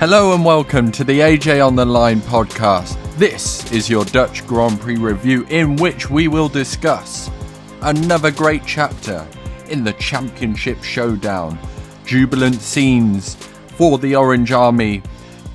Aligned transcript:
Hello 0.00 0.32
and 0.32 0.44
welcome 0.44 0.92
to 0.92 1.02
the 1.02 1.18
AJ 1.18 1.66
on 1.66 1.74
the 1.74 1.84
Line 1.84 2.20
podcast. 2.20 2.96
This 3.16 3.68
is 3.72 3.90
your 3.90 4.04
Dutch 4.04 4.46
Grand 4.46 4.80
Prix 4.80 4.94
review, 4.94 5.44
in 5.50 5.74
which 5.74 6.08
we 6.08 6.28
will 6.28 6.48
discuss 6.48 7.28
another 7.82 8.30
great 8.30 8.62
chapter 8.64 9.26
in 9.68 9.82
the 9.82 9.94
Championship 9.94 10.84
Showdown, 10.84 11.58
jubilant 12.06 12.60
scenes 12.60 13.34
for 13.74 13.98
the 13.98 14.14
Orange 14.14 14.52
Army, 14.52 15.02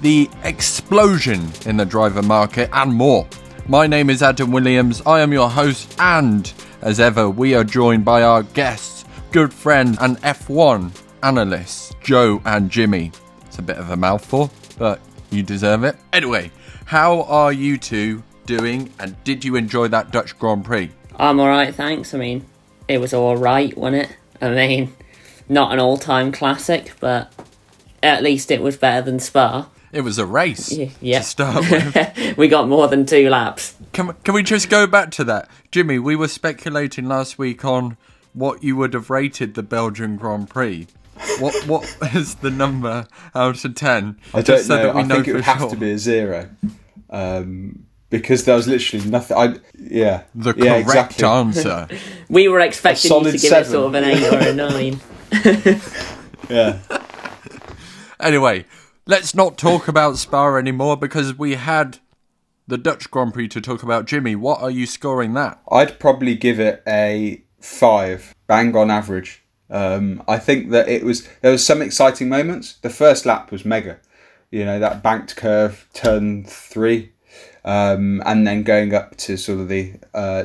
the 0.01 0.29
explosion 0.43 1.50
in 1.65 1.78
the 1.78 1.86
driver 1.86 2.21
market, 2.21 2.69
and 2.73 2.93
more. 2.93 3.25
My 3.69 3.87
name 3.87 4.10
is 4.10 4.21
Adam 4.21 4.51
Williams, 4.51 5.01
I 5.05 5.21
am 5.21 5.32
your 5.32 5.50
host, 5.50 5.96
and 6.00 6.51
as 6.82 7.00
ever, 7.00 7.29
we 7.29 7.55
are 7.55 7.64
joined 7.64 8.04
by 8.04 8.23
our 8.23 8.43
guests, 8.43 9.05
good 9.32 9.54
friend 9.54 9.97
and 10.01 10.18
F1 10.18 10.91
analysts, 11.23 11.96
Joe 12.04 12.41
and 12.43 12.69
Jimmy. 12.69 13.14
It's 13.54 13.60
a 13.60 13.62
bit 13.62 13.78
of 13.78 13.92
a 13.92 13.96
mouthful, 13.96 14.50
but 14.80 15.00
you 15.30 15.43
deserve 15.43 15.84
it. 15.84 15.96
Anyway, 16.12 16.50
how 16.86 17.21
are 17.21 17.54
you 17.54 17.78
two 17.78 18.24
doing, 18.48 18.92
and 18.98 19.16
did 19.26 19.46
you 19.46 19.56
enjoy 19.57 19.89
that 19.89 20.10
Dutch 20.10 20.39
Grand 20.39 20.66
Prix? 20.66 20.89
I'm 21.18 21.39
alright, 21.39 21.76
thanks. 21.76 22.16
I 22.16 22.18
mean, 22.18 22.48
it 22.88 22.98
was 22.98 23.14
alright, 23.14 23.78
wasn't 23.78 24.06
it? 24.10 24.18
I 24.42 24.50
mean, 24.50 24.96
not 25.48 25.71
an 25.71 25.79
all 25.79 25.98
time 25.98 26.32
classic, 26.32 26.93
but 27.00 27.32
at 28.02 28.24
least 28.24 28.50
it 28.50 28.60
was 28.60 28.76
better 28.76 29.04
than 29.06 29.20
Spa. 29.20 29.70
It 29.92 30.01
was 30.01 30.18
a 30.18 30.26
race 30.26 30.76
Yeah. 31.00 31.20
to 31.20 31.24
start 31.24 31.70
with. 31.70 32.36
we 32.36 32.48
got 32.48 32.67
more 32.67 32.88
than 32.88 33.06
two 33.06 33.30
laps. 33.30 33.76
can, 33.92 34.14
can 34.23 34.34
we 34.34 34.42
just 34.42 34.67
go 34.72 34.88
back 34.88 35.12
to 35.12 35.23
that? 35.26 35.48
Jimmy, 35.70 36.00
we 36.00 36.16
were 36.16 36.28
speculating 36.28 37.06
last 37.08 37.38
week 37.38 37.64
on 37.64 37.98
what 38.34 38.64
you 38.64 38.76
would 38.78 38.95
have 38.95 39.12
rated 39.12 39.54
the 39.54 39.62
Belgian 39.62 40.17
Grand 40.17 40.50
Prix. 40.50 40.88
What 41.39 41.55
what 41.67 41.97
is 42.16 42.35
the 42.35 42.52
number 42.52 43.08
out 43.35 43.63
of 43.66 43.75
ten? 43.75 44.17
I 44.33 44.42
don't 44.42 44.45
Just 44.58 44.67
so 44.67 44.75
know. 44.78 44.83
that 44.83 44.95
we 44.95 45.02
I 45.02 45.08
think 45.08 45.28
it 45.28 45.31
for 45.31 45.36
would 45.38 45.44
have 45.45 45.59
sure. 45.59 45.70
to 45.70 45.75
be 45.75 45.92
a 45.92 45.97
zero, 45.97 46.50
um, 47.09 47.86
because 48.09 48.45
there 48.45 48.55
was 48.55 48.67
literally 48.67 49.09
nothing. 49.09 49.38
I 49.38 49.55
yeah, 49.78 50.23
the 50.36 50.53
yeah, 50.58 50.81
correct 50.83 51.20
exactly. 51.20 51.25
answer. 51.28 51.88
We 52.30 52.47
were 52.47 52.59
expecting 52.59 53.11
you 53.11 53.31
to 53.31 53.38
solid 53.38 53.42
give 53.42 53.53
it 53.53 53.66
sort 53.67 53.88
of 53.88 53.94
an 53.95 54.03
8 54.03 54.33
or 54.33 54.38
a 54.50 54.53
9. 55.73 55.81
Yeah, 56.50 56.80
Anyway, 58.20 58.66
let's 59.05 59.36
not 59.36 59.58
talk 59.58 59.88
about 59.88 60.17
Spa 60.17 60.55
anymore 60.55 60.98
because 60.98 61.38
we 61.38 61.55
had 61.55 62.00
the 62.67 62.77
Dutch 62.77 63.11
Grand 63.11 63.33
Prix 63.33 63.50
to 63.50 63.61
talk 63.61 63.83
about. 63.83 64.05
Jimmy, 64.05 64.36
what 64.36 64.61
are 64.61 64.72
you 64.72 64.86
scoring 64.86 65.33
that? 65.33 65.61
I'd 65.72 66.00
probably 66.00 66.36
give 66.36 66.59
it 66.59 66.81
a 66.88 67.44
five, 67.59 68.33
bang 68.48 68.75
on 68.75 68.89
average. 68.89 69.42
Um, 69.74 70.24
I 70.28 70.38
think 70.38 70.70
that 70.70 70.88
it 70.88 71.04
was 71.04 71.28
there 71.42 71.52
was 71.52 71.66
some 71.66 71.82
exciting 71.82 72.30
moments. 72.30 72.76
The 72.82 72.92
first 72.92 73.26
lap 73.26 73.52
was 73.52 73.66
mega, 73.66 73.98
you 74.52 74.64
know 74.64 74.80
that 74.80 75.02
banked 75.02 75.36
curve, 75.36 75.88
turn 75.94 76.44
three, 76.46 77.12
um, 77.66 78.22
and 78.24 78.46
then 78.46 78.62
going 78.62 78.94
up 78.94 79.18
to 79.18 79.36
sort 79.36 79.60
of 79.62 79.70
the, 79.70 79.96
uh, 80.14 80.44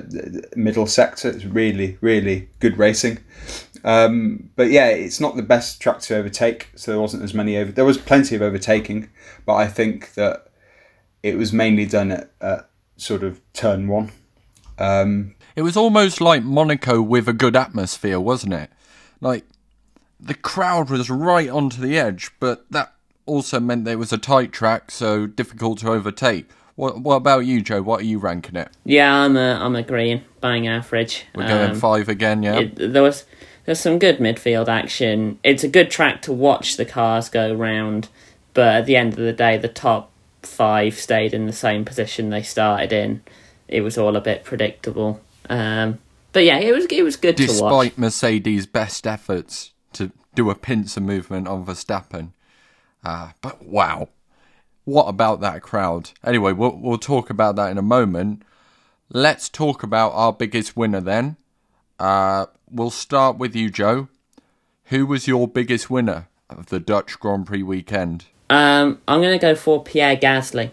middle 0.57 0.87
sector. 0.87 1.29
It's 1.29 1.45
really, 1.45 1.99
really 2.01 2.49
good 2.59 2.79
racing. 2.79 3.19
Um, 3.85 4.49
but 4.57 4.71
yeah, 4.71 4.89
it's 4.89 5.21
not 5.21 5.37
the 5.37 5.43
best 5.43 5.81
track 5.81 6.01
to 6.01 6.17
overtake, 6.17 6.71
so 6.75 6.93
there 6.93 7.01
wasn't 7.01 7.23
as 7.23 7.35
many 7.35 7.59
over. 7.59 7.71
There 7.71 7.85
was 7.85 7.99
plenty 7.99 8.35
of 8.35 8.41
overtaking, 8.43 9.11
but 9.45 9.55
I 9.57 9.67
think 9.67 10.15
that 10.15 10.49
it 11.23 11.37
was 11.37 11.53
mainly 11.53 11.85
done 11.85 12.13
at, 12.13 12.31
at 12.41 12.71
sort 12.97 13.23
of 13.23 13.41
turn 13.53 13.89
one. 13.89 14.11
Um, 14.79 15.35
It 15.55 15.63
was 15.63 15.77
almost 15.77 16.21
like 16.21 16.43
Monaco 16.43 17.03
with 17.03 17.29
a 17.29 17.33
good 17.33 17.57
atmosphere, 17.57 18.21
wasn't 18.21 18.55
it? 18.55 18.71
Like 19.21 19.45
the 20.21 20.35
crowd 20.35 20.91
was 20.91 21.11
right 21.11 21.49
onto 21.49 21.81
the 21.81 21.99
edge, 21.99 22.31
but 22.41 22.71
that 22.71 22.93
also 23.27 23.61
meant 23.61 23.85
there 23.85 23.99
was 23.99 24.13
a 24.13 24.19
tight 24.19 24.53
track, 24.53 24.91
so 24.91 25.27
difficult 25.27 25.79
to 25.81 25.91
overtake. 25.91 26.49
What, 26.77 27.01
what 27.01 27.17
about 27.17 27.41
you, 27.41 27.61
Joe? 27.61 27.83
What 27.83 28.01
are 28.01 28.05
you 28.05 28.19
ranking 28.19 28.57
it? 28.57 28.69
Yeah, 28.85 29.13
I'm, 29.13 29.37
uh, 29.37 29.59
I'm 29.59 29.75
agreeing. 29.75 30.23
Bang 30.41 30.69
average. 30.69 31.27
We're 31.35 31.49
going 31.49 31.73
Um, 31.73 31.77
five 31.77 32.09
again, 32.09 32.43
yeah. 32.43 32.61
it, 32.61 32.93
there 32.93 33.03
was 33.03 33.25
there's 33.65 33.81
some 33.81 33.99
good 33.99 34.19
midfield 34.19 34.69
action. 34.69 35.39
It's 35.43 35.65
a 35.65 35.69
good 35.69 35.91
track 35.91 36.23
to 36.23 36.33
watch 36.33 36.77
the 36.77 36.85
cars 36.87 37.29
go 37.29 37.53
round, 37.53 38.09
but 38.55 38.77
at 38.77 38.87
the 38.87 38.97
end 38.97 39.13
of 39.15 39.19
the 39.19 39.33
day, 39.33 39.59
the 39.59 39.69
top 39.69 40.11
five 40.43 40.95
stayed 40.95 41.35
in 41.35 41.47
the 41.47 41.53
same 41.53 41.85
position 41.85 42.31
they 42.31 42.43
started 42.43 42.93
in. 42.93 43.23
It 43.67 43.83
was 43.83 43.99
all 43.99 44.17
a 44.17 44.21
bit 44.21 44.45
predictable. 44.45 45.21
Um, 45.51 45.99
but 46.33 46.45
yeah, 46.45 46.59
it 46.59 46.73
was 46.73 46.87
it 46.87 47.03
was 47.03 47.17
good 47.17 47.37
to 47.37 47.45
watch. 47.45 47.51
Despite 47.51 47.99
Mercedes' 47.99 48.67
best 48.67 49.07
efforts 49.07 49.73
to 49.95 50.13
do 50.35 50.51
a 50.51 50.55
pincer 50.55 51.01
movement 51.01 51.49
on 51.49 51.65
Verstappen. 51.65 52.33
Uh, 53.05 53.31
but 53.41 53.65
wow, 53.65 54.09
what 54.85 55.05
about 55.05 55.41
that 55.41 55.63
crowd? 55.63 56.11
Anyway, 56.25 56.53
we'll, 56.53 56.77
we'll 56.77 56.99
talk 56.99 57.31
about 57.31 57.57
that 57.57 57.71
in 57.71 57.79
a 57.79 57.83
moment. 57.83 58.43
Let's 59.11 59.49
talk 59.49 59.83
about 59.83 60.11
our 60.11 60.33
biggest 60.33 60.77
winner 60.77 61.01
then. 61.01 61.37
Uh, 61.99 62.47
we'll 62.71 62.91
start 62.91 63.39
with 63.39 63.57
you, 63.57 63.71
Joe. 63.71 64.09
Who 64.87 65.07
was 65.07 65.27
your 65.27 65.49
biggest 65.49 65.91
winner 65.91 66.29
of 66.49 66.67
the 66.67 66.81
Dutch 66.81 67.19
Grand 67.19 67.47
Prix 67.47 67.63
weekend? 67.63 68.27
Um, 68.51 69.01
I'm 69.07 69.21
going 69.21 69.39
to 69.39 69.43
go 69.43 69.55
for 69.55 69.83
Pierre 69.83 70.17
Gasly. 70.17 70.71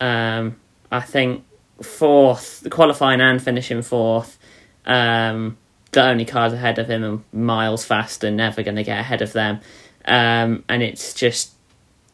Um, 0.00 0.56
I 0.92 1.00
think 1.00 1.44
fourth, 1.82 2.66
qualifying 2.70 3.20
and 3.20 3.42
finishing 3.42 3.82
fourth. 3.82 4.38
Um, 4.86 5.56
the 5.92 6.04
only 6.04 6.24
cars 6.24 6.52
ahead 6.52 6.78
of 6.78 6.88
him 6.88 7.04
are 7.04 7.36
miles 7.36 7.84
faster, 7.84 8.30
never 8.30 8.62
going 8.62 8.76
to 8.76 8.84
get 8.84 9.00
ahead 9.00 9.22
of 9.22 9.32
them. 9.32 9.60
Um, 10.04 10.64
and 10.68 10.82
it's 10.82 11.14
just 11.14 11.52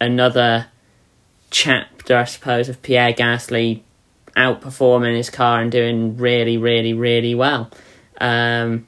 another 0.00 0.66
chapter, 1.50 2.16
I 2.16 2.24
suppose, 2.24 2.68
of 2.68 2.82
Pierre 2.82 3.12
Gasly 3.12 3.82
outperforming 4.36 5.16
his 5.16 5.30
car 5.30 5.60
and 5.60 5.70
doing 5.70 6.16
really, 6.16 6.58
really, 6.58 6.92
really 6.92 7.34
well. 7.34 7.70
Um, 8.20 8.86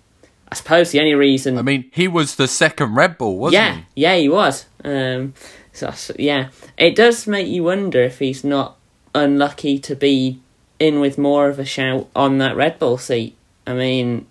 I 0.50 0.54
suppose 0.54 0.90
the 0.90 1.00
only 1.00 1.14
reason 1.14 1.58
I 1.58 1.62
mean, 1.62 1.90
he 1.92 2.08
was 2.08 2.36
the 2.36 2.48
second 2.48 2.94
Red 2.94 3.18
Bull, 3.18 3.38
wasn't 3.38 3.62
yeah, 3.62 3.74
he? 3.74 4.02
yeah, 4.02 4.16
he 4.16 4.28
was. 4.28 4.66
Um, 4.84 5.34
so- 5.72 6.14
yeah, 6.18 6.48
it 6.76 6.96
does 6.96 7.26
make 7.26 7.46
you 7.46 7.64
wonder 7.64 8.02
if 8.02 8.18
he's 8.18 8.42
not 8.42 8.76
unlucky 9.14 9.78
to 9.80 9.94
be 9.94 10.40
in 10.78 11.00
with 11.00 11.18
more 11.18 11.48
of 11.48 11.58
a 11.58 11.64
shout 11.64 12.08
on 12.14 12.38
that 12.38 12.56
Red 12.56 12.78
Bull 12.78 12.98
seat. 12.98 13.36
I 13.68 13.74
mean, 13.74 14.26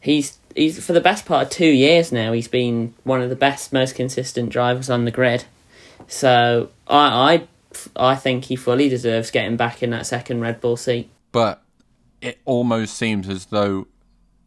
he's 0.00 0.38
he's 0.54 0.84
for 0.84 0.92
the 0.92 1.00
best 1.00 1.26
part 1.26 1.46
of 1.46 1.50
two 1.50 1.66
years 1.66 2.12
now. 2.12 2.32
He's 2.32 2.48
been 2.48 2.94
one 3.02 3.20
of 3.20 3.28
the 3.28 3.36
best, 3.36 3.72
most 3.72 3.94
consistent 3.94 4.50
drivers 4.50 4.88
on 4.88 5.04
the 5.04 5.10
grid. 5.10 5.44
So 6.06 6.70
I 6.86 7.46
I 7.96 8.12
I 8.12 8.14
think 8.14 8.44
he 8.44 8.56
fully 8.56 8.88
deserves 8.88 9.30
getting 9.30 9.56
back 9.56 9.82
in 9.82 9.90
that 9.90 10.06
second 10.06 10.40
Red 10.40 10.60
Bull 10.60 10.76
seat. 10.76 11.10
but 11.32 11.62
it 12.20 12.38
almost 12.44 12.96
seems 12.96 13.28
as 13.28 13.46
though 13.46 13.88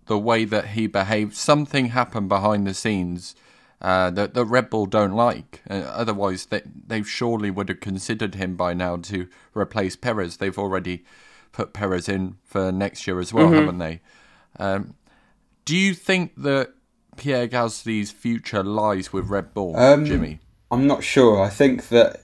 the 0.06 0.18
way 0.18 0.46
that 0.46 0.70
he 0.70 0.88
behaved, 0.88 1.34
something 1.34 1.88
happened 1.88 2.30
behind 2.30 2.66
the 2.66 2.74
scenes 2.74 3.36
uh, 3.82 4.10
that 4.12 4.34
the 4.34 4.46
Red 4.46 4.70
Bull 4.70 4.86
don't 4.86 5.14
like. 5.14 5.62
Uh, 5.70 5.74
otherwise, 5.74 6.46
they 6.46 6.62
they 6.88 7.04
surely 7.04 7.52
would 7.52 7.68
have 7.70 7.82
considered 7.82 8.36
him 8.36 8.56
by 8.56 8.74
now 8.74 8.96
to 8.98 9.28
replace 9.54 9.96
Perez. 9.98 10.38
They've 10.38 10.58
already 10.58 11.04
put 11.56 11.72
Perez 11.72 12.10
in 12.10 12.36
for 12.44 12.70
next 12.70 13.08
year 13.08 13.18
as 13.22 13.34
well, 13.34 13.50
haven't 13.50 13.78
they? 13.78 14.02
Um, 14.60 14.96
do 15.64 15.76
you 15.76 15.94
think 15.94 16.34
that 16.36 16.74
Pierre 17.16 17.48
Gasly's 17.48 18.12
future 18.12 18.62
lies 18.62 19.14
with 19.14 19.30
Red 19.30 19.54
Bull, 19.54 19.74
Um, 19.78 20.04
Jimmy? 20.04 20.40
I'm 20.70 20.86
not 20.86 21.02
sure. 21.02 21.42
I 21.42 21.50
think 21.50 21.88
that 21.88 22.24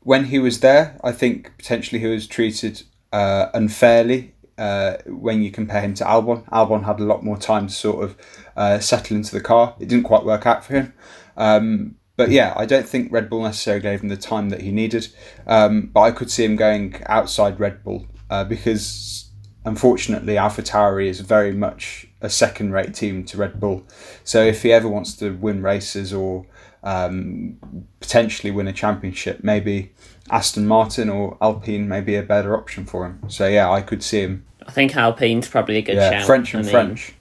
when 0.00 0.24
he 0.24 0.40
was 0.40 0.58
there, 0.58 0.98
I 1.04 1.12
think 1.12 1.56
potentially 1.56 2.00
he 2.00 2.08
was 2.08 2.26
treated 2.26 2.82
uh, 3.12 3.46
unfairly 3.54 4.34
uh, 4.58 4.96
when 5.06 5.40
you 5.40 5.52
compare 5.52 5.80
him 5.80 5.94
to 5.94 6.04
Albon. 6.04 6.44
Albon 6.50 6.84
had 6.84 6.98
a 6.98 7.04
lot 7.04 7.22
more 7.22 7.38
time 7.38 7.68
to 7.68 7.72
sort 7.72 8.02
of 8.02 8.16
uh, 8.56 8.80
settle 8.80 9.16
into 9.16 9.32
the 9.32 9.40
car. 9.40 9.76
It 9.78 9.88
didn't 9.88 10.04
quite 10.04 10.24
work 10.24 10.46
out 10.46 10.64
for 10.64 10.74
him. 10.74 10.94
Um, 11.36 11.94
but 12.16 12.30
yeah, 12.30 12.54
I 12.56 12.66
don't 12.66 12.88
think 12.88 13.12
Red 13.12 13.30
Bull 13.30 13.42
necessarily 13.42 13.82
gave 13.82 14.00
him 14.02 14.08
the 14.08 14.16
time 14.16 14.50
that 14.50 14.62
he 14.62 14.72
needed. 14.72 15.08
Um, 15.46 15.90
but 15.92 16.00
I 16.00 16.10
could 16.10 16.30
see 16.30 16.44
him 16.44 16.56
going 16.56 16.96
outside 17.06 17.60
Red 17.60 17.84
Bull 17.84 18.06
uh, 18.30 18.44
because 18.44 19.30
unfortunately 19.64 20.34
AlphaTauri 20.34 21.06
is 21.08 21.20
very 21.20 21.52
much 21.52 22.06
a 22.20 22.28
second-rate 22.28 22.94
team 22.94 23.24
to 23.24 23.36
Red 23.36 23.58
Bull. 23.60 23.86
So 24.22 24.42
if 24.44 24.62
he 24.62 24.72
ever 24.72 24.88
wants 24.88 25.14
to 25.16 25.30
win 25.36 25.62
races 25.62 26.12
or 26.12 26.46
um, 26.82 27.56
potentially 28.00 28.50
win 28.50 28.68
a 28.68 28.72
championship, 28.72 29.42
maybe 29.42 29.92
Aston 30.30 30.66
Martin 30.66 31.08
or 31.08 31.36
Alpine 31.40 31.88
may 31.88 32.00
be 32.00 32.16
a 32.16 32.22
better 32.22 32.56
option 32.56 32.84
for 32.84 33.06
him. 33.06 33.20
So 33.28 33.46
yeah, 33.46 33.70
I 33.70 33.80
could 33.80 34.02
see 34.02 34.20
him. 34.20 34.44
I 34.66 34.72
think 34.72 34.96
Alpine's 34.96 35.48
probably 35.48 35.78
a 35.78 35.82
good 35.82 35.96
Yeah, 35.96 36.10
shout. 36.10 36.26
French 36.26 36.54
and 36.54 36.60
I 36.60 36.64
mean, 36.64 36.70
French. 36.72 37.14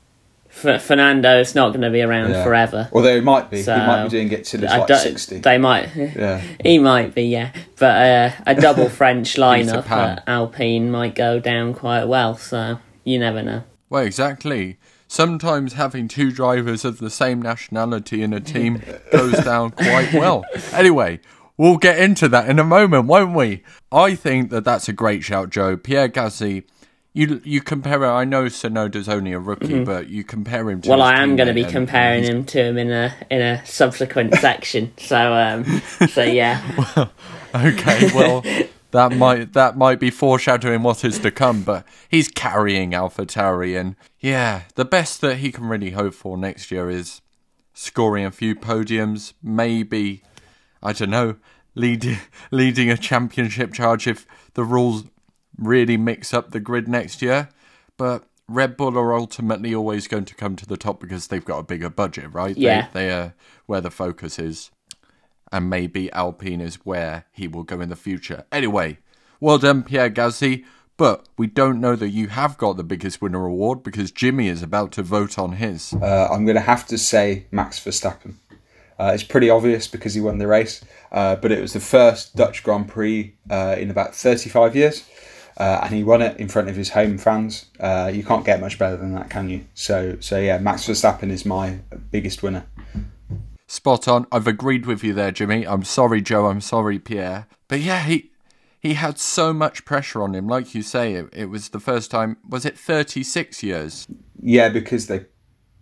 F- 0.63 0.83
Fernando's 0.83 1.55
not 1.55 1.69
going 1.69 1.81
to 1.81 1.89
be 1.89 2.01
around 2.01 2.31
Yeah. 2.31 2.43
forever. 2.43 2.89
Although 2.93 3.15
he 3.15 3.21
might 3.21 3.49
be, 3.49 3.61
So, 3.63 3.73
he 3.77 3.85
might 3.85 4.03
be 4.03 4.09
doing 4.09 4.31
it 4.31 4.45
till 4.45 4.61
he's 4.61 4.71
I 4.71 4.77
like 4.79 4.87
don't- 4.87 4.99
sixty. 5.01 5.39
They 5.39 5.57
might. 5.57 5.89
Yeah. 5.95 6.41
He 6.63 6.77
might 6.79 7.13
be, 7.15 7.23
yeah. 7.23 7.51
But 7.77 7.95
uh, 8.01 8.31
a 8.47 8.55
double 8.55 8.89
French 8.99 9.35
lineup 9.35 9.85
Pan. 9.85 10.19
at 10.19 10.23
Alpine 10.27 10.91
might 10.91 11.15
go 11.15 11.39
down 11.39 11.73
quite 11.73 12.05
well, 12.05 12.35
so 12.37 12.79
you 13.03 13.19
never 13.19 13.41
know. 13.43 13.63
Well, 13.89 14.03
exactly. 14.03 14.77
Sometimes 15.07 15.73
having 15.73 16.07
two 16.07 16.31
drivers 16.31 16.83
of 16.85 16.97
the 16.97 17.09
same 17.11 17.41
nationality 17.41 18.23
in 18.23 18.33
a 18.33 18.39
team 18.39 18.81
goes 19.11 19.33
down 19.43 19.71
quite 19.71 20.11
well. 20.13 20.43
Anyway, 20.71 21.19
we'll 21.57 21.77
get 21.77 21.99
into 21.99 22.27
that 22.29 22.49
in 22.49 22.57
a 22.57 22.63
moment, 22.63 23.05
won't 23.05 23.35
we? 23.35 23.61
I 23.91 24.15
think 24.15 24.49
that 24.49 24.63
that's 24.63 24.89
a 24.89 24.93
great 24.93 25.23
shout, 25.23 25.51
Joe. 25.51 25.77
Pierre 25.77 26.09
Gasly. 26.09 26.63
You 27.13 27.41
you 27.43 27.61
compare. 27.61 28.03
I 28.05 28.25
know 28.25 28.45
Tsunoda's 28.45 29.07
only 29.07 29.33
a 29.33 29.39
rookie, 29.39 29.83
but 29.83 30.09
you 30.09 30.23
compare 30.23 30.69
him 30.69 30.81
to. 30.81 30.89
Mm-hmm. 30.89 30.99
Well, 30.99 31.07
I 31.07 31.21
am 31.21 31.35
going 31.35 31.47
to 31.47 31.53
be 31.53 31.63
comparing 31.63 32.23
him 32.23 32.43
to 32.45 32.59
him 32.59 32.77
in 32.77 32.91
a 32.91 33.13
in 33.29 33.39
a 33.39 33.63
subsequent 33.65 34.33
section. 34.39 34.91
So 34.97 35.33
um, 35.33 35.63
so 36.09 36.23
yeah, 36.23 36.59
well, 36.95 37.11
Okay, 37.55 38.09
well, 38.15 38.41
that 38.91 39.15
might 39.15 39.53
that 39.53 39.77
might 39.77 39.99
be 39.99 40.09
foreshadowing 40.09 40.81
what 40.81 41.05
is 41.05 41.19
to 41.19 41.31
come, 41.31 41.63
but 41.63 41.85
he's 42.09 42.29
carrying 42.29 42.91
AlphaTauri, 42.91 43.79
and 43.79 43.95
yeah, 44.19 44.63
the 44.75 44.85
best 44.85 45.21
that 45.21 45.37
he 45.37 45.51
can 45.51 45.65
really 45.65 45.91
hope 45.91 46.15
for 46.15 46.37
next 46.37 46.71
year 46.71 46.89
is 46.89 47.21
scoring 47.73 48.25
a 48.25 48.31
few 48.31 48.55
podiums, 48.55 49.33
maybe 49.43 50.23
I 50.81 50.93
don't 50.93 51.11
know, 51.11 51.35
leading 51.75 52.17
leading 52.49 52.89
a 52.89 52.97
championship 52.97 53.73
charge 53.73 54.07
if 54.07 54.25
the 54.55 54.63
rules 54.63 55.03
really 55.57 55.97
mix 55.97 56.33
up 56.33 56.51
the 56.51 56.59
grid 56.59 56.87
next 56.87 57.21
year, 57.21 57.49
but. 57.97 58.25
Red 58.49 58.75
Bull 58.75 58.99
are 58.99 59.15
ultimately 59.15 59.73
always 59.73 60.05
going 60.05 60.25
to 60.25 60.35
come 60.35 60.57
to 60.57 60.65
the 60.65 60.75
top 60.75 60.99
because 60.99 61.27
they've 61.27 61.45
got 61.45 61.59
a 61.59 61.63
bigger 61.63 61.89
budget, 61.89 62.33
right? 62.33 62.55
Yeah. 62.57 62.89
They, 62.91 63.05
they 63.05 63.11
are 63.11 63.33
where 63.67 63.79
the 63.79 63.89
focus 63.89 64.37
is 64.37 64.69
and 65.53 65.69
maybe 65.69 66.11
Alpine 66.11 66.59
is 66.59 66.75
where 66.83 67.25
he 67.31 67.47
will 67.47 67.61
go 67.61 67.79
in 67.79 67.89
the 67.89 67.95
future. 67.95 68.43
Anyway, 68.51 68.97
well 69.39 69.59
done, 69.59 69.83
Pierre 69.83 70.09
Gasly. 70.09 70.65
But 70.97 71.27
we 71.37 71.47
don't 71.47 71.79
know 71.79 71.95
that 71.95 72.09
you 72.09 72.27
have 72.27 72.57
got 72.57 72.77
the 72.77 72.83
biggest 72.83 73.21
winner 73.21 73.45
award 73.45 73.81
because 73.81 74.11
Jimmy 74.11 74.47
is 74.47 74.61
about 74.61 74.91
to 74.93 75.03
vote 75.03 75.39
on 75.39 75.53
his. 75.53 75.93
Uh, 75.93 76.27
I'm 76.31 76.45
going 76.45 76.55
to 76.55 76.61
have 76.61 76.85
to 76.87 76.97
say 76.97 77.47
Max 77.51 77.79
Verstappen. 77.79 78.35
Uh, 78.99 79.11
it's 79.13 79.23
pretty 79.23 79.49
obvious 79.49 79.87
because 79.87 80.13
he 80.13 80.21
won 80.21 80.37
the 80.37 80.47
race, 80.47 80.83
uh, 81.11 81.35
but 81.35 81.51
it 81.51 81.61
was 81.61 81.73
the 81.73 81.79
first 81.79 82.35
Dutch 82.35 82.63
Grand 82.63 82.87
Prix 82.87 83.35
uh, 83.49 83.75
in 83.77 83.89
about 83.89 84.13
35 84.13 84.75
years, 84.75 85.03
uh, 85.57 85.81
and 85.83 85.93
he 85.93 86.03
won 86.03 86.21
it 86.21 86.37
in 86.37 86.47
front 86.47 86.69
of 86.69 86.75
his 86.75 86.89
home 86.89 87.17
fans. 87.17 87.65
Uh, 87.79 88.11
you 88.13 88.23
can't 88.23 88.45
get 88.45 88.59
much 88.59 88.79
better 88.79 88.97
than 88.97 89.13
that, 89.13 89.29
can 89.29 89.49
you? 89.49 89.65
So, 89.73 90.17
so 90.19 90.39
yeah, 90.39 90.57
Max 90.57 90.87
Verstappen 90.87 91.29
is 91.29 91.45
my 91.45 91.79
biggest 92.11 92.43
winner. 92.43 92.65
Spot 93.67 94.07
on. 94.07 94.27
I've 94.31 94.47
agreed 94.47 94.85
with 94.85 95.03
you 95.03 95.13
there, 95.13 95.31
Jimmy. 95.31 95.65
I'm 95.65 95.83
sorry, 95.83 96.21
Joe. 96.21 96.47
I'm 96.47 96.61
sorry, 96.61 96.99
Pierre. 96.99 97.47
But 97.67 97.79
yeah, 97.79 98.03
he 98.03 98.31
he 98.83 98.95
had 98.95 99.17
so 99.17 99.53
much 99.53 99.85
pressure 99.85 100.21
on 100.21 100.35
him. 100.35 100.47
Like 100.47 100.75
you 100.75 100.81
say, 100.81 101.13
it, 101.13 101.29
it 101.31 101.45
was 101.45 101.69
the 101.69 101.79
first 101.79 102.11
time. 102.11 102.37
Was 102.47 102.65
it 102.65 102.77
36 102.77 103.63
years? 103.63 104.07
Yeah, 104.41 104.67
because 104.67 105.07
they 105.07 105.25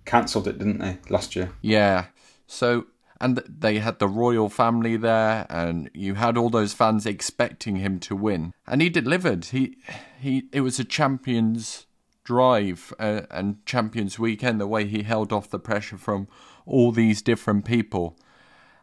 cancelled 0.06 0.48
it, 0.48 0.60
didn't 0.60 0.78
they, 0.78 1.00
last 1.10 1.36
year? 1.36 1.52
Yeah. 1.62 2.06
So, 2.46 2.86
and 3.22 3.38
they 3.48 3.78
had 3.78 4.00
the 4.00 4.08
royal 4.08 4.50
family 4.50 4.98
there, 4.98 5.46
and 5.48 5.92
you 5.94 6.16
had 6.16 6.38
all 6.38 6.50
those 6.50 6.74
fans 6.74 7.06
expecting 7.06 7.76
him 7.76 8.00
to 8.00 8.16
win, 8.16 8.52
and 8.66 8.82
he 8.82 8.90
delivered. 8.90 9.46
He, 9.46 9.78
he, 10.20 10.50
it 10.52 10.62
was 10.62 10.80
a 10.80 10.84
champions 10.84 11.86
drive 12.24 12.92
uh, 13.00 13.22
and 13.30 13.64
champions 13.66 14.18
weekend. 14.18 14.60
The 14.60 14.68
way 14.68 14.88
he 14.88 15.04
held 15.04 15.32
off 15.32 15.52
the 15.52 15.60
pressure 15.60 16.00
from 16.00 16.28
all 16.66 16.92
these 16.92 17.22
different 17.22 17.64
people, 17.64 18.18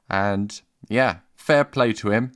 and 0.08 0.60
yeah, 0.88 1.18
fair 1.34 1.64
play 1.64 1.92
to 1.94 2.10
him. 2.10 2.30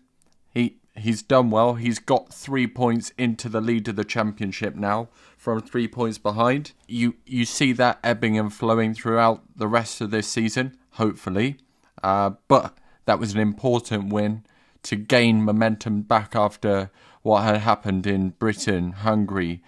He 0.50 0.78
he's 0.96 1.22
done 1.22 1.50
well. 1.50 1.74
He's 1.74 2.00
got 2.00 2.34
three 2.34 2.66
points 2.66 3.12
into 3.16 3.48
the 3.48 3.60
lead 3.60 3.86
of 3.86 3.94
the 3.94 4.04
championship 4.04 4.74
now 4.74 5.08
from 5.36 5.60
three 5.60 5.86
points 5.86 6.18
behind. 6.18 6.72
You 6.88 7.14
you 7.24 7.44
see 7.44 7.72
that 7.74 8.00
ebbing 8.02 8.36
and 8.36 8.52
flowing 8.52 8.92
throughout 8.92 9.42
the 9.54 9.68
rest 9.68 10.00
of 10.00 10.10
this 10.10 10.26
season, 10.26 10.76
hopefully. 10.94 11.58
Uh, 12.02 12.32
but 12.48 12.76
that 13.06 13.18
was 13.18 13.34
an 13.34 13.40
important 13.40 14.12
win 14.12 14.44
to 14.84 14.96
gain 14.96 15.42
momentum 15.42 16.02
back 16.02 16.34
after 16.34 16.90
what 17.22 17.42
had 17.42 17.58
happened 17.58 18.06
in 18.06 18.30
Britain, 18.30 18.92
Hungary, 18.92 19.62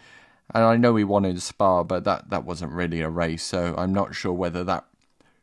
and 0.53 0.65
I 0.65 0.77
know 0.77 0.97
he 0.97 1.05
won 1.05 1.25
in 1.25 1.39
Spa, 1.41 1.83
but 1.83 2.05
that, 2.05 2.31
that 2.31 2.45
wasn't 2.45 2.73
really 2.73 3.01
a 3.01 3.09
race, 3.09 3.43
so 3.43 3.75
I'm 3.77 3.93
not 3.93 4.15
sure 4.15 4.33
whether 4.33 4.63
that 4.65 4.85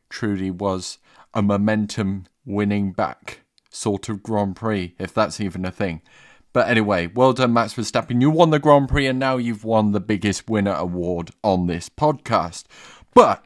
truly 0.10 0.52
was 0.52 1.00
a 1.34 1.42
momentum 1.42 2.26
winning 2.46 2.92
back 2.92 3.42
sort 3.70 4.10
of 4.10 4.22
Grand 4.22 4.56
Prix, 4.56 4.96
if 5.00 5.14
that's 5.14 5.40
even 5.40 5.66
a 5.66 5.72
thing. 5.72 6.02
But 6.54 6.68
anyway, 6.68 7.08
well 7.08 7.32
done, 7.32 7.54
Max 7.54 7.74
Verstappen. 7.74 8.22
You 8.22 8.30
won 8.30 8.50
the 8.50 8.60
Grand 8.60 8.90
Prix, 8.90 9.08
and 9.08 9.18
now 9.18 9.38
you've 9.38 9.64
won 9.64 9.92
the 9.92 10.02
biggest 10.02 10.50
winner 10.50 10.74
award 10.74 11.32
on 11.44 11.68
this 11.68 11.88
podcast. 11.88 12.66
But 13.14 13.46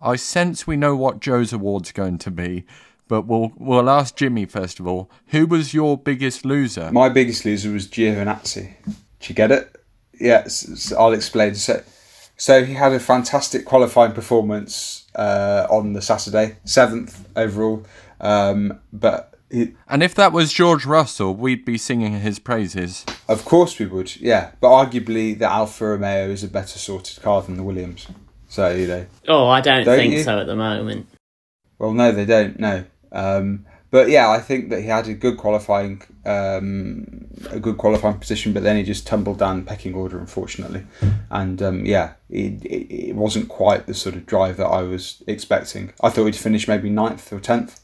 I 0.00 0.16
sense 0.16 0.66
we 0.66 0.76
know 0.76 0.94
what 0.96 1.20
Joe's 1.20 1.52
award's 1.52 1.92
going 1.92 2.18
to 2.18 2.30
be. 2.30 2.64
But 3.08 3.22
we'll 3.22 3.52
we'll 3.56 3.88
ask 3.88 4.16
Jimmy 4.16 4.44
first 4.44 4.78
of 4.80 4.86
all. 4.86 5.10
Who 5.28 5.46
was 5.46 5.72
your 5.72 5.96
biggest 5.96 6.44
loser? 6.44 6.92
My 6.92 7.08
biggest 7.08 7.44
loser 7.44 7.72
was 7.72 7.88
Giovinazzi. 7.88 8.74
Did 8.84 9.28
you 9.28 9.34
get 9.34 9.50
it? 9.50 9.74
Yes, 10.20 10.92
I'll 10.92 11.12
explain. 11.14 11.54
So, 11.54 11.82
so 12.36 12.64
he 12.64 12.74
had 12.74 12.92
a 12.92 13.00
fantastic 13.00 13.64
qualifying 13.64 14.12
performance 14.12 15.06
uh, 15.14 15.66
on 15.70 15.94
the 15.94 16.02
Saturday, 16.02 16.58
seventh 16.64 17.26
overall. 17.34 17.86
Um, 18.20 18.78
but 18.92 19.38
he, 19.50 19.74
And 19.88 20.02
if 20.02 20.14
that 20.16 20.32
was 20.32 20.52
George 20.52 20.84
Russell, 20.84 21.34
we'd 21.34 21.64
be 21.64 21.78
singing 21.78 22.20
his 22.20 22.38
praises. 22.38 23.06
of 23.28 23.44
course 23.44 23.78
we 23.78 23.86
would, 23.86 24.16
yeah. 24.16 24.50
But 24.60 24.68
arguably, 24.68 25.38
the 25.38 25.50
Alfa 25.50 25.86
Romeo 25.86 26.28
is 26.28 26.44
a 26.44 26.48
better 26.48 26.78
sorted 26.78 27.22
car 27.22 27.40
than 27.42 27.56
the 27.56 27.62
Williams. 27.62 28.06
So 28.48 28.70
you 28.70 28.86
know, 28.86 29.06
oh, 29.28 29.48
I 29.48 29.60
don't, 29.60 29.84
Don't 29.84 29.96
think 29.96 30.14
you? 30.14 30.22
so 30.22 30.38
at 30.38 30.46
the 30.46 30.56
moment. 30.56 31.06
well, 31.78 31.92
no, 31.92 32.12
they 32.12 32.24
don't. 32.24 32.58
No, 32.58 32.84
um, 33.12 33.66
but 33.90 34.10
yeah, 34.10 34.28
I 34.28 34.40
think 34.40 34.70
that 34.70 34.80
he 34.82 34.88
had 34.88 35.08
a 35.08 35.14
good 35.14 35.38
qualifying, 35.38 36.02
um, 36.26 37.26
a 37.50 37.58
good 37.58 37.78
qualifying 37.78 38.18
position, 38.18 38.52
but 38.52 38.62
then 38.62 38.76
he 38.76 38.82
just 38.82 39.06
tumbled 39.06 39.38
down 39.38 39.64
pecking 39.64 39.94
order, 39.94 40.18
unfortunately. 40.18 40.84
And 41.30 41.62
um, 41.62 41.86
yeah, 41.86 42.14
it, 42.28 42.64
it, 42.64 43.08
it 43.10 43.16
wasn't 43.16 43.48
quite 43.48 43.86
the 43.86 43.94
sort 43.94 44.14
of 44.14 44.26
drive 44.26 44.58
that 44.58 44.66
I 44.66 44.82
was 44.82 45.22
expecting. 45.26 45.92
I 46.02 46.10
thought 46.10 46.26
he'd 46.26 46.36
finish 46.36 46.68
maybe 46.68 46.90
ninth 46.90 47.32
or 47.32 47.40
tenth, 47.40 47.80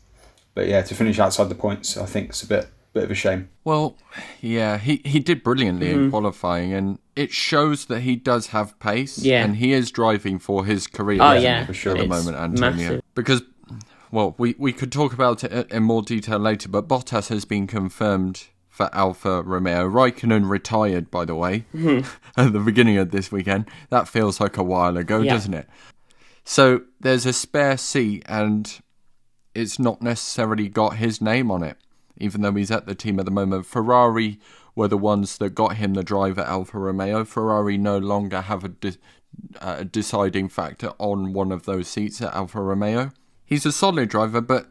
but 0.55 0.69
yeah, 0.69 0.83
to 0.83 0.95
finish 0.95 1.19
outside 1.19 1.49
the 1.49 1.55
points, 1.55 1.97
I 1.97 2.07
think 2.07 2.31
it's 2.31 2.43
a 2.43 2.49
bit 2.49 2.69
bit 2.95 3.05
of 3.05 3.11
a 3.11 3.15
shame. 3.15 3.49
Well, 3.65 3.97
yeah, 4.41 4.79
he, 4.79 5.03
he 5.05 5.19
did 5.21 5.43
brilliantly 5.43 5.89
Mm-hmm. 5.89 6.05
in 6.05 6.11
qualifying, 6.11 6.73
and 6.73 6.99
it 7.17 7.31
shows 7.33 7.87
that 7.87 8.01
he 8.01 8.17
does 8.17 8.49
have 8.49 8.79
pace. 8.79 9.19
Yeah. 9.19 9.45
and 9.45 9.57
he 9.57 9.73
is 9.73 9.91
driving 9.91 10.39
for 10.39 10.65
his 10.65 10.87
career. 10.87 11.19
Oh 11.21 11.33
yeah, 11.33 11.67
for 11.67 11.75
sure. 11.75 11.93
at 11.93 11.99
the 11.99 12.07
moment, 12.07 12.37
Antonio. 12.37 12.71
massive. 12.71 13.03
Because, 13.15 13.43
well, 14.11 14.35
we 14.39 14.55
we 14.59 14.73
could 14.73 14.91
talk 14.93 15.13
about 15.13 15.45
it 15.45 15.71
in 15.71 15.83
more 15.83 16.03
detail 16.03 16.39
later, 16.39 16.69
but 16.69 16.89
Bottas 16.89 17.29
has 17.29 17.45
been 17.45 17.67
confirmed 17.67 18.47
for 18.69 18.89
Alfa 18.93 19.43
Romeo. 19.43 19.89
Raikkonen 19.89 20.49
retired, 20.51 21.11
by 21.11 21.25
the 21.25 21.35
way, 21.35 21.65
at 22.37 22.53
the 22.53 22.61
beginning 22.65 22.97
of 22.99 23.11
this 23.13 23.31
weekend. 23.31 23.67
That 23.91 24.09
feels 24.09 24.41
like 24.41 24.57
a 24.57 24.63
while 24.65 24.97
ago, 24.97 25.21
Yeah. 25.21 25.33
doesn't 25.35 25.55
it? 25.55 25.69
So 26.45 26.83
there's 27.01 27.25
a 27.27 27.33
spare 27.33 27.77
seat, 27.77 28.25
and 28.27 28.81
it's 29.55 29.79
not 29.79 30.03
necessarily 30.03 30.69
got 30.69 30.97
his 30.97 31.21
name 31.21 31.51
on 31.53 31.63
it, 31.63 31.77
even 32.17 32.43
though 32.43 32.53
he's 32.53 32.71
at 32.71 32.87
the 32.87 32.95
team 32.95 33.19
at 33.19 33.25
the 33.25 33.31
moment. 33.31 33.67
Ferrari 33.67 34.39
were 34.75 34.89
the 34.89 34.99
ones 34.99 35.39
that 35.39 35.51
got 35.51 35.77
him 35.77 35.95
the 35.95 36.03
drive 36.03 36.39
at 36.39 36.47
Alfa 36.47 36.79
Romeo. 36.79 37.25
Ferrari 37.25 37.79
no 37.79 37.99
longer 37.99 38.41
have 38.43 38.65
a, 38.65 38.69
de- 38.69 38.99
uh, 39.61 39.85
deciding 39.85 40.49
factor 40.49 40.93
on 40.99 41.33
one 41.33 41.53
of 41.53 41.65
those 41.65 41.89
seats 41.89 42.21
at 42.21 42.35
Alfa 42.35 42.61
Romeo. 42.61 43.11
He's 43.45 43.67
a 43.67 43.73
solid 43.73 44.09
driver, 44.09 44.41
but 44.41 44.69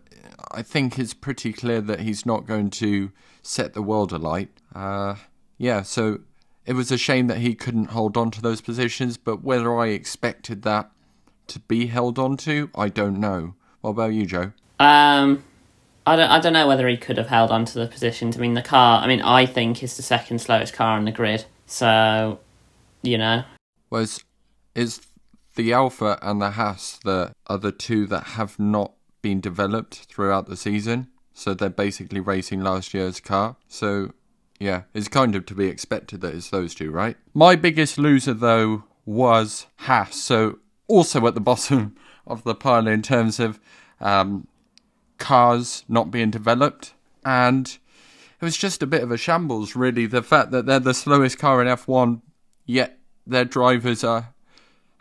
I 0.52 0.62
think 0.62 1.00
it's 1.00 1.14
pretty 1.14 1.54
clear 1.54 1.82
that 1.82 2.02
he's 2.02 2.26
not 2.26 2.46
going 2.46 2.70
to 2.72 3.12
set 3.42 3.74
the 3.74 3.82
world 3.82 4.12
alight. 4.12 4.50
Uh, 4.74 5.16
yeah, 5.58 5.84
so 5.84 6.20
it 6.66 6.74
was 6.74 6.92
a 6.92 6.98
shame 6.98 7.28
that 7.28 7.40
he 7.40 7.56
couldn't 7.56 7.92
hold 7.92 8.18
on 8.18 8.32
to 8.32 8.42
those 8.42 8.62
positions, 8.62 9.18
but 9.18 9.44
whether 9.44 9.78
I 9.78 9.88
expected 9.88 10.64
that 10.64 10.92
to 11.48 11.60
be 11.60 11.88
held 11.88 12.18
on 12.18 12.38
to, 12.38 12.70
I 12.76 12.90
don't 12.90 13.20
know. 13.20 13.56
What 13.82 13.92
about 13.92 14.14
you, 14.14 14.26
Joe? 14.26 14.54
Um, 14.80 15.44
I 16.06 16.16
don't, 16.16 16.30
I 16.30 16.40
don't 16.40 16.54
know 16.54 16.68
whether 16.68 16.88
he 16.88 16.98
could 16.98 17.18
have 17.18 17.28
held 17.28 17.52
on 17.52 17.66
to 17.66 17.80
the 17.80 17.88
positions. 17.88 18.38
I 18.38 18.42
mean, 18.42 18.54
the 18.54 18.62
car, 18.62 19.02
I 19.02 19.08
mean, 19.08 19.22
I 19.22 19.46
think 19.46 19.82
is 19.82 19.96
the 19.96 20.04
second 20.04 20.40
slowest 20.40 20.74
car 20.74 20.98
on 20.98 21.06
the 21.06 21.12
grid. 21.12 21.46
So, 21.66 22.40
you 23.02 23.18
know, 23.18 23.44
was 23.90 24.24
is 24.76 25.02
the 25.56 25.72
Alfa 25.72 26.18
and 26.22 26.42
the 26.42 26.52
Haas 26.52 27.00
the 27.04 27.32
other 27.48 27.72
two 27.72 28.06
that 28.08 28.24
have 28.24 28.60
not 28.60 28.94
been 29.22 29.40
developed 29.40 30.06
throughout 30.10 30.48
the 30.48 30.58
season. 30.58 31.08
So 31.34 31.54
they're 31.54 31.70
basically 31.70 32.20
racing 32.20 32.62
last 32.62 32.94
year's 32.94 33.20
car. 33.20 33.56
So 33.68 34.12
yeah, 34.60 34.84
it's 34.94 35.08
kind 35.08 35.36
of 35.36 35.46
to 35.48 35.56
be 35.56 35.68
expected 35.68 36.22
that 36.22 36.36
it's 36.36 36.50
those 36.50 36.76
two, 36.76 36.92
right? 36.92 37.18
My 37.34 37.56
biggest 37.56 37.98
loser 37.98 38.34
though 38.34 38.84
was 39.06 39.68
Haas. 39.78 40.16
So 40.16 40.60
also 40.88 41.26
at 41.28 41.36
the 41.36 41.42
bottom 41.52 41.96
of 42.26 42.44
the 42.44 42.56
pile 42.56 42.88
in 42.88 43.02
terms 43.02 43.40
of 43.40 43.60
um, 44.00 44.48
cars 45.24 45.84
not 45.88 46.12
being 46.12 46.30
developed 46.30 46.94
and 47.26 47.80
it 48.40 48.46
was 48.46 48.58
just 48.58 48.84
a 48.84 48.88
bit 48.88 49.02
of 49.02 49.12
a 49.12 49.18
shambles 49.18 49.76
really 49.76 50.06
the 50.06 50.22
fact 50.22 50.52
that 50.52 50.66
they're 50.66 50.80
the 50.80 50.94
slowest 50.94 51.40
car 51.40 51.62
in 51.62 51.68
F1 51.68 52.22
yet 52.66 53.00
their 53.26 53.46
drivers 53.46 54.04
are 54.04 54.34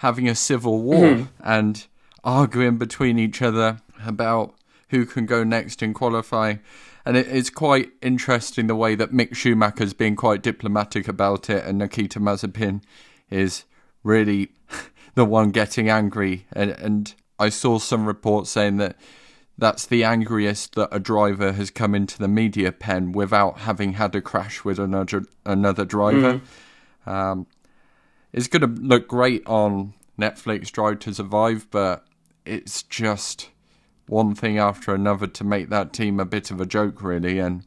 having 0.02 0.28
a 0.28 0.34
civil 0.34 0.82
war 0.82 1.04
mm-hmm. 1.04 1.24
and 1.44 1.86
arguing 2.24 2.78
between 2.78 3.18
each 3.18 3.42
other 3.42 3.78
about 4.04 4.54
who 4.90 5.06
can 5.06 5.26
go 5.26 5.44
next 5.44 5.82
in 5.82 5.94
qualifying. 5.94 6.60
And 7.04 7.16
it 7.16 7.26
is 7.26 7.50
quite 7.50 7.90
interesting 8.02 8.66
the 8.66 8.76
way 8.76 8.94
that 8.94 9.12
Mick 9.12 9.34
Schumacher's 9.34 9.94
being 9.94 10.14
quite 10.14 10.42
diplomatic 10.42 11.08
about 11.08 11.50
it, 11.50 11.64
and 11.64 11.78
Nikita 11.78 12.20
Mazepin 12.20 12.82
is 13.30 13.64
really 14.04 14.50
the 15.14 15.24
one 15.24 15.50
getting 15.50 15.88
angry. 15.88 16.46
And, 16.52 16.70
and 16.72 17.14
I 17.38 17.48
saw 17.48 17.78
some 17.78 18.06
reports 18.06 18.50
saying 18.50 18.76
that 18.76 18.96
that's 19.58 19.86
the 19.86 20.02
angriest 20.04 20.74
that 20.74 20.88
a 20.90 20.98
driver 20.98 21.52
has 21.52 21.70
come 21.70 21.94
into 21.94 22.18
the 22.18 22.28
media 22.28 22.72
pen 22.72 23.12
without 23.12 23.60
having 23.60 23.94
had 23.94 24.14
a 24.14 24.20
crash 24.20 24.64
with 24.64 24.78
another 24.78 25.24
another 25.44 25.84
driver. 25.84 26.40
Mm. 27.06 27.12
Um, 27.12 27.46
it's 28.32 28.48
going 28.48 28.62
to 28.62 28.82
look 28.82 29.08
great 29.08 29.46
on 29.46 29.94
Netflix 30.18 30.70
Drive 30.70 31.00
to 31.00 31.14
Survive, 31.14 31.66
but 31.70 32.06
it's 32.44 32.82
just 32.82 33.50
one 34.06 34.34
thing 34.34 34.58
after 34.58 34.94
another 34.94 35.26
to 35.26 35.44
make 35.44 35.68
that 35.68 35.92
team 35.92 36.18
a 36.18 36.24
bit 36.24 36.50
of 36.50 36.60
a 36.60 36.66
joke, 36.66 37.02
really. 37.02 37.38
And 37.38 37.64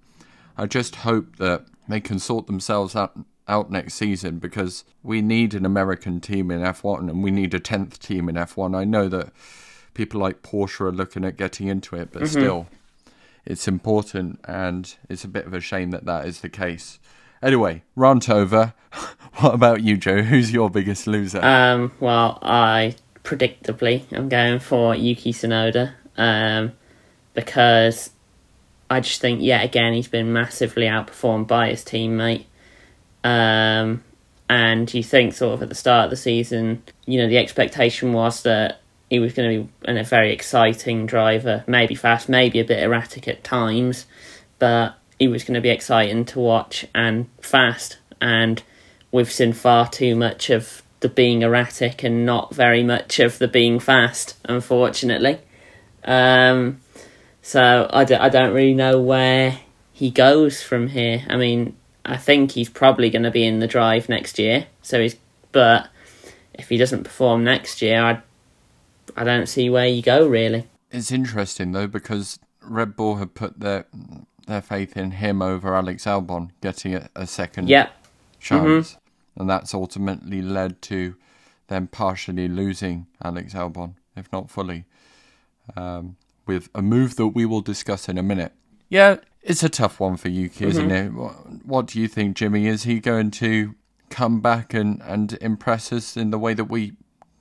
I 0.57 0.65
just 0.65 0.97
hope 0.97 1.37
that 1.37 1.65
they 1.87 1.99
can 1.99 2.19
sort 2.19 2.47
themselves 2.47 2.95
out, 2.95 3.17
out 3.47 3.69
next 3.69 3.93
season 3.95 4.39
because 4.39 4.83
we 5.03 5.21
need 5.21 5.53
an 5.53 5.65
American 5.65 6.19
team 6.19 6.49
in 6.49 6.61
F1 6.61 7.09
and 7.09 7.23
we 7.23 7.31
need 7.31 7.53
a 7.53 7.59
10th 7.59 7.99
team 7.99 8.27
in 8.27 8.35
F1. 8.35 8.75
I 8.75 8.85
know 8.85 9.07
that 9.09 9.31
people 9.95 10.21
like 10.21 10.43
Porsche 10.43 10.81
are 10.81 10.91
looking 10.91 11.25
at 11.25 11.37
getting 11.37 11.67
into 11.67 11.95
it, 11.95 12.09
but 12.11 12.21
mm-hmm. 12.21 12.31
still, 12.31 12.67
it's 13.45 13.67
important, 13.67 14.39
and 14.45 14.95
it's 15.09 15.23
a 15.23 15.27
bit 15.27 15.47
of 15.47 15.53
a 15.55 15.61
shame 15.61 15.89
that 15.89 16.05
that 16.05 16.27
is 16.27 16.41
the 16.41 16.49
case. 16.49 16.99
Anyway, 17.41 17.81
rant 17.95 18.29
over. 18.29 18.73
what 19.37 19.55
about 19.55 19.81
you, 19.81 19.97
Joe? 19.97 20.21
Who's 20.21 20.53
your 20.53 20.69
biggest 20.69 21.07
loser? 21.07 21.43
Um, 21.43 21.91
well, 21.99 22.37
I 22.43 22.95
predictably 23.23 24.03
I'm 24.11 24.29
going 24.29 24.59
for 24.59 24.95
Yuki 24.95 25.33
Tsunoda 25.33 25.93
um, 26.15 26.73
because 27.33 28.11
I 28.89 28.99
just 28.99 29.19
think 29.19 29.41
yet 29.41 29.65
again 29.65 29.93
he's 29.93 30.07
been 30.07 30.31
massively 30.31 30.85
outperformed 30.85 31.47
by 31.47 31.69
his 31.69 31.83
teammate. 31.83 32.45
Um, 33.23 34.03
and 34.47 34.93
you 34.93 35.03
think 35.03 35.33
sort 35.33 35.55
of 35.55 35.63
at 35.63 35.69
the 35.69 35.75
start 35.75 36.05
of 36.05 36.09
the 36.11 36.17
season, 36.17 36.83
you 37.05 37.19
know, 37.19 37.27
the 37.27 37.39
expectation 37.39 38.13
was 38.13 38.43
that 38.43 38.79
he 39.09 39.19
was 39.19 39.33
going 39.33 39.49
to 39.49 39.63
be 39.63 39.99
a 39.99 40.03
very 40.03 40.33
exciting 40.33 41.05
driver, 41.05 41.63
maybe 41.67 41.95
fast, 41.95 42.27
maybe 42.27 42.59
a 42.59 42.65
bit 42.65 42.83
erratic 42.83 43.27
at 43.27 43.43
times, 43.43 44.05
but 44.59 44.95
he 45.19 45.27
was 45.27 45.43
going 45.43 45.55
to 45.55 45.61
be 45.61 45.69
exciting 45.69 46.25
to 46.25 46.39
watch 46.39 46.85
and 46.93 47.27
fast. 47.39 47.97
And 48.19 48.61
we've 49.11 49.31
seen 49.31 49.53
far 49.53 49.87
too 49.87 50.15
much 50.15 50.49
of 50.49 50.81
the 51.01 51.09
being 51.09 51.43
erratic 51.43 52.03
and 52.03 52.25
not 52.25 52.53
very 52.53 52.83
much 52.83 53.19
of 53.19 53.37
the 53.37 53.47
being 53.47 53.79
fast, 53.79 54.35
unfortunately. 54.45 55.39
Um, 56.03 56.81
so 57.41 57.87
I 57.91 58.05
d- 58.05 58.15
I 58.15 58.29
don't 58.29 58.53
really 58.53 58.73
know 58.73 58.99
where 58.99 59.59
he 59.93 60.09
goes 60.09 60.63
from 60.63 60.87
here. 60.87 61.23
I 61.29 61.37
mean, 61.37 61.75
I 62.03 62.17
think 62.17 62.51
he's 62.51 62.69
probably 62.69 63.09
going 63.09 63.23
to 63.23 63.31
be 63.31 63.45
in 63.45 63.59
the 63.59 63.67
drive 63.67 64.09
next 64.09 64.39
year. 64.39 64.67
So 64.81 64.99
he's, 64.99 65.15
but 65.51 65.89
if 66.53 66.69
he 66.69 66.77
doesn't 66.77 67.03
perform 67.03 67.43
next 67.43 67.81
year, 67.81 68.01
I 68.01 68.21
I 69.15 69.23
don't 69.23 69.47
see 69.47 69.69
where 69.69 69.87
you 69.87 70.01
go 70.01 70.27
really. 70.27 70.67
It's 70.91 71.11
interesting 71.11 71.71
though 71.71 71.87
because 71.87 72.39
Red 72.61 72.95
Bull 72.95 73.15
have 73.15 73.33
put 73.33 73.59
their 73.59 73.85
their 74.47 74.61
faith 74.61 74.95
in 74.95 75.11
him 75.11 75.41
over 75.41 75.75
Alex 75.75 76.05
Albon 76.05 76.51
getting 76.61 76.95
a, 76.95 77.09
a 77.15 77.27
second 77.27 77.67
yep. 77.67 77.91
chance, 78.39 78.93
mm-hmm. 78.93 79.41
and 79.41 79.49
that's 79.49 79.73
ultimately 79.73 80.41
led 80.41 80.81
to 80.83 81.15
them 81.67 81.87
partially 81.87 82.47
losing 82.47 83.07
Alex 83.23 83.53
Albon, 83.53 83.95
if 84.15 84.31
not 84.31 84.51
fully, 84.51 84.85
um, 85.75 86.15
with 86.45 86.69
a 86.75 86.81
move 86.81 87.15
that 87.15 87.27
we 87.27 87.45
will 87.45 87.61
discuss 87.61 88.07
in 88.07 88.17
a 88.17 88.23
minute. 88.23 88.53
Yeah, 88.87 89.17
it's 89.41 89.63
a 89.63 89.69
tough 89.69 89.99
one 89.99 90.17
for 90.17 90.29
Yuki, 90.29 90.65
isn't 90.65 90.89
mm-hmm. 90.89 91.17
it? 91.17 91.19
What, 91.19 91.65
what 91.65 91.87
do 91.87 91.99
you 91.99 92.07
think, 92.07 92.35
Jimmy? 92.37 92.67
Is 92.67 92.83
he 92.83 92.99
going 92.99 93.31
to 93.31 93.75
come 94.09 94.41
back 94.41 94.73
and, 94.73 95.01
and 95.01 95.33
impress 95.41 95.91
us 95.91 96.15
in 96.15 96.29
the 96.29 96.39
way 96.39 96.53
that 96.53 96.65
we 96.65 96.93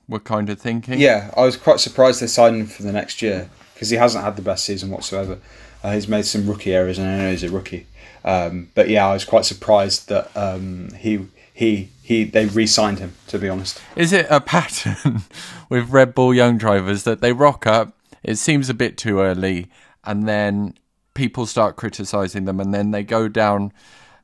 were 0.07 0.19
kind 0.19 0.49
of 0.49 0.59
thinking. 0.59 0.99
Yeah, 0.99 1.31
I 1.35 1.41
was 1.41 1.57
quite 1.57 1.79
surprised 1.79 2.21
they 2.21 2.27
signed 2.27 2.55
him 2.55 2.67
for 2.67 2.83
the 2.83 2.91
next 2.91 3.21
year 3.21 3.49
because 3.73 3.89
he 3.89 3.97
hasn't 3.97 4.23
had 4.23 4.35
the 4.35 4.41
best 4.41 4.65
season 4.65 4.89
whatsoever. 4.89 5.39
Uh, 5.83 5.93
he's 5.93 6.07
made 6.07 6.25
some 6.25 6.47
rookie 6.47 6.73
errors, 6.73 6.97
and 6.97 7.07
I 7.07 7.17
know 7.17 7.31
he's 7.31 7.43
a 7.43 7.49
rookie. 7.49 7.87
Um, 8.23 8.71
but 8.73 8.89
yeah, 8.89 9.07
I 9.07 9.13
was 9.13 9.25
quite 9.25 9.45
surprised 9.45 10.09
that 10.09 10.35
um, 10.35 10.89
he 10.97 11.27
he 11.53 11.89
he 12.01 12.23
they 12.23 12.47
re-signed 12.47 12.99
him. 12.99 13.13
To 13.27 13.37
be 13.37 13.49
honest, 13.49 13.81
is 13.95 14.11
it 14.11 14.25
a 14.29 14.41
pattern 14.55 15.23
with 15.69 15.89
Red 15.89 16.15
Bull 16.15 16.33
young 16.33 16.57
drivers 16.57 17.03
that 17.03 17.21
they 17.21 17.33
rock 17.33 17.67
up? 17.67 17.95
It 18.23 18.37
seems 18.37 18.69
a 18.69 18.73
bit 18.73 18.97
too 18.97 19.19
early, 19.19 19.69
and 20.03 20.27
then 20.27 20.73
people 21.13 21.45
start 21.45 21.75
criticizing 21.75 22.45
them, 22.45 22.59
and 22.59 22.73
then 22.73 22.91
they 22.91 23.03
go 23.03 23.27
down 23.27 23.71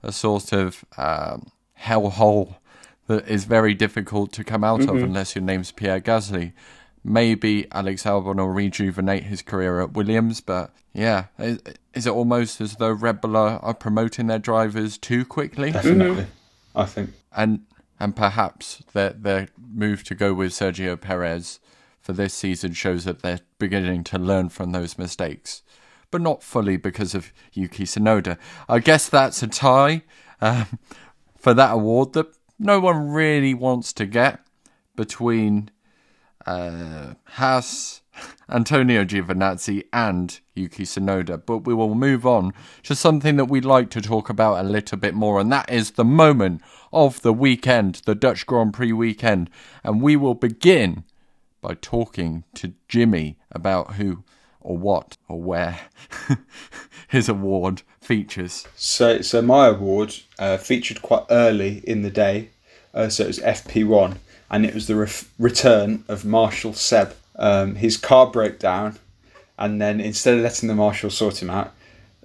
a 0.02 0.12
sort 0.12 0.52
of 0.52 0.84
um, 0.98 1.52
hellhole 1.80 2.56
that 3.12 3.28
is 3.28 3.44
very 3.44 3.74
difficult 3.74 4.32
to 4.32 4.44
come 4.44 4.64
out 4.64 4.80
mm-hmm. 4.80 4.96
of 4.96 5.04
unless 5.04 5.36
your 5.36 5.44
name's 5.44 5.74
Pierre 5.74 6.00
Gasly. 6.00 6.54
Maybe 7.04 7.68
Alex 7.74 8.04
Albon 8.04 8.38
will 8.38 8.48
rejuvenate 8.48 9.24
his 9.24 9.42
career 9.42 9.82
at 9.82 9.92
Williams, 9.92 10.40
but 10.40 10.72
yeah, 10.94 11.26
is, 11.38 11.60
is 11.94 12.08
it 12.08 12.14
almost 12.14 12.62
as 12.62 12.78
though 12.78 12.92
Red 12.92 13.20
Bull 13.20 13.36
are, 13.36 13.60
are 13.60 13.74
promoting 13.74 14.28
their 14.28 14.40
drivers 14.40 14.98
too 14.98 15.26
quickly? 15.26 15.72
Definitely, 15.72 16.24
mm-hmm. 16.24 16.78
I 16.78 16.86
think. 16.86 17.10
And 17.36 17.66
and 18.00 18.16
perhaps 18.16 18.82
their 18.94 19.10
their 19.10 19.50
move 19.58 20.06
to 20.06 20.16
go 20.16 20.34
with 20.34 20.54
Sergio 20.54 21.00
Perez 21.00 21.60
for 22.00 22.14
this 22.14 22.34
season 22.34 22.72
shows 22.72 23.04
that 23.04 23.22
they're 23.22 23.42
beginning 23.60 24.06
to 24.06 24.18
learn 24.18 24.48
from 24.48 24.72
those 24.72 24.98
mistakes, 24.98 25.64
but 26.12 26.22
not 26.22 26.44
fully 26.44 26.78
because 26.78 27.14
of 27.14 27.34
Yuki 27.52 27.84
Tsunoda. 27.84 28.38
I 28.70 28.80
guess 28.80 29.10
that's 29.10 29.44
a 29.44 29.48
tie 29.48 30.04
um, 30.40 30.80
for 31.38 31.54
that 31.54 31.74
award 31.74 32.14
that 32.14 32.28
no 32.62 32.80
one 32.80 33.10
really 33.10 33.56
wants 33.56 33.92
to 33.94 34.06
get 34.06 34.40
between 34.96 35.72
uh, 36.46 37.16
Haas, 37.24 38.02
Antonio 38.50 39.04
Giovinazzi, 39.04 39.86
and 39.92 40.40
Yuki 40.54 40.84
Tsunoda. 40.84 41.44
But 41.44 41.60
we 41.60 41.74
will 41.74 41.96
move 41.96 42.26
on 42.26 42.54
to 42.84 42.94
something 42.94 43.36
that 43.38 43.46
we'd 43.46 43.66
like 43.66 43.90
to 43.92 44.02
talk 44.02 44.30
about 44.30 44.64
a 44.64 44.68
little 44.68 44.98
bit 44.98 45.16
more, 45.16 45.40
and 45.40 45.52
that 45.52 45.72
is 45.72 45.92
the 45.92 46.06
moment 46.06 46.62
of 46.94 47.22
the 47.24 47.34
weekend, 47.34 48.02
the 48.06 48.16
Dutch 48.16 48.46
Grand 48.46 48.76
Prix 48.76 48.94
weekend. 48.94 49.50
And 49.84 50.02
we 50.02 50.16
will 50.16 50.36
begin 50.36 51.04
by 51.62 51.74
talking 51.74 52.44
to 52.56 52.74
Jimmy 52.88 53.38
about 53.52 53.96
who 53.96 54.24
or 54.60 54.78
what 54.78 55.18
or 55.28 55.42
where 55.42 55.80
his 57.12 57.28
award 57.28 57.82
features. 58.00 58.66
So, 58.78 59.22
so 59.22 59.42
my 59.42 59.68
award 59.68 60.16
uh, 60.40 60.56
featured 60.56 61.02
quite 61.02 61.26
early 61.30 61.84
in 61.86 62.04
the 62.04 62.10
day. 62.10 62.52
Uh, 62.94 63.10
so 63.10 63.26
it 63.26 63.28
was 63.28 63.40
FP1, 63.40 64.16
and 64.50 64.66
it 64.66 64.74
was 64.74 64.88
the 64.88 64.96
ref- 64.96 65.30
return 65.38 66.06
of 66.08 66.24
Marshal 66.24 66.74
Seb. 66.74 67.14
Um, 67.36 67.76
his 67.76 67.98
car 67.98 68.28
broke 68.28 68.60
down, 68.60 68.98
and 69.60 69.82
then 69.82 70.00
instead 70.00 70.36
of 70.36 70.42
letting 70.42 70.70
the 70.70 70.76
marshal 70.76 71.10
sort 71.10 71.42
him 71.42 71.50
out, 71.50 71.74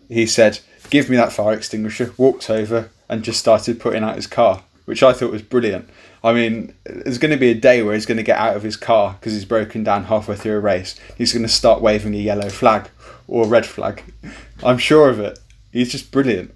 he 0.08 0.24
said, 0.24 0.60
"Give 0.88 1.10
me 1.10 1.16
that 1.16 1.32
fire 1.32 1.54
extinguisher." 1.54 2.12
Walked 2.16 2.48
over 2.48 2.90
and 3.08 3.24
just 3.24 3.40
started 3.40 3.80
putting 3.80 4.04
out 4.04 4.16
his 4.16 4.26
car, 4.28 4.62
which 4.84 5.02
I 5.02 5.12
thought 5.12 5.32
was 5.32 5.42
brilliant. 5.42 5.88
I 6.22 6.32
mean, 6.32 6.74
there's 6.84 7.18
going 7.18 7.30
to 7.32 7.36
be 7.36 7.50
a 7.50 7.54
day 7.54 7.82
where 7.82 7.94
he's 7.94 8.06
going 8.06 8.16
to 8.16 8.22
get 8.24 8.38
out 8.38 8.56
of 8.56 8.62
his 8.62 8.76
car 8.76 9.16
because 9.18 9.32
he's 9.32 9.44
broken 9.44 9.82
down 9.84 10.04
halfway 10.04 10.36
through 10.36 10.56
a 10.56 10.60
race. 10.60 10.94
He's 11.16 11.32
going 11.32 11.44
to 11.44 11.48
start 11.48 11.80
waving 11.80 12.14
a 12.14 12.18
yellow 12.18 12.48
flag 12.50 12.88
or 13.28 13.44
a 13.44 13.48
red 13.48 13.66
flag. 13.66 14.02
I'm 14.62 14.78
sure 14.78 15.08
of 15.08 15.20
it. 15.20 15.38
He's 15.72 15.92
just 15.92 16.10
brilliant. 16.10 16.54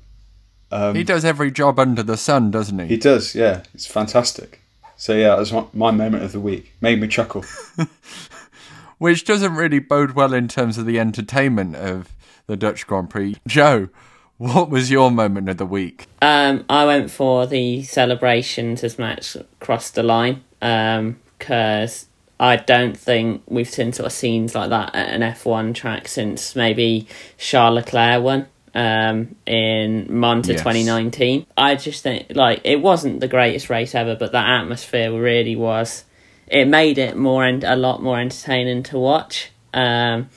Um, 0.72 0.94
he 0.94 1.04
does 1.04 1.24
every 1.24 1.50
job 1.50 1.78
under 1.78 2.02
the 2.02 2.16
sun, 2.16 2.50
doesn't 2.50 2.78
he? 2.78 2.86
He 2.86 2.96
does, 2.96 3.34
yeah. 3.34 3.62
It's 3.74 3.86
fantastic. 3.86 4.60
So 4.96 5.14
yeah, 5.14 5.30
that 5.30 5.38
was 5.38 5.52
my 5.72 5.90
moment 5.90 6.22
of 6.22 6.32
the 6.32 6.40
week. 6.40 6.74
Made 6.80 7.00
me 7.00 7.08
chuckle. 7.08 7.44
Which 8.98 9.24
doesn't 9.24 9.54
really 9.54 9.78
bode 9.78 10.12
well 10.12 10.34
in 10.34 10.46
terms 10.46 10.76
of 10.76 10.84
the 10.84 11.00
entertainment 11.00 11.74
of 11.74 12.14
the 12.46 12.56
Dutch 12.56 12.86
Grand 12.86 13.08
Prix. 13.08 13.36
Joe, 13.46 13.88
what 14.36 14.68
was 14.68 14.90
your 14.90 15.10
moment 15.10 15.48
of 15.48 15.56
the 15.56 15.66
week? 15.66 16.06
Um, 16.20 16.64
I 16.68 16.84
went 16.84 17.10
for 17.10 17.46
the 17.46 17.82
celebrations 17.82 18.84
as 18.84 18.98
Max 18.98 19.36
crossed 19.58 19.94
the 19.94 20.02
line 20.02 20.44
because 20.60 22.02
um, 22.02 22.09
I 22.40 22.56
don't 22.56 22.96
think 22.96 23.42
we've 23.48 23.68
seen 23.68 23.92
sort 23.92 24.06
of 24.06 24.12
scenes 24.12 24.54
like 24.54 24.70
that 24.70 24.94
at 24.94 25.10
an 25.10 25.20
F1 25.20 25.74
track 25.74 26.08
since 26.08 26.56
maybe 26.56 27.06
Charles 27.36 27.74
Leclerc 27.74 28.22
won 28.22 28.46
um, 28.74 29.36
in 29.44 30.06
Monza 30.08 30.52
yes. 30.52 30.62
2019. 30.62 31.44
I 31.58 31.74
just 31.74 32.02
think 32.02 32.28
like 32.30 32.62
it 32.64 32.80
wasn't 32.80 33.20
the 33.20 33.28
greatest 33.28 33.68
race 33.68 33.94
ever, 33.94 34.16
but 34.16 34.32
that 34.32 34.48
atmosphere 34.48 35.12
really 35.12 35.54
was. 35.54 36.04
It 36.46 36.64
made 36.64 36.96
it 36.96 37.14
more 37.14 37.44
and 37.44 37.62
a 37.62 37.76
lot 37.76 38.02
more 38.02 38.18
entertaining 38.18 38.84
to 38.84 38.98
watch. 38.98 39.50
Um, 39.74 40.30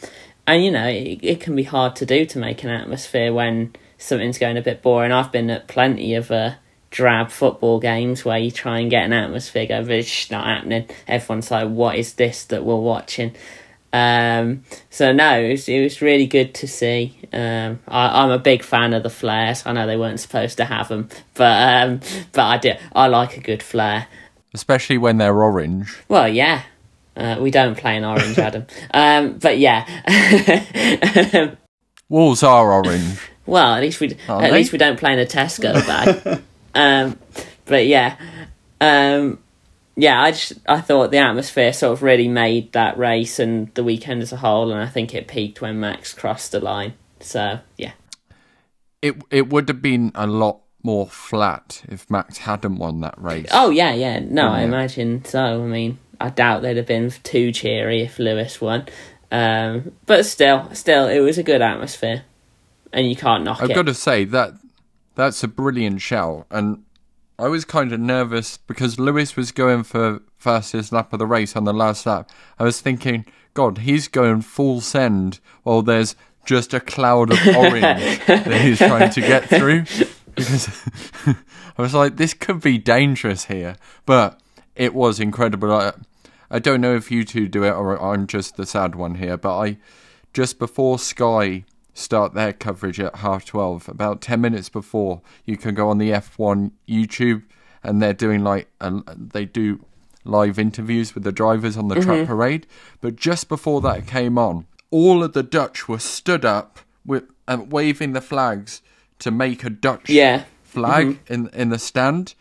and 0.45 0.61
you 0.61 0.71
know 0.71 0.85
it, 0.85 1.19
it 1.23 1.39
can 1.39 1.55
be 1.55 1.63
hard 1.63 1.95
to 1.95 2.05
do 2.05 2.25
to 2.25 2.37
make 2.37 2.65
an 2.65 2.69
atmosphere 2.69 3.31
when 3.33 3.73
something's 3.97 4.37
going 4.37 4.57
a 4.57 4.61
bit 4.61 4.81
boring. 4.81 5.13
I've 5.13 5.31
been 5.31 5.49
at 5.49 5.69
plenty 5.69 6.15
of 6.15 6.31
uh, 6.31 6.55
drab 6.93 7.31
football 7.31 7.79
games 7.79 8.23
where 8.23 8.37
you 8.37 8.51
try 8.51 8.79
and 8.79 8.89
get 8.89 9.03
an 9.03 9.13
atmosphere 9.13 9.65
going, 9.65 9.85
but 9.85 9.95
it's 9.95 10.29
not 10.29 10.45
happening. 10.45 10.87
Everyone's 11.07 11.49
like, 11.49 11.67
"What 11.67 11.95
is 11.95 12.13
this 12.13 12.45
that 12.45 12.63
we're 12.63 12.75
watching?" 12.75 13.35
Um, 13.91 14.63
so 14.89 15.11
no, 15.11 15.39
it 15.39 15.51
was, 15.51 15.67
it 15.67 15.81
was 15.81 16.01
really 16.01 16.27
good 16.27 16.53
to 16.55 16.67
see. 16.67 17.17
Um, 17.33 17.79
I, 17.87 18.23
I'm 18.23 18.29
a 18.29 18.39
big 18.39 18.63
fan 18.63 18.93
of 18.93 19.03
the 19.03 19.09
flares. 19.09 19.63
I 19.65 19.73
know 19.73 19.87
they 19.87 19.97
weren't 19.97 20.19
supposed 20.19 20.57
to 20.57 20.65
have 20.65 20.87
them, 20.87 21.09
but 21.33 21.83
um, 21.83 21.99
but 22.31 22.43
I 22.45 22.57
do. 22.57 22.73
I 22.93 23.07
like 23.07 23.37
a 23.37 23.41
good 23.41 23.63
flare. 23.63 24.07
Especially 24.53 24.99
when 24.99 25.17
they're 25.17 25.43
orange. 25.43 25.97
Well, 26.07 26.27
yeah. 26.27 26.61
Uh, 27.15 27.37
we 27.39 27.51
don't 27.51 27.77
play 27.77 27.97
in 27.97 28.05
orange, 28.05 28.37
Adam. 28.39 28.65
Um, 28.91 29.39
but 29.39 29.57
yeah. 29.57 29.85
walls 32.09 32.43
are 32.43 32.71
orange. 32.71 33.19
well, 33.47 33.73
at 33.73 33.81
least 33.81 33.99
we 33.99 34.15
at 34.27 34.53
least 34.53 34.71
we 34.71 34.77
don't 34.77 34.99
play 34.99 35.13
in 35.13 35.19
a 35.19 35.25
Tesco 35.25 35.73
bag. 35.87 36.43
um, 36.75 37.19
but 37.65 37.85
yeah, 37.87 38.17
um, 38.81 39.39
yeah. 39.95 40.21
I 40.21 40.31
just 40.31 40.53
I 40.67 40.81
thought 40.81 41.11
the 41.11 41.17
atmosphere 41.17 41.73
sort 41.73 41.93
of 41.93 42.03
really 42.03 42.27
made 42.27 42.71
that 42.73 42.97
race 42.97 43.39
and 43.39 43.73
the 43.75 43.83
weekend 43.83 44.21
as 44.21 44.31
a 44.31 44.37
whole, 44.37 44.71
and 44.71 44.81
I 44.81 44.87
think 44.87 45.13
it 45.13 45.27
peaked 45.27 45.61
when 45.61 45.79
Max 45.79 46.13
crossed 46.13 46.51
the 46.51 46.59
line. 46.59 46.93
So 47.19 47.59
yeah, 47.77 47.93
It 49.01 49.15
it 49.31 49.49
would 49.49 49.69
have 49.69 49.81
been 49.81 50.11
a 50.15 50.27
lot 50.27 50.59
more 50.83 51.07
flat 51.07 51.81
if 51.87 52.09
Max 52.09 52.39
hadn't 52.39 52.77
won 52.77 52.99
that 53.01 53.15
race. 53.17 53.47
Oh 53.51 53.69
yeah, 53.69 53.93
yeah. 53.93 54.19
No, 54.19 54.49
I 54.49 54.61
imagine 54.61 55.23
so. 55.25 55.63
I 55.63 55.65
mean, 55.65 55.97
I 56.19 56.29
doubt 56.29 56.61
they'd 56.61 56.77
have 56.77 56.85
been 56.87 57.11
too 57.23 57.51
cheery 57.51 58.01
if 58.01 58.19
Lewis 58.19 58.59
won. 58.59 58.85
Um, 59.31 59.93
but 60.05 60.25
still, 60.25 60.69
still, 60.73 61.07
it 61.07 61.19
was 61.19 61.37
a 61.37 61.43
good 61.43 61.61
atmosphere, 61.61 62.23
and 62.91 63.09
you 63.09 63.15
can't 63.15 63.43
knock 63.43 63.61
it. 63.61 63.69
I've 63.69 63.75
got 63.75 63.87
to 63.87 63.93
say 63.93 64.25
that 64.25 64.53
that's 65.15 65.43
a 65.43 65.47
brilliant 65.47 66.01
shout, 66.01 66.45
and 66.49 66.83
I 67.39 67.47
was 67.47 67.65
kind 67.65 67.91
of 67.91 67.99
nervous 67.99 68.57
because 68.57 68.99
Lewis 68.99 69.35
was 69.35 69.51
going 69.51 69.83
for 69.83 70.21
fastest 70.37 70.91
lap 70.91 71.13
of 71.13 71.19
the 71.19 71.25
race 71.25 71.55
on 71.55 71.63
the 71.63 71.73
last 71.73 72.05
lap. 72.05 72.29
I 72.59 72.63
was 72.63 72.79
thinking, 72.79 73.25
God, 73.53 73.79
he's 73.79 74.07
going 74.07 74.41
full 74.41 74.81
send 74.81 75.39
while 75.63 75.81
there's 75.81 76.15
just 76.45 76.73
a 76.73 76.79
cloud 76.79 77.31
of 77.31 77.39
orange 77.55 78.25
that 78.27 78.61
he's 78.61 78.77
trying 78.77 79.09
to 79.11 79.21
get 79.21 79.49
through. 79.49 79.85
Because 80.35 80.85
I 81.77 81.81
was 81.81 81.93
like, 81.93 82.17
this 82.17 82.33
could 82.33 82.61
be 82.61 82.77
dangerous 82.77 83.45
here, 83.45 83.75
but 84.05 84.39
it 84.75 84.93
was 84.93 85.19
incredible. 85.19 85.71
I, 85.71 85.93
I 86.51 86.59
don't 86.59 86.81
know 86.81 86.95
if 86.95 87.09
you 87.09 87.23
two 87.23 87.47
do 87.47 87.63
it 87.63 87.71
or 87.71 88.01
I'm 88.01 88.27
just 88.27 88.57
the 88.57 88.65
sad 88.65 88.95
one 88.95 89.15
here, 89.15 89.37
but 89.37 89.57
I 89.57 89.77
just 90.33 90.59
before 90.59 90.99
Sky 90.99 91.65
start 91.93 92.33
their 92.33 92.53
coverage 92.53 92.99
at 92.99 93.17
half 93.17 93.45
12 93.45 93.89
about 93.89 94.21
10 94.21 94.41
minutes 94.41 94.69
before. 94.69 95.21
You 95.45 95.57
can 95.57 95.75
go 95.75 95.89
on 95.89 95.97
the 95.97 96.09
F1 96.09 96.71
YouTube 96.87 97.43
and 97.83 98.01
they're 98.01 98.13
doing 98.13 98.43
like 98.43 98.67
a, 98.81 99.01
they 99.15 99.45
do 99.45 99.85
live 100.25 100.57
interviews 100.57 101.13
with 101.13 101.23
the 101.23 101.31
drivers 101.31 101.77
on 101.77 101.89
the 101.89 101.95
track 101.95 102.19
mm-hmm. 102.19 102.25
parade. 102.25 102.67
But 103.01 103.15
just 103.15 103.49
before 103.49 103.81
that 103.81 104.07
came 104.07 104.37
on 104.37 104.65
all 104.93 105.23
of 105.23 105.33
the 105.33 105.41
Dutch 105.41 105.89
were 105.89 105.97
stood 105.97 106.45
up 106.45 106.79
with 107.03 107.23
and 107.47 107.71
waving 107.71 108.13
the 108.13 108.21
flags 108.21 108.83
to 109.17 109.31
make 109.31 109.63
a 109.63 109.69
Dutch 109.69 110.07
Yeah. 110.07 110.43
flag 110.61 111.07
mm-hmm. 111.07 111.33
in 111.33 111.49
in 111.49 111.69
the 111.69 111.79
stand, 111.79 112.35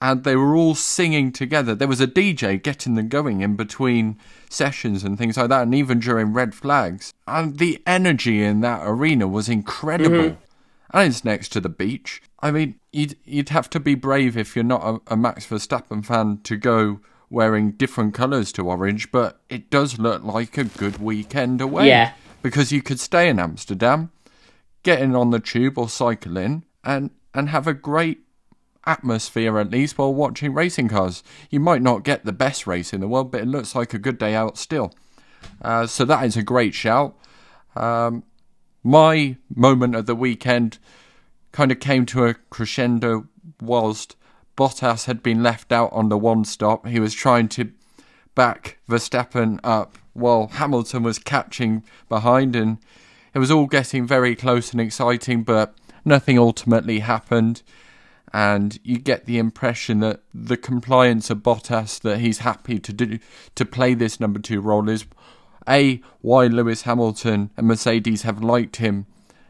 and 0.00 0.24
they 0.24 0.36
were 0.36 0.54
all 0.54 0.74
singing 0.74 1.32
together. 1.32 1.74
There 1.74 1.88
was 1.88 2.00
a 2.00 2.06
DJ 2.06 2.62
getting 2.62 2.94
them 2.94 3.08
going 3.08 3.40
in 3.40 3.56
between 3.56 4.18
sessions 4.48 5.02
and 5.02 5.18
things 5.18 5.36
like 5.36 5.48
that, 5.48 5.62
and 5.62 5.74
even 5.74 5.98
during 5.98 6.32
red 6.32 6.54
flags. 6.54 7.12
And 7.26 7.58
the 7.58 7.82
energy 7.86 8.42
in 8.42 8.60
that 8.60 8.82
arena 8.84 9.26
was 9.26 9.48
incredible. 9.48 10.16
Mm-hmm. 10.16 10.42
And 10.90 11.08
it's 11.08 11.24
next 11.24 11.50
to 11.50 11.60
the 11.60 11.68
beach. 11.68 12.22
I 12.40 12.50
mean, 12.50 12.76
you'd 12.92 13.16
you'd 13.24 13.50
have 13.50 13.68
to 13.70 13.80
be 13.80 13.94
brave 13.94 14.36
if 14.36 14.56
you're 14.56 14.64
not 14.64 14.82
a, 14.82 15.14
a 15.14 15.16
Max 15.16 15.46
Verstappen 15.46 16.04
fan 16.04 16.40
to 16.44 16.56
go 16.56 17.00
wearing 17.28 17.72
different 17.72 18.14
colours 18.14 18.52
to 18.52 18.68
orange, 18.68 19.10
but 19.10 19.40
it 19.50 19.68
does 19.68 19.98
look 19.98 20.22
like 20.22 20.56
a 20.56 20.64
good 20.64 20.98
weekend 20.98 21.60
away. 21.60 21.88
Yeah. 21.88 22.12
Because 22.40 22.72
you 22.72 22.80
could 22.80 23.00
stay 23.00 23.28
in 23.28 23.38
Amsterdam, 23.38 24.12
get 24.82 25.02
in 25.02 25.14
on 25.14 25.30
the 25.30 25.40
tube 25.40 25.76
or 25.76 25.88
cycling 25.88 26.64
and 26.84 27.10
and 27.34 27.50
have 27.50 27.66
a 27.66 27.74
great 27.74 28.20
atmosphere 28.88 29.58
at 29.58 29.70
least 29.70 29.98
while 29.98 30.14
watching 30.14 30.54
racing 30.54 30.88
cars. 30.88 31.22
You 31.50 31.60
might 31.60 31.82
not 31.82 32.02
get 32.02 32.24
the 32.24 32.32
best 32.32 32.66
race 32.66 32.92
in 32.92 33.00
the 33.00 33.08
world, 33.08 33.30
but 33.30 33.42
it 33.42 33.48
looks 33.48 33.74
like 33.74 33.92
a 33.92 33.98
good 33.98 34.18
day 34.18 34.34
out 34.34 34.56
still. 34.56 34.94
Uh, 35.60 35.86
so 35.86 36.04
that 36.04 36.24
is 36.24 36.36
a 36.36 36.42
great 36.42 36.74
shout. 36.74 37.16
Um, 37.76 38.24
my 38.82 39.36
moment 39.54 39.94
of 39.94 40.06
the 40.06 40.14
weekend 40.14 40.78
kind 41.52 41.70
of 41.70 41.80
came 41.80 42.06
to 42.06 42.24
a 42.24 42.34
crescendo 42.34 43.28
whilst 43.60 44.16
Bottas 44.56 45.04
had 45.04 45.22
been 45.22 45.42
left 45.42 45.70
out 45.70 45.92
on 45.92 46.08
the 46.08 46.18
one 46.18 46.44
stop. 46.44 46.86
He 46.86 46.98
was 46.98 47.14
trying 47.14 47.48
to 47.50 47.70
back 48.34 48.78
Verstappen 48.88 49.60
up 49.62 49.98
while 50.14 50.48
Hamilton 50.48 51.02
was 51.02 51.18
catching 51.18 51.84
behind, 52.08 52.56
and 52.56 52.78
it 53.34 53.38
was 53.38 53.50
all 53.50 53.66
getting 53.66 54.06
very 54.06 54.34
close 54.34 54.72
and 54.72 54.80
exciting, 54.80 55.42
but 55.44 55.74
nothing 56.04 56.38
ultimately 56.38 57.00
happened. 57.00 57.62
And 58.32 58.78
you 58.82 58.98
get 58.98 59.24
the 59.24 59.38
impression 59.38 60.00
that 60.00 60.20
the 60.34 60.56
compliance 60.56 61.30
of 61.30 61.38
Bottas 61.38 62.00
that 62.00 62.18
he's 62.18 62.38
happy 62.38 62.78
to 62.78 62.92
do 62.92 63.18
to 63.54 63.64
play 63.64 63.94
this 63.94 64.20
number 64.20 64.38
two 64.38 64.60
role 64.60 64.88
is 64.88 65.06
a 65.68 66.00
why 66.20 66.46
Lewis 66.46 66.82
Hamilton 66.82 67.50
and 67.56 67.66
Mercedes 67.66 68.22
have 68.22 68.42
liked 68.42 68.76
him 68.76 69.06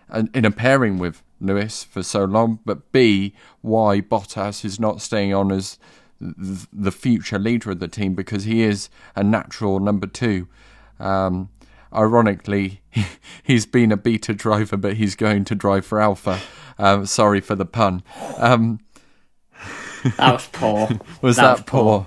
and 0.08 0.34
in 0.34 0.44
a 0.44 0.50
pairing 0.50 0.98
with 0.98 1.22
Lewis 1.40 1.84
for 1.84 2.02
so 2.02 2.24
long, 2.24 2.58
but 2.64 2.90
B, 2.92 3.34
why 3.60 4.00
Bottas 4.00 4.64
is 4.64 4.80
not 4.80 5.00
staying 5.00 5.34
on 5.34 5.52
as 5.52 5.78
the 6.20 6.90
future 6.90 7.38
leader 7.38 7.70
of 7.70 7.78
the 7.78 7.88
team 7.88 8.14
because 8.14 8.44
he 8.44 8.62
is 8.62 8.88
a 9.14 9.22
natural 9.22 9.78
number 9.78 10.06
two. 10.06 10.48
Um, 10.98 11.48
ironically, 11.92 12.82
he's 13.42 13.66
been 13.66 13.92
a 13.92 13.96
beta 13.96 14.34
driver, 14.34 14.76
but 14.76 14.94
he's 14.94 15.14
going 15.14 15.44
to 15.46 15.54
drive 15.54 15.86
for 15.86 16.00
Alpha. 16.00 16.40
Um, 16.78 17.06
sorry 17.06 17.40
for 17.40 17.54
the 17.54 17.66
pun. 17.66 18.02
Um, 18.36 18.80
That 20.16 20.32
was 20.34 20.46
poor. 20.52 20.88
was 21.22 21.36
That 21.36 21.66
that, 21.66 21.72
was 21.72 22.06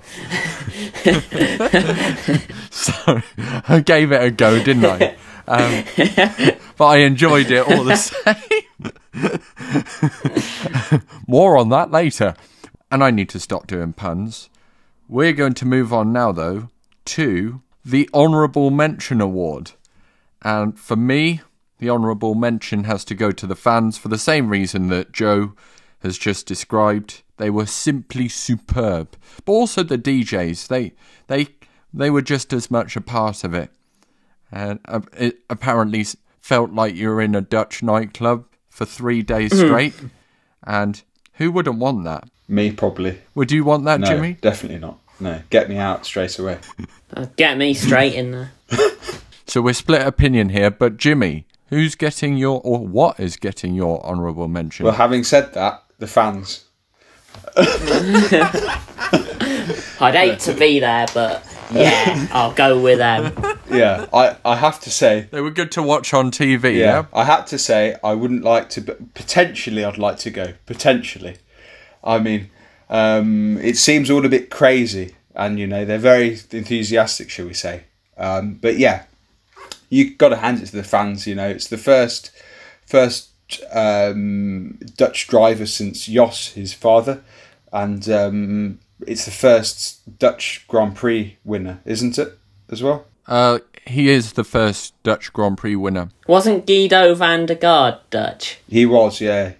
Sorry, 2.70 3.22
I 3.68 3.80
gave 3.80 4.12
it 4.12 4.22
a 4.22 4.30
go, 4.30 4.62
didn't 4.62 4.86
I? 4.86 5.14
Um, 5.46 5.84
but 6.78 6.86
I 6.86 6.96
enjoyed 6.98 7.50
it 7.50 7.68
all 7.68 7.84
the 7.84 7.96
same. 7.96 8.34
More 11.26 11.58
on 11.58 11.68
that 11.68 11.90
later. 11.90 12.34
And 12.90 13.04
I 13.04 13.10
need 13.10 13.28
to 13.30 13.40
stop 13.40 13.66
doing 13.66 13.92
puns. 13.92 14.48
We're 15.08 15.32
going 15.34 15.54
to 15.54 15.66
move 15.66 15.92
on 15.92 16.12
now, 16.12 16.32
though, 16.32 16.68
to 17.06 17.60
the 17.84 18.08
Honourable 18.14 18.70
Mention 18.70 19.20
Award. 19.20 19.72
And 20.42 20.78
for 20.78 20.96
me, 20.96 21.40
the 21.78 21.90
honourable 21.90 22.34
mention 22.34 22.84
has 22.84 23.04
to 23.06 23.14
go 23.14 23.32
to 23.32 23.46
the 23.46 23.56
fans 23.56 23.98
for 23.98 24.08
the 24.08 24.18
same 24.18 24.48
reason 24.48 24.88
that 24.88 25.12
Joe 25.12 25.54
has 26.00 26.18
just 26.18 26.46
described. 26.46 27.22
They 27.38 27.50
were 27.50 27.66
simply 27.66 28.28
superb. 28.28 29.16
But 29.44 29.52
also 29.52 29.82
the 29.82 29.98
DJs, 29.98 30.68
they 30.68 30.92
they 31.26 31.48
they 31.92 32.10
were 32.10 32.22
just 32.22 32.52
as 32.52 32.70
much 32.70 32.96
a 32.96 33.00
part 33.00 33.44
of 33.44 33.54
it. 33.54 33.70
And 34.50 34.80
uh, 34.86 35.00
it 35.16 35.40
apparently 35.50 36.04
felt 36.40 36.72
like 36.72 36.94
you 36.94 37.08
were 37.08 37.20
in 37.20 37.34
a 37.34 37.40
Dutch 37.40 37.82
nightclub 37.82 38.44
for 38.68 38.84
three 38.84 39.22
days 39.22 39.52
straight. 39.56 39.94
And 40.64 41.02
who 41.34 41.50
wouldn't 41.50 41.78
want 41.78 42.04
that? 42.04 42.28
Me 42.48 42.70
probably. 42.70 43.20
Would 43.34 43.50
you 43.50 43.64
want 43.64 43.84
that, 43.86 44.00
No, 44.00 44.06
Jimmy? 44.06 44.34
definitely 44.40 44.78
not. 44.78 44.98
No, 45.22 45.40
get 45.50 45.68
me 45.68 45.76
out 45.76 46.04
straight 46.04 46.36
away. 46.40 46.58
Uh, 47.14 47.26
Get 47.36 47.56
me 47.56 47.74
straight 47.74 48.14
in 48.14 48.32
there. 48.32 48.52
So 49.44 49.60
we're 49.60 49.74
split 49.74 50.00
opinion 50.00 50.48
here, 50.48 50.70
but 50.70 50.96
Jimmy, 50.96 51.44
who's 51.68 51.94
getting 51.94 52.38
your 52.38 52.62
or 52.64 52.86
what 52.86 53.20
is 53.20 53.36
getting 53.36 53.74
your 53.74 54.02
honourable 54.02 54.48
mention? 54.48 54.86
Well, 54.86 54.94
having 54.94 55.24
said 55.24 55.52
that, 55.52 55.84
the 55.98 56.06
fans. 56.06 56.64
I'd 60.00 60.14
hate 60.14 60.38
to 60.40 60.54
be 60.54 60.80
there, 60.80 61.06
but 61.12 61.46
yeah, 61.70 62.28
I'll 62.32 62.54
go 62.54 62.80
with 62.80 62.96
them. 62.96 63.34
Yeah, 63.70 64.06
I, 64.14 64.36
I 64.42 64.56
have 64.56 64.80
to 64.80 64.90
say, 64.90 65.28
they 65.30 65.42
were 65.42 65.50
good 65.50 65.70
to 65.72 65.82
watch 65.82 66.14
on 66.14 66.30
TV, 66.30 66.74
yeah, 66.76 66.78
yeah? 66.78 67.04
I 67.12 67.24
had 67.24 67.46
to 67.48 67.58
say 67.58 67.96
I 68.02 68.14
wouldn't 68.14 68.44
like 68.44 68.70
to, 68.70 68.80
but 68.80 69.12
potentially 69.12 69.84
I'd 69.84 69.98
like 69.98 70.16
to 70.18 70.30
go. 70.30 70.54
Potentially, 70.64 71.36
I 72.02 72.18
mean, 72.20 72.48
um, 72.92 73.56
it 73.58 73.78
seems 73.78 74.10
all 74.10 74.24
a 74.24 74.28
bit 74.28 74.50
crazy, 74.50 75.16
and 75.34 75.58
you 75.58 75.66
know 75.66 75.84
they're 75.84 75.98
very 75.98 76.38
enthusiastic, 76.50 77.30
shall 77.30 77.46
we 77.46 77.54
say? 77.54 77.84
Um, 78.18 78.54
but 78.54 78.76
yeah, 78.76 79.04
you 79.88 80.14
got 80.14 80.28
to 80.28 80.36
hand 80.36 80.62
it 80.62 80.66
to 80.66 80.76
the 80.76 80.84
fans. 80.84 81.26
You 81.26 81.34
know, 81.34 81.48
it's 81.48 81.68
the 81.68 81.78
first 81.78 82.30
first 82.86 83.30
um, 83.72 84.78
Dutch 84.96 85.26
driver 85.26 85.64
since 85.64 86.04
Jos, 86.04 86.48
his 86.48 86.74
father, 86.74 87.24
and 87.72 88.06
um, 88.10 88.78
it's 89.06 89.24
the 89.24 89.30
first 89.30 90.18
Dutch 90.18 90.66
Grand 90.68 90.94
Prix 90.94 91.38
winner, 91.44 91.80
isn't 91.86 92.18
it? 92.18 92.38
As 92.68 92.82
well. 92.82 93.06
Uh, 93.26 93.60
he 93.86 94.10
is 94.10 94.34
the 94.34 94.44
first 94.44 94.94
Dutch 95.02 95.32
Grand 95.32 95.56
Prix 95.56 95.76
winner. 95.76 96.10
Wasn't 96.26 96.66
Giedo 96.66 97.16
van 97.16 97.46
der 97.46 97.54
Garde 97.54 97.98
Dutch? 98.10 98.58
He 98.68 98.84
was, 98.84 99.20
yeah. 99.20 99.52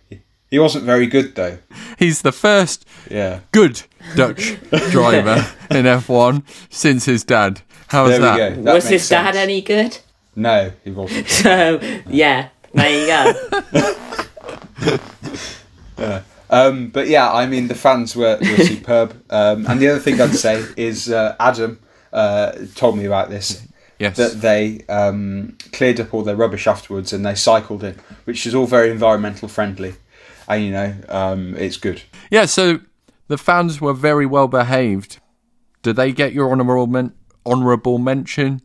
He 0.53 0.59
wasn't 0.59 0.85
very 0.85 1.07
good 1.07 1.35
though. 1.35 1.57
He's 1.99 2.21
the 2.21 2.31
first 2.31 2.85
Yeah. 3.11 3.41
good 3.53 3.83
Dutch 4.15 4.55
driver 4.91 5.47
in 5.71 5.87
F1 5.87 6.43
since 6.69 7.07
his 7.07 7.25
dad. 7.25 7.63
How 7.89 8.05
was 8.05 8.19
that? 8.19 8.37
go. 8.37 8.63
That 8.63 8.75
was 8.75 8.85
makes 8.85 9.03
his 9.03 9.09
dad 9.09 9.35
any 9.35 9.63
good? 9.63 9.97
No, 10.37 10.71
he 10.85 10.91
wasn't. 10.91 11.27
So 11.43 11.81
yeah, 12.07 12.51
there 12.75 13.01
you 13.01 13.07
go. 13.07 14.99
Um, 16.51 16.89
but 16.89 17.09
yeah, 17.09 17.33
I 17.33 17.47
mean, 17.47 17.69
the 17.69 17.75
fans 17.75 18.15
were, 18.15 18.37
were 18.39 18.65
superb. 18.65 19.23
Um, 19.31 19.65
and 19.67 19.81
the 19.81 19.89
other 19.89 19.99
thing 20.01 20.21
I'd 20.21 20.35
say 20.35 20.63
is 20.77 21.11
uh, 21.11 21.35
Adam 21.41 21.81
uh, 22.13 22.53
told 22.75 22.99
me 22.99 23.07
about 23.07 23.31
this 23.31 23.67
Yes. 23.99 24.17
that 24.19 24.43
they 24.43 24.85
um, 24.91 25.57
cleared 25.73 25.99
up 25.99 26.13
all 26.13 26.23
their 26.23 26.37
rubbish 26.37 26.67
afterwards 26.67 27.11
and 27.15 27.25
they 27.25 27.35
cycled 27.37 27.83
in, 27.85 27.95
which 28.25 28.47
is 28.47 28.55
all 28.55 28.67
very 28.67 28.91
environmental 28.91 29.49
friendly. 29.49 29.95
And 30.57 30.65
you 30.65 30.71
know, 30.71 30.95
um, 31.09 31.57
it's 31.57 31.77
good. 31.77 32.03
Yeah, 32.31 32.47
so 32.47 32.81
the 33.29 33.39
fans 33.39 33.81
were 33.81 33.95
very 33.95 34.27
well 34.27 34.49
behaved. 34.49 35.19
Do 35.83 35.93
they 35.93 36.13
get 36.13 36.33
your 36.33 36.51
honourable 36.51 36.87
men- 36.87 37.15
honourable 37.45 37.99
mention, 37.99 38.61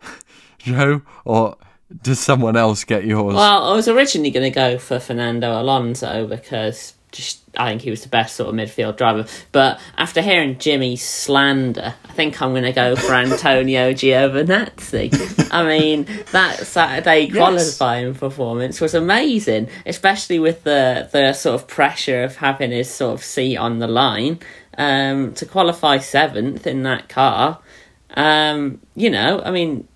Joe, 0.58 1.02
or 1.24 1.56
does 2.02 2.20
someone 2.20 2.56
else 2.56 2.84
get 2.84 3.04
yours? 3.04 3.34
Well, 3.34 3.64
I 3.64 3.74
was 3.74 3.88
originally 3.88 4.30
going 4.30 4.50
to 4.50 4.54
go 4.54 4.78
for 4.78 4.98
Fernando 5.00 5.60
Alonso 5.60 6.26
because 6.26 6.94
just 7.12 7.42
I 7.56 7.68
think 7.68 7.82
he 7.82 7.90
was 7.90 8.02
the 8.02 8.08
best 8.08 8.36
sort 8.36 8.48
of 8.48 8.54
midfield 8.54 8.96
driver. 8.96 9.26
But 9.52 9.80
after 9.96 10.22
hearing 10.22 10.58
Jimmy's 10.58 11.02
slander, 11.02 11.94
I 12.04 12.12
think 12.12 12.40
I'm 12.40 12.50
going 12.50 12.64
to 12.64 12.72
go 12.72 12.96
for 12.96 13.14
Antonio 13.14 13.92
Giovinazzi. 13.92 15.48
I 15.52 15.66
mean, 15.66 16.06
that 16.32 16.58
Saturday 16.66 17.28
qualifying 17.28 18.14
performance 18.14 18.80
was 18.80 18.94
amazing, 18.94 19.68
especially 19.86 20.38
with 20.38 20.64
the 20.64 21.08
the 21.12 21.32
sort 21.32 21.60
of 21.60 21.68
pressure 21.68 22.22
of 22.22 22.36
having 22.36 22.70
his 22.70 22.90
sort 22.90 23.14
of 23.14 23.24
seat 23.24 23.56
on 23.56 23.78
the 23.78 23.88
line. 23.88 24.38
Um, 24.78 25.34
to 25.34 25.44
qualify 25.44 25.98
seventh 25.98 26.66
in 26.66 26.84
that 26.84 27.08
car, 27.10 27.58
um, 28.14 28.80
you 28.94 29.10
know, 29.10 29.42
I 29.44 29.50
mean, 29.50 29.86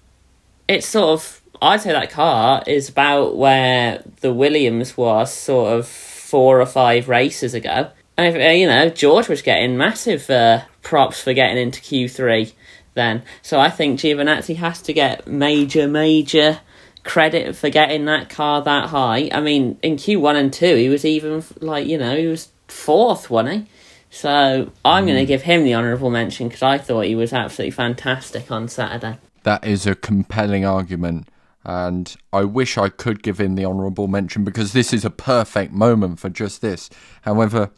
it's 0.68 0.86
sort 0.86 1.10
of 1.10 1.40
I'd 1.62 1.80
say 1.80 1.92
that 1.92 2.10
car 2.10 2.62
is 2.66 2.90
about 2.90 3.36
where 3.36 4.02
the 4.20 4.34
Williams 4.34 4.96
was 4.96 5.32
sort 5.32 5.72
of 5.72 5.86
four 6.34 6.60
or 6.60 6.66
five 6.66 7.08
races 7.08 7.54
ago. 7.54 7.88
And 8.16 8.26
if, 8.26 8.34
uh, 8.34 8.50
you 8.50 8.66
know, 8.66 8.88
George 8.88 9.28
was 9.28 9.40
getting 9.40 9.76
massive 9.76 10.28
uh, 10.28 10.64
props 10.82 11.22
for 11.22 11.32
getting 11.32 11.58
into 11.58 11.80
Q 11.80 12.08
three 12.08 12.54
then. 12.94 13.22
So 13.42 13.60
I 13.60 13.70
think 13.70 14.00
Giovinazzi 14.00 14.56
has 14.56 14.82
to 14.82 14.92
get 14.92 15.28
major, 15.28 15.86
major 15.86 16.58
credit 17.04 17.54
for 17.54 17.70
getting 17.70 18.06
that 18.06 18.30
car 18.30 18.62
that 18.62 18.88
high. 18.88 19.30
I 19.30 19.40
mean, 19.40 19.78
in 19.80 19.96
Q 19.96 20.18
one 20.18 20.34
and 20.34 20.52
two, 20.52 20.74
he 20.74 20.88
was 20.88 21.04
even 21.04 21.44
like 21.60 21.86
you 21.86 21.98
know 21.98 22.16
he 22.16 22.26
was 22.26 22.48
fourth, 22.66 23.30
wasn't 23.30 23.54
he? 23.54 23.70
So 24.10 24.72
I'm 24.84 25.06
going 25.06 25.18
to 25.18 25.26
give 25.26 25.42
him 25.42 25.62
the 25.62 25.76
honourable 25.76 26.10
mention 26.10 26.48
because 26.48 26.64
I 26.64 26.78
thought 26.78 27.02
he 27.02 27.14
was 27.14 27.32
absolutely 27.32 27.70
fantastic 27.70 28.50
on 28.50 28.66
Saturday. 28.66 29.18
That 29.44 29.64
is 29.64 29.86
a 29.86 29.94
compelling 29.94 30.64
argument, 30.64 31.28
and 31.64 32.14
I 32.32 32.44
wish 32.44 32.76
I 32.76 32.88
could 32.88 33.22
give 33.22 33.40
him 33.40 33.54
the 33.54 33.64
honourable 33.64 34.06
mention 34.06 34.44
because 34.44 34.72
this 34.72 34.92
is 34.92 35.04
a 35.04 35.10
perfect 35.10 35.72
moment 35.72 36.20
for 36.20 36.28
just 36.28 36.60
this. 36.60 36.90
However, 37.22 37.70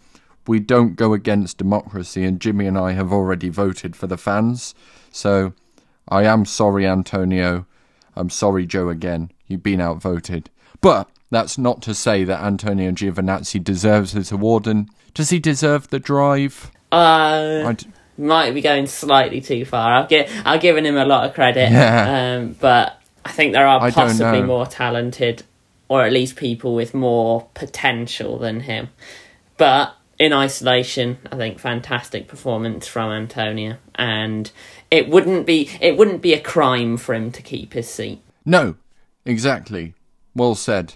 we 0.47 0.61
don't 0.61 0.97
go 0.97 1.13
against 1.13 1.59
democracy, 1.59 2.25
and 2.25 2.41
Jimmy 2.41 2.67
and 2.67 2.79
I 2.79 2.93
have 2.93 3.13
already 3.13 3.49
voted 3.49 3.97
for 3.97 4.07
the 4.07 4.17
fans. 4.17 4.75
So 5.11 5.53
I 6.09 6.25
am 6.25 6.45
sorry, 6.45 6.87
Antonio. 6.87 7.67
I'm 8.15 8.31
sorry, 8.31 8.67
Joe, 8.67 8.89
again. 8.89 9.31
You've 9.47 9.63
been 9.63 9.81
outvoted. 9.81 10.51
But 10.81 11.09
that's 11.31 11.59
not 11.59 11.83
to 11.83 11.95
say 11.95 12.25
that 12.25 12.43
Antonio 12.43 12.91
Giovinazzi 12.93 13.63
deserves 13.63 14.13
this 14.13 14.33
award, 14.33 14.67
and 14.67 14.89
does 15.15 15.31
he 15.31 15.39
deserve 15.39 15.89
the 15.89 15.99
drive? 15.99 16.71
Uh, 16.93 17.65
I 17.67 17.73
d- 17.73 17.89
might 18.17 18.53
be 18.55 18.61
going 18.61 18.87
slightly 18.87 19.41
too 19.41 19.65
far. 19.65 19.93
I'll 19.93 20.07
give 20.07 20.31
I'll 20.45 20.59
giving 20.59 20.85
him 20.85 20.97
a 20.97 21.05
lot 21.05 21.29
of 21.29 21.35
credit. 21.35 21.71
Yeah. 21.71 22.39
Um, 22.39 22.57
but 22.61 23.01
I 23.27 23.33
think 23.33 23.55
there 23.55 23.67
are 23.67 23.91
possibly 23.91 24.41
more 24.41 24.67
talented, 24.67 25.43
or 25.89 26.05
at 26.05 26.13
least 26.13 26.37
people 26.37 26.77
with 26.77 26.95
more 26.95 27.49
potential 27.55 28.39
than 28.39 28.61
him. 28.61 28.91
But 29.57 29.97
in 30.17 30.33
isolation, 30.33 31.19
I 31.33 31.37
think 31.37 31.59
fantastic 31.59 32.29
performance 32.29 32.87
from 32.87 33.11
Antonio, 33.11 33.79
and 33.97 34.53
it 34.93 35.09
wouldn't 35.09 35.45
be 35.45 35.69
it 35.81 35.97
wouldn't 35.97 36.23
be 36.23 36.35
a 36.35 36.41
crime 36.41 36.97
for 36.97 37.17
him 37.17 37.33
to 37.33 37.43
keep 37.43 37.73
his 37.73 37.89
seat. 37.89 38.21
No, 38.45 38.77
exactly. 39.25 39.95
Well 40.37 40.55
said. 40.55 40.95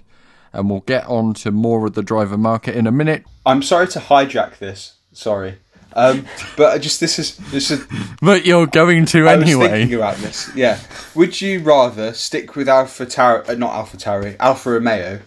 And 0.53 0.71
we'll 0.71 0.81
get 0.81 1.07
on 1.07 1.35
to 1.35 1.51
more 1.51 1.85
of 1.87 1.95
the 1.95 2.03
driver 2.03 2.39
market 2.39 2.77
in 2.77 2.87
a 2.87 2.93
minute. 2.93 3.25
I'm 3.45 3.63
sorry 3.63 3.89
to 3.89 3.99
hijack 3.99 4.59
this. 4.59 4.95
Sorry. 5.13 5.59
Um, 5.95 6.27
but 6.57 6.73
I 6.73 6.79
just 6.79 7.01
this 7.01 7.19
is 7.19 7.37
this 7.51 7.71
is 7.71 7.85
But 8.23 8.45
you're 8.47 8.67
going 8.67 9.07
to 9.07 9.29
I 9.29 9.37
was 9.37 9.43
anyway. 9.45 9.69
thinking 9.71 9.97
about 9.97 10.17
this. 10.19 10.51
Yeah. 10.55 10.79
Would 11.15 11.41
you 11.41 11.61
rather 11.61 12.13
stick 12.15 12.55
with 12.57 12.69
Alpha 12.69 13.07
Tauri, 13.07 13.49
uh, 13.49 13.55
not 13.55 13.73
Alpha 13.75 13.97
Tauri, 13.97 14.37
Alfa 14.39 14.71
Romeo, 14.71 15.21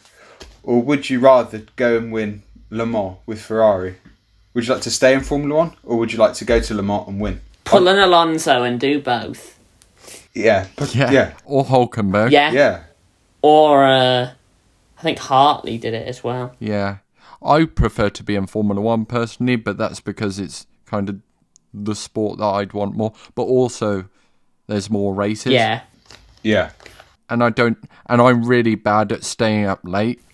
or 0.64 0.82
would 0.82 1.10
you 1.10 1.20
rather 1.20 1.64
go 1.76 1.98
and 1.98 2.12
win 2.12 2.44
Le 2.70 2.86
Mans 2.86 3.18
with 3.26 3.42
Ferrari? 3.42 3.96
Would 4.54 4.68
you 4.68 4.74
like 4.74 4.84
to 4.84 4.92
stay 4.92 5.14
in 5.14 5.22
Formula 5.22 5.56
One, 5.56 5.74
or 5.84 5.98
would 5.98 6.14
you 6.14 6.20
like 6.20 6.34
to 6.36 6.46
go 6.46 6.60
to 6.60 6.74
Le 6.74 6.84
Mans 6.84 7.08
and 7.08 7.20
win? 7.20 7.42
Pull 7.66 7.88
an 7.88 7.98
Alonso 7.98 8.64
and 8.64 8.80
do 8.80 9.02
both, 9.02 9.58
Yeah. 10.34 10.68
But, 10.76 10.94
Yeah. 10.96 11.12
yeah. 11.12 11.34
Or 11.46 11.66
Hulkenberg. 11.66 12.32
yeah. 12.32 12.52
Yeah. 12.52 12.84
Or 13.42 13.84
uh, 13.84 14.32
I 14.98 15.02
think 15.02 15.18
Hartley 15.20 15.78
did 15.78 15.94
it 15.94 16.08
as 16.08 16.24
well. 16.24 16.56
Yeah. 16.60 16.98
I 17.46 17.66
prefer 17.66 18.10
to 18.10 18.24
be 18.24 18.36
in 18.36 18.48
Formula 18.48 18.82
One 18.82 19.06
personally, 19.06 19.56
but 19.56 19.78
that's 19.78 20.00
because 20.00 20.40
it's 20.40 20.66
kind 20.86 21.10
of 21.10 21.20
the 21.74 21.96
sport 21.96 22.40
that 22.40 22.46
I'd 22.46 22.74
want 22.74 22.96
more. 22.96 23.14
But 23.36 23.44
also, 23.44 24.10
there's 24.68 24.90
more 24.90 25.14
races. 25.14 25.54
Yeah. 25.54 25.82
Yeah. 26.44 26.72
And 27.30 27.44
I 27.44 27.50
don't. 27.50 27.78
And 28.08 28.22
I'm 28.22 28.44
really 28.44 28.76
bad 28.76 29.12
at 29.12 29.24
staying 29.24 29.66
up 29.66 29.80
late. 29.84 30.22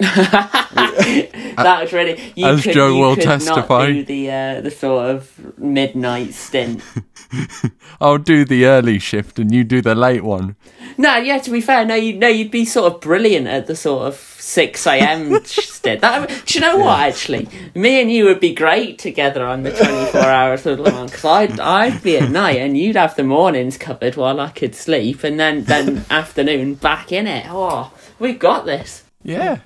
that 1.64 1.82
was 1.82 1.94
really 1.94 2.34
you 2.36 2.46
as 2.48 2.64
could, 2.64 2.74
Joe 2.74 2.94
you 2.96 3.02
will 3.02 3.16
could 3.16 3.24
testify. 3.24 3.88
Not 3.88 3.94
do 3.94 4.04
the 4.04 4.32
uh, 4.32 4.62
the 4.62 4.72
sort 4.72 5.10
of 5.10 5.58
midnight 5.58 6.34
stint. 6.34 6.82
I'll 8.02 8.18
do 8.18 8.44
the 8.46 8.66
early 8.66 8.98
shift 9.00 9.38
and 9.40 9.54
you 9.54 9.64
do 9.64 9.82
the 9.82 9.94
late 9.94 10.24
one. 10.24 10.56
no, 10.98 11.18
yeah. 11.18 11.38
To 11.40 11.52
be 11.52 11.62
fair, 11.62 11.86
no, 11.86 11.96
you 11.96 12.18
no, 12.18 12.28
you'd 12.28 12.52
be 12.52 12.66
sort 12.66 12.92
of 12.92 13.02
brilliant 13.02 13.48
at 13.48 13.68
the 13.68 13.76
sort 13.76 14.08
of 14.08 14.16
six 14.16 14.88
a.m. 14.88 15.44
stint. 15.46 16.02
That 16.02 16.28
do 16.46 16.54
you 16.58 16.62
know 16.62 16.78
what? 16.78 17.00
Actually, 17.00 17.48
me 17.76 18.02
and 18.02 18.12
you 18.12 18.26
would 18.26 18.40
be 18.40 18.54
great 18.54 18.98
together 18.98 19.46
on 19.46 19.64
the 19.64 19.72
twenty 19.72 20.12
four 20.12 20.22
hours 20.22 20.66
of 20.66 20.80
Le 20.80 20.92
Mans 20.92 21.12
because 21.12 21.26
I'd 21.26 21.60
I'd 21.60 22.02
be 22.02 22.18
at 22.18 22.32
night 22.32 22.58
and 22.58 22.78
you'd 22.78 22.96
have 22.96 23.16
the 23.16 23.24
mornings 23.24 23.78
covered 23.78 24.16
while 24.16 24.40
I 24.40 24.50
could 24.50 24.74
sleep, 24.74 25.24
and 25.24 25.40
then 25.40 25.66
then 25.66 26.06
afternoon 26.10 26.76
back 26.76 27.12
in 27.12 27.28
it. 27.28 27.46
Oh, 27.48 27.94
we've 28.18 28.40
got 28.40 28.66
this. 28.66 29.04
Yeah. 29.24 29.60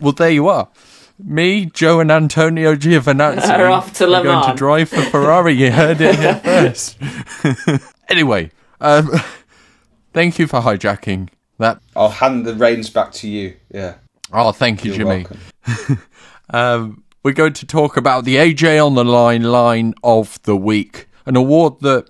Well, 0.00 0.12
there 0.12 0.30
you 0.30 0.48
are. 0.48 0.68
Me, 1.20 1.66
Joe, 1.66 2.00
and 2.00 2.12
Antonio 2.12 2.76
Giovinazzi 2.76 3.48
Are 3.48 3.68
off 3.68 3.92
to 3.94 4.06
Le 4.06 4.20
are 4.20 4.22
going 4.22 4.50
to 4.50 4.54
drive 4.56 4.88
for 4.88 5.02
Ferrari. 5.02 5.52
You 5.54 5.72
heard 5.72 6.00
it 6.00 6.16
here 6.16 6.34
first. 6.44 6.96
anyway, 8.08 8.50
um, 8.80 9.10
thank 10.12 10.38
you 10.38 10.46
for 10.46 10.60
hijacking 10.60 11.28
that. 11.58 11.80
I'll 11.96 12.10
hand 12.10 12.46
the 12.46 12.54
reins 12.54 12.88
back 12.88 13.10
to 13.12 13.28
you. 13.28 13.56
Yeah. 13.72 13.96
Oh, 14.32 14.52
thank 14.52 14.84
you, 14.84 14.92
You're 14.92 15.06
Jimmy. 15.06 15.26
Um, 16.50 17.02
we're 17.24 17.32
going 17.32 17.52
to 17.54 17.66
talk 17.66 17.96
about 17.96 18.24
the 18.24 18.36
AJ 18.36 18.84
on 18.84 18.94
the 18.94 19.04
line 19.04 19.42
line 19.42 19.94
of 20.04 20.40
the 20.42 20.56
week, 20.56 21.08
an 21.26 21.34
award 21.34 21.80
that 21.80 22.08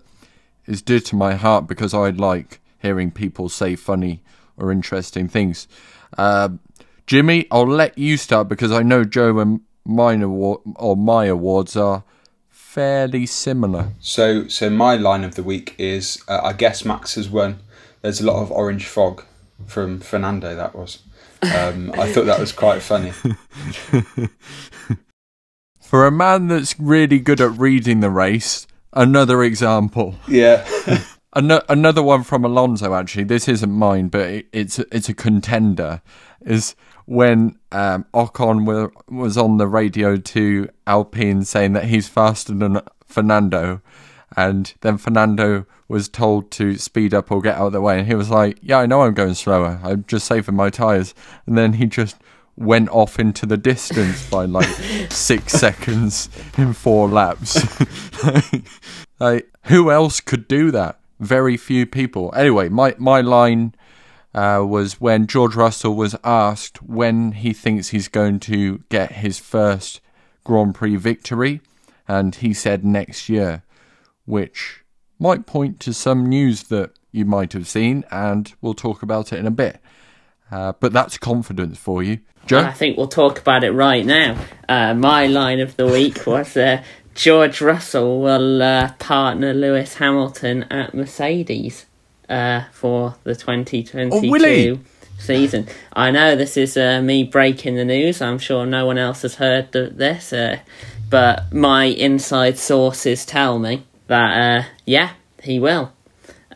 is 0.66 0.82
dear 0.82 1.00
to 1.00 1.16
my 1.16 1.34
heart 1.34 1.66
because 1.66 1.94
I 1.94 2.10
like 2.10 2.60
hearing 2.78 3.10
people 3.10 3.48
say 3.48 3.74
funny 3.74 4.22
or 4.56 4.70
interesting 4.70 5.28
things. 5.28 5.66
Um 6.16 6.60
Jimmy, 7.08 7.46
I'll 7.50 7.66
let 7.66 7.96
you 7.96 8.18
start 8.18 8.48
because 8.48 8.70
I 8.70 8.82
know 8.82 9.02
Joe 9.02 9.38
and 9.38 9.62
mine 9.86 10.20
award 10.20 10.60
or 10.76 10.94
my 10.94 11.24
awards 11.24 11.74
are 11.74 12.04
fairly 12.50 13.24
similar. 13.24 13.92
So, 13.98 14.46
so 14.48 14.68
my 14.68 14.94
line 14.94 15.24
of 15.24 15.34
the 15.34 15.42
week 15.42 15.74
is 15.78 16.22
uh, 16.28 16.42
I 16.44 16.52
guess 16.52 16.84
Max 16.84 17.14
has 17.14 17.30
won. 17.30 17.60
There's 18.02 18.20
a 18.20 18.26
lot 18.26 18.42
of 18.42 18.52
orange 18.52 18.86
fog 18.86 19.24
from 19.66 20.00
Fernando. 20.00 20.54
That 20.54 20.74
was. 20.74 20.98
Um, 21.40 21.92
I 21.98 22.12
thought 22.12 22.26
that 22.26 22.38
was 22.38 22.52
quite 22.52 22.82
funny. 22.82 23.12
For 25.80 26.06
a 26.06 26.10
man 26.10 26.48
that's 26.48 26.78
really 26.78 27.20
good 27.20 27.40
at 27.40 27.52
reading 27.52 28.00
the 28.00 28.10
race, 28.10 28.66
another 28.92 29.42
example. 29.42 30.16
Yeah. 30.28 30.68
Ano- 31.38 31.62
another 31.68 32.02
one 32.02 32.24
from 32.24 32.44
Alonso 32.44 32.94
actually. 32.94 33.22
This 33.22 33.46
isn't 33.46 33.70
mine, 33.70 34.08
but 34.08 34.22
it, 34.22 34.46
it's 34.52 34.80
it's 34.80 35.08
a 35.08 35.14
contender. 35.14 36.02
Is 36.40 36.74
when 37.06 37.56
um, 37.70 38.06
Ocon 38.12 38.66
were, 38.66 38.90
was 39.08 39.38
on 39.38 39.56
the 39.56 39.68
radio 39.68 40.16
to 40.16 40.68
Alpine 40.86 41.44
saying 41.44 41.74
that 41.74 41.84
he's 41.84 42.08
faster 42.08 42.52
than 42.52 42.80
Fernando, 43.04 43.80
and 44.36 44.74
then 44.80 44.98
Fernando 44.98 45.64
was 45.86 46.08
told 46.08 46.50
to 46.50 46.76
speed 46.76 47.14
up 47.14 47.30
or 47.30 47.40
get 47.40 47.56
out 47.56 47.68
of 47.68 47.72
the 47.72 47.80
way, 47.80 48.00
and 48.00 48.08
he 48.08 48.16
was 48.16 48.30
like, 48.30 48.58
"Yeah, 48.60 48.78
I 48.78 48.86
know 48.86 49.02
I'm 49.02 49.14
going 49.14 49.34
slower. 49.34 49.78
I'm 49.84 50.04
just 50.08 50.26
saving 50.26 50.56
my 50.56 50.70
tires." 50.70 51.14
And 51.46 51.56
then 51.56 51.74
he 51.74 51.86
just 51.86 52.16
went 52.56 52.88
off 52.88 53.20
into 53.20 53.46
the 53.46 53.56
distance 53.56 54.28
by 54.28 54.44
like 54.44 54.66
six 55.10 55.52
seconds 55.52 56.28
in 56.56 56.72
four 56.72 57.08
laps. 57.08 57.64
like, 59.20 59.48
who 59.66 59.92
else 59.92 60.20
could 60.20 60.48
do 60.48 60.72
that? 60.72 60.98
Very 61.20 61.56
few 61.56 61.86
people. 61.86 62.32
Anyway, 62.36 62.68
my 62.68 62.94
my 62.98 63.20
line 63.20 63.74
uh, 64.34 64.62
was 64.66 65.00
when 65.00 65.26
George 65.26 65.54
Russell 65.54 65.94
was 65.94 66.16
asked 66.22 66.82
when 66.82 67.32
he 67.32 67.52
thinks 67.52 67.88
he's 67.88 68.08
going 68.08 68.40
to 68.40 68.78
get 68.88 69.12
his 69.12 69.38
first 69.38 70.00
Grand 70.44 70.74
Prix 70.74 70.96
victory, 70.96 71.60
and 72.06 72.34
he 72.34 72.52
said 72.54 72.84
next 72.84 73.28
year, 73.28 73.62
which 74.24 74.84
might 75.18 75.46
point 75.46 75.80
to 75.80 75.92
some 75.92 76.26
news 76.26 76.64
that 76.64 76.92
you 77.10 77.24
might 77.24 77.52
have 77.52 77.66
seen, 77.66 78.04
and 78.10 78.54
we'll 78.60 78.74
talk 78.74 79.02
about 79.02 79.32
it 79.32 79.38
in 79.38 79.46
a 79.46 79.50
bit. 79.50 79.80
Uh, 80.50 80.72
but 80.80 80.92
that's 80.92 81.18
confidence 81.18 81.78
for 81.78 82.02
you. 82.02 82.20
Joe? 82.46 82.60
I 82.60 82.72
think 82.72 82.96
we'll 82.96 83.08
talk 83.08 83.38
about 83.38 83.64
it 83.64 83.72
right 83.72 84.06
now. 84.06 84.42
Uh, 84.68 84.94
my 84.94 85.26
line 85.26 85.60
of 85.60 85.76
the 85.76 85.86
week 85.86 86.26
was 86.26 86.56
uh, 86.56 86.82
George 87.18 87.60
Russell 87.60 88.20
will 88.20 88.62
uh, 88.62 88.92
partner 89.00 89.52
Lewis 89.52 89.94
Hamilton 89.94 90.62
at 90.70 90.94
Mercedes 90.94 91.84
uh, 92.28 92.62
for 92.70 93.16
the 93.24 93.34
2022 93.34 94.78
season. 95.18 95.66
I 95.94 96.12
know 96.12 96.36
this 96.36 96.56
is 96.56 96.76
uh, 96.76 97.02
me 97.02 97.24
breaking 97.24 97.74
the 97.74 97.84
news. 97.84 98.22
I'm 98.22 98.38
sure 98.38 98.64
no 98.64 98.86
one 98.86 98.98
else 98.98 99.22
has 99.22 99.34
heard 99.34 99.72
th- 99.72 99.94
this, 99.94 100.32
uh, 100.32 100.60
but 101.10 101.52
my 101.52 101.86
inside 101.86 102.56
sources 102.56 103.26
tell 103.26 103.58
me 103.58 103.84
that 104.06 104.60
uh, 104.60 104.68
yeah, 104.86 105.14
he 105.42 105.58
will. 105.58 105.92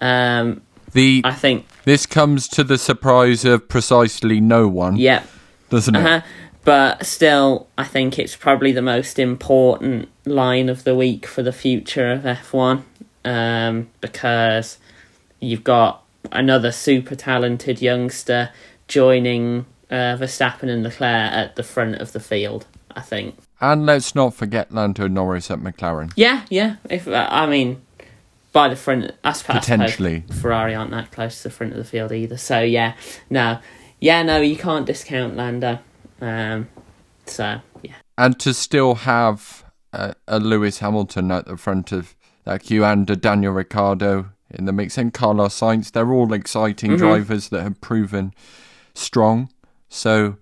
Um, 0.01 0.62
the 0.92 1.22
I 1.25 1.35
think 1.35 1.66
this 1.87 2.07
comes 2.07 2.46
to 2.46 2.62
the 2.62 2.79
surprise 2.79 3.44
of 3.44 3.68
precisely 3.68 4.40
no 4.40 4.68
one, 4.68 4.94
yeah. 4.94 5.25
doesn't 5.70 5.96
it? 5.96 6.07
Uh-huh. 6.07 6.20
But 6.64 7.05
still, 7.05 7.66
I 7.77 7.83
think 7.83 8.16
it's 8.16 8.37
probably 8.37 8.70
the 8.70 8.83
most 8.83 9.18
important 9.18 10.09
line 10.24 10.68
of 10.68 10.85
the 10.85 10.94
week 10.94 11.26
for 11.26 11.42
the 11.42 11.52
future 11.52 12.11
of 12.12 12.22
F1 12.22 12.82
um, 13.24 13.88
because 14.00 14.78
you've 15.40 15.64
got 15.64 16.04
another 16.30 16.72
super 16.72 17.14
talented 17.14 17.82
youngster 17.82 18.50
joining 18.88 19.66
uh, 19.90 20.16
Verstappen 20.16 20.68
and 20.68 20.82
Leclerc 20.82 21.32
at 21.32 21.56
the 21.56 21.62
front 21.62 21.96
of 21.96 22.12
the 22.12 22.20
field, 22.20 22.66
I 22.94 23.00
think. 23.00 23.37
And 23.61 23.87
let's 23.87 24.14
not 24.14 24.35
forget 24.35 24.72
Lando 24.72 25.08
Norris 25.08 25.50
at 25.50 25.58
McLaren. 25.61 26.12
Yeah, 26.16 26.44
yeah. 26.50 26.76
If 26.90 27.06
uh, 27.06 27.28
I 27.30 27.46
mean, 27.46 27.82
by 28.52 28.68
the 28.68 28.76
front, 28.76 29.12
I 29.22 29.32
suppose, 29.32 29.61
Potentially. 29.61 30.24
Ferrari 30.30 30.74
aren't 30.74 30.90
that 30.90 31.11
close 31.11 31.38
to 31.38 31.44
the 31.44 31.50
front 31.54 31.72
of 31.72 31.78
the 31.78 31.85
field 31.85 32.12
either. 32.12 32.37
So 32.37 32.61
yeah, 32.61 32.94
no, 33.30 33.58
yeah, 34.00 34.22
no, 34.22 34.40
you 34.40 34.56
can't 34.56 34.87
discount 34.87 35.37
Lando. 35.37 35.78
Um, 36.20 36.68
so 37.26 37.61
yeah, 37.82 37.94
And 38.18 38.38
to 38.40 38.52
still 38.52 38.94
have 38.96 39.62
a, 39.92 40.14
a 40.26 40.38
Lewis 40.38 40.78
Hamilton 40.78 41.31
at 41.31 41.46
the 41.46 41.57
front 41.57 41.92
of 41.92 42.14
that 42.44 42.62
queue 42.64 42.85
and 42.85 43.09
a 43.09 43.16
Daniel 43.16 43.52
Ricciardo 43.52 44.31
in 44.50 44.66
the 44.66 44.72
mix 44.72 44.98
and 44.98 45.14
Carlos 45.14 45.59
Sainz, 45.59 45.92
they're 45.92 46.12
all 46.12 46.33
exciting 46.33 46.96
drivers 46.98 47.48
that 47.48 47.62
have 47.62 47.81
proven 47.81 48.35
strong. 48.94 49.50
So 49.88 50.37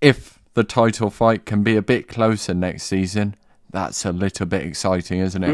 if 0.00 0.40
the 0.54 0.64
title 0.64 1.10
fight 1.10 1.46
can 1.46 1.62
be 1.62 1.76
a 1.76 1.82
bit 1.82 2.08
closer 2.08 2.54
next 2.54 2.84
season, 2.84 3.36
that's 3.70 4.04
a 4.04 4.12
little 4.12 4.46
bit 4.46 4.62
exciting, 4.62 5.20
isn't 5.20 5.42
it? 5.44 5.50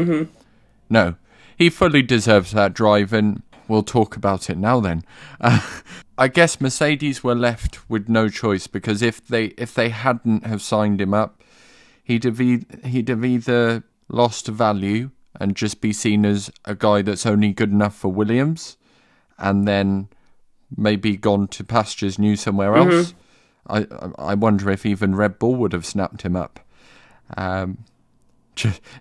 No, 0.89 1.15
he 1.57 1.69
fully 1.69 2.01
deserves 2.01 2.51
that 2.51 2.73
drive, 2.73 3.13
and 3.13 3.43
we'll 3.67 3.83
talk 3.83 4.15
about 4.15 4.49
it 4.49 4.57
now. 4.57 4.79
Then, 4.79 5.03
uh, 5.39 5.61
I 6.17 6.27
guess 6.27 6.59
Mercedes 6.59 7.23
were 7.23 7.35
left 7.35 7.89
with 7.89 8.09
no 8.09 8.27
choice 8.27 8.67
because 8.67 9.01
if 9.01 9.25
they 9.25 9.45
if 9.57 9.73
they 9.73 9.89
hadn't 9.89 10.45
have 10.45 10.61
signed 10.61 10.99
him 10.99 11.13
up, 11.13 11.41
he'd 12.09 12.23
have 12.23 12.41
e- 12.41 12.65
he'd 12.83 13.07
have 13.07 13.23
either 13.23 13.83
lost 14.07 14.47
value 14.47 15.11
and 15.39 15.55
just 15.55 15.79
be 15.79 15.93
seen 15.93 16.25
as 16.25 16.51
a 16.65 16.73
guy 16.73 17.03
that's 17.03 17.25
only 17.25 17.53
good 17.53 17.71
enough 17.71 17.95
for 17.95 18.11
Williams, 18.11 18.77
and 19.37 19.67
then 19.67 20.09
maybe 20.75 21.15
gone 21.15 21.47
to 21.47 21.63
pastures 21.63 22.17
new 22.17 22.35
somewhere 22.35 22.75
else. 22.75 23.13
I 23.67 23.85
I 24.17 24.33
wonder 24.33 24.71
if 24.71 24.85
even 24.85 25.15
Red 25.15 25.37
Bull 25.37 25.55
would 25.55 25.71
have 25.73 25.85
snapped 25.85 26.23
him 26.23 26.35
up. 26.35 26.59
Um, 27.37 27.85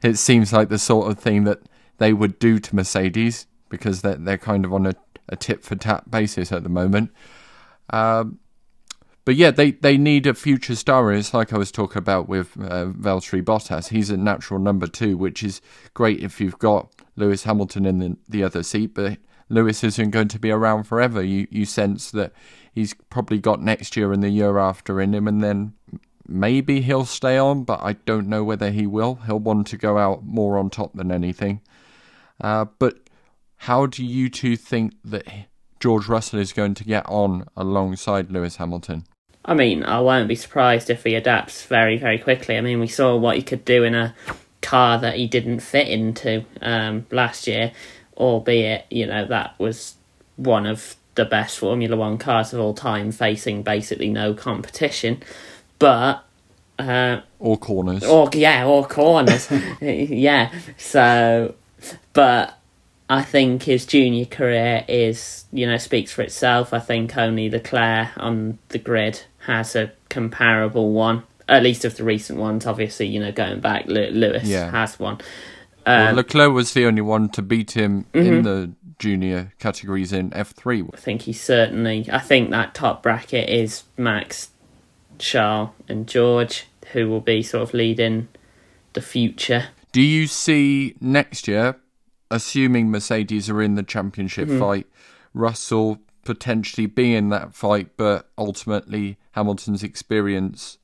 it 0.02 0.18
seems 0.18 0.52
like 0.52 0.68
the 0.68 0.78
sort 0.78 1.10
of 1.10 1.18
thing 1.18 1.44
that 1.44 1.60
they 1.96 2.12
would 2.12 2.38
do 2.38 2.58
to 2.58 2.76
Mercedes 2.76 3.46
because 3.70 4.02
they're 4.02 4.16
they're 4.16 4.38
kind 4.38 4.66
of 4.66 4.74
on 4.74 4.84
a, 4.84 4.94
a 5.30 5.36
tit 5.36 5.64
for 5.64 5.76
tat 5.76 6.10
basis 6.10 6.52
at 6.52 6.62
the 6.62 6.68
moment. 6.68 7.10
Um, 7.88 8.38
but 9.28 9.36
yeah, 9.36 9.50
they, 9.50 9.72
they 9.72 9.98
need 9.98 10.26
a 10.26 10.32
future 10.32 10.74
star. 10.74 11.10
And 11.10 11.18
It's 11.18 11.34
like 11.34 11.52
I 11.52 11.58
was 11.58 11.70
talking 11.70 11.98
about 11.98 12.30
with 12.30 12.56
uh, 12.56 12.86
Valtteri 12.86 13.42
Bottas. 13.42 13.88
He's 13.88 14.08
a 14.08 14.16
natural 14.16 14.58
number 14.58 14.86
two, 14.86 15.18
which 15.18 15.42
is 15.42 15.60
great 15.92 16.20
if 16.20 16.40
you've 16.40 16.58
got 16.58 16.90
Lewis 17.14 17.42
Hamilton 17.42 17.84
in 17.84 17.98
the, 17.98 18.16
the 18.26 18.42
other 18.42 18.62
seat. 18.62 18.94
But 18.94 19.18
Lewis 19.50 19.84
isn't 19.84 20.12
going 20.12 20.28
to 20.28 20.38
be 20.38 20.50
around 20.50 20.84
forever. 20.84 21.22
You 21.22 21.46
you 21.50 21.66
sense 21.66 22.10
that 22.12 22.32
he's 22.72 22.94
probably 23.10 23.38
got 23.38 23.60
next 23.60 23.98
year 23.98 24.14
and 24.14 24.22
the 24.22 24.30
year 24.30 24.56
after 24.56 24.98
in 24.98 25.14
him, 25.14 25.28
and 25.28 25.44
then 25.44 25.74
maybe 26.26 26.80
he'll 26.80 27.04
stay 27.04 27.36
on. 27.36 27.64
But 27.64 27.80
I 27.82 27.92
don't 28.06 28.30
know 28.30 28.44
whether 28.44 28.70
he 28.70 28.86
will. 28.86 29.16
He'll 29.26 29.38
want 29.38 29.66
to 29.66 29.76
go 29.76 29.98
out 29.98 30.24
more 30.24 30.56
on 30.56 30.70
top 30.70 30.94
than 30.94 31.12
anything. 31.12 31.60
Uh, 32.40 32.64
but 32.78 33.10
how 33.56 33.84
do 33.84 34.06
you 34.06 34.30
two 34.30 34.56
think 34.56 34.94
that 35.04 35.26
George 35.80 36.08
Russell 36.08 36.38
is 36.38 36.54
going 36.54 36.72
to 36.72 36.84
get 36.84 37.04
on 37.04 37.46
alongside 37.54 38.32
Lewis 38.32 38.56
Hamilton? 38.56 39.04
I 39.48 39.54
mean, 39.54 39.82
I 39.82 40.00
won't 40.00 40.28
be 40.28 40.34
surprised 40.34 40.90
if 40.90 41.04
he 41.04 41.14
adapts 41.14 41.64
very, 41.64 41.96
very 41.96 42.18
quickly. 42.18 42.58
I 42.58 42.60
mean, 42.60 42.80
we 42.80 42.86
saw 42.86 43.16
what 43.16 43.36
he 43.36 43.42
could 43.42 43.64
do 43.64 43.82
in 43.82 43.94
a 43.94 44.14
car 44.60 44.98
that 44.98 45.16
he 45.16 45.26
didn't 45.26 45.60
fit 45.60 45.88
into 45.88 46.44
um, 46.60 47.06
last 47.10 47.46
year, 47.46 47.72
albeit, 48.18 48.84
you 48.90 49.06
know, 49.06 49.24
that 49.24 49.58
was 49.58 49.94
one 50.36 50.66
of 50.66 50.96
the 51.14 51.24
best 51.24 51.58
Formula 51.58 51.96
One 51.96 52.18
cars 52.18 52.52
of 52.52 52.60
all 52.60 52.74
time, 52.74 53.10
facing 53.10 53.62
basically 53.62 54.10
no 54.10 54.34
competition. 54.34 55.22
But, 55.78 56.22
uh, 56.78 57.22
Or 57.38 57.56
corners? 57.56 58.04
or 58.04 58.28
yeah, 58.34 58.66
or 58.66 58.86
corners, 58.86 59.50
yeah. 59.80 60.52
So, 60.76 61.54
but 62.12 62.54
I 63.08 63.22
think 63.22 63.62
his 63.62 63.86
junior 63.86 64.26
career 64.26 64.84
is, 64.88 65.46
you 65.54 65.66
know, 65.66 65.78
speaks 65.78 66.12
for 66.12 66.20
itself. 66.20 66.74
I 66.74 66.80
think 66.80 67.16
only 67.16 67.48
Leclerc 67.48 68.10
on 68.18 68.58
the 68.68 68.78
grid 68.78 69.22
has 69.48 69.74
a 69.74 69.90
comparable 70.10 70.92
one, 70.92 71.24
at 71.48 71.62
least 71.64 71.84
of 71.84 71.96
the 71.96 72.04
recent 72.04 72.38
ones. 72.38 72.66
Obviously, 72.66 73.06
you 73.06 73.18
know, 73.18 73.32
going 73.32 73.58
back, 73.60 73.86
Lewis 73.86 74.44
Yeah. 74.46 74.70
has 74.70 75.00
one. 75.00 75.18
Well, 75.86 76.10
Um, 76.10 76.16
Leclerc 76.16 76.52
was 76.52 76.74
the 76.74 76.84
only 76.84 77.00
one 77.00 77.30
to 77.30 77.42
beat 77.42 77.70
him 77.72 78.04
in 78.12 78.42
the 78.42 78.70
junior 78.98 79.52
categories 79.58 80.12
in 80.12 80.30
F3. 80.32 80.82
I 80.92 80.96
think 80.98 81.22
he 81.22 81.32
certainly. 81.32 82.06
I 82.12 82.18
think 82.18 82.50
that 82.50 82.74
top 82.74 83.02
bracket 83.02 83.48
is 83.48 83.84
Max, 83.96 84.50
Charles, 85.18 85.70
and 85.88 86.06
George, 86.06 86.66
who 86.92 87.08
will 87.08 87.20
be 87.22 87.42
sort 87.42 87.62
of 87.62 87.72
leading 87.74 88.28
the 88.92 89.00
future. 89.00 89.68
Do 89.92 90.02
you 90.02 90.26
see 90.26 90.94
next 91.00 91.48
year, 91.48 91.76
assuming 92.30 92.90
Mercedes 92.90 93.48
are 93.48 93.62
in 93.62 93.74
the 93.76 93.82
championship 93.82 94.50
fight, 94.50 94.86
Russell 95.32 95.98
potentially 96.24 96.86
be 96.86 97.14
in 97.14 97.30
that 97.30 97.54
fight, 97.54 97.96
but 97.96 98.28
ultimately 98.36 99.16
Hamilton's 99.38 99.82
experience 99.84 100.78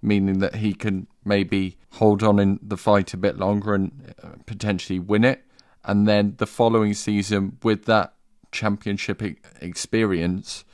meaning 0.00 0.38
that 0.38 0.56
he 0.56 0.72
can 0.74 1.06
maybe 1.24 1.76
hold 1.92 2.22
on 2.22 2.38
in 2.38 2.58
the 2.62 2.76
fight 2.76 3.12
a 3.12 3.16
bit 3.16 3.36
longer 3.36 3.74
and 3.74 4.14
uh, 4.22 4.28
potentially 4.46 4.98
win 4.98 5.24
it? 5.24 5.44
And 5.84 6.06
then 6.06 6.34
the 6.38 6.46
following 6.46 6.94
season, 6.94 7.58
with 7.62 7.84
that 7.86 8.14
championship 8.52 9.22
experience, 9.60 10.64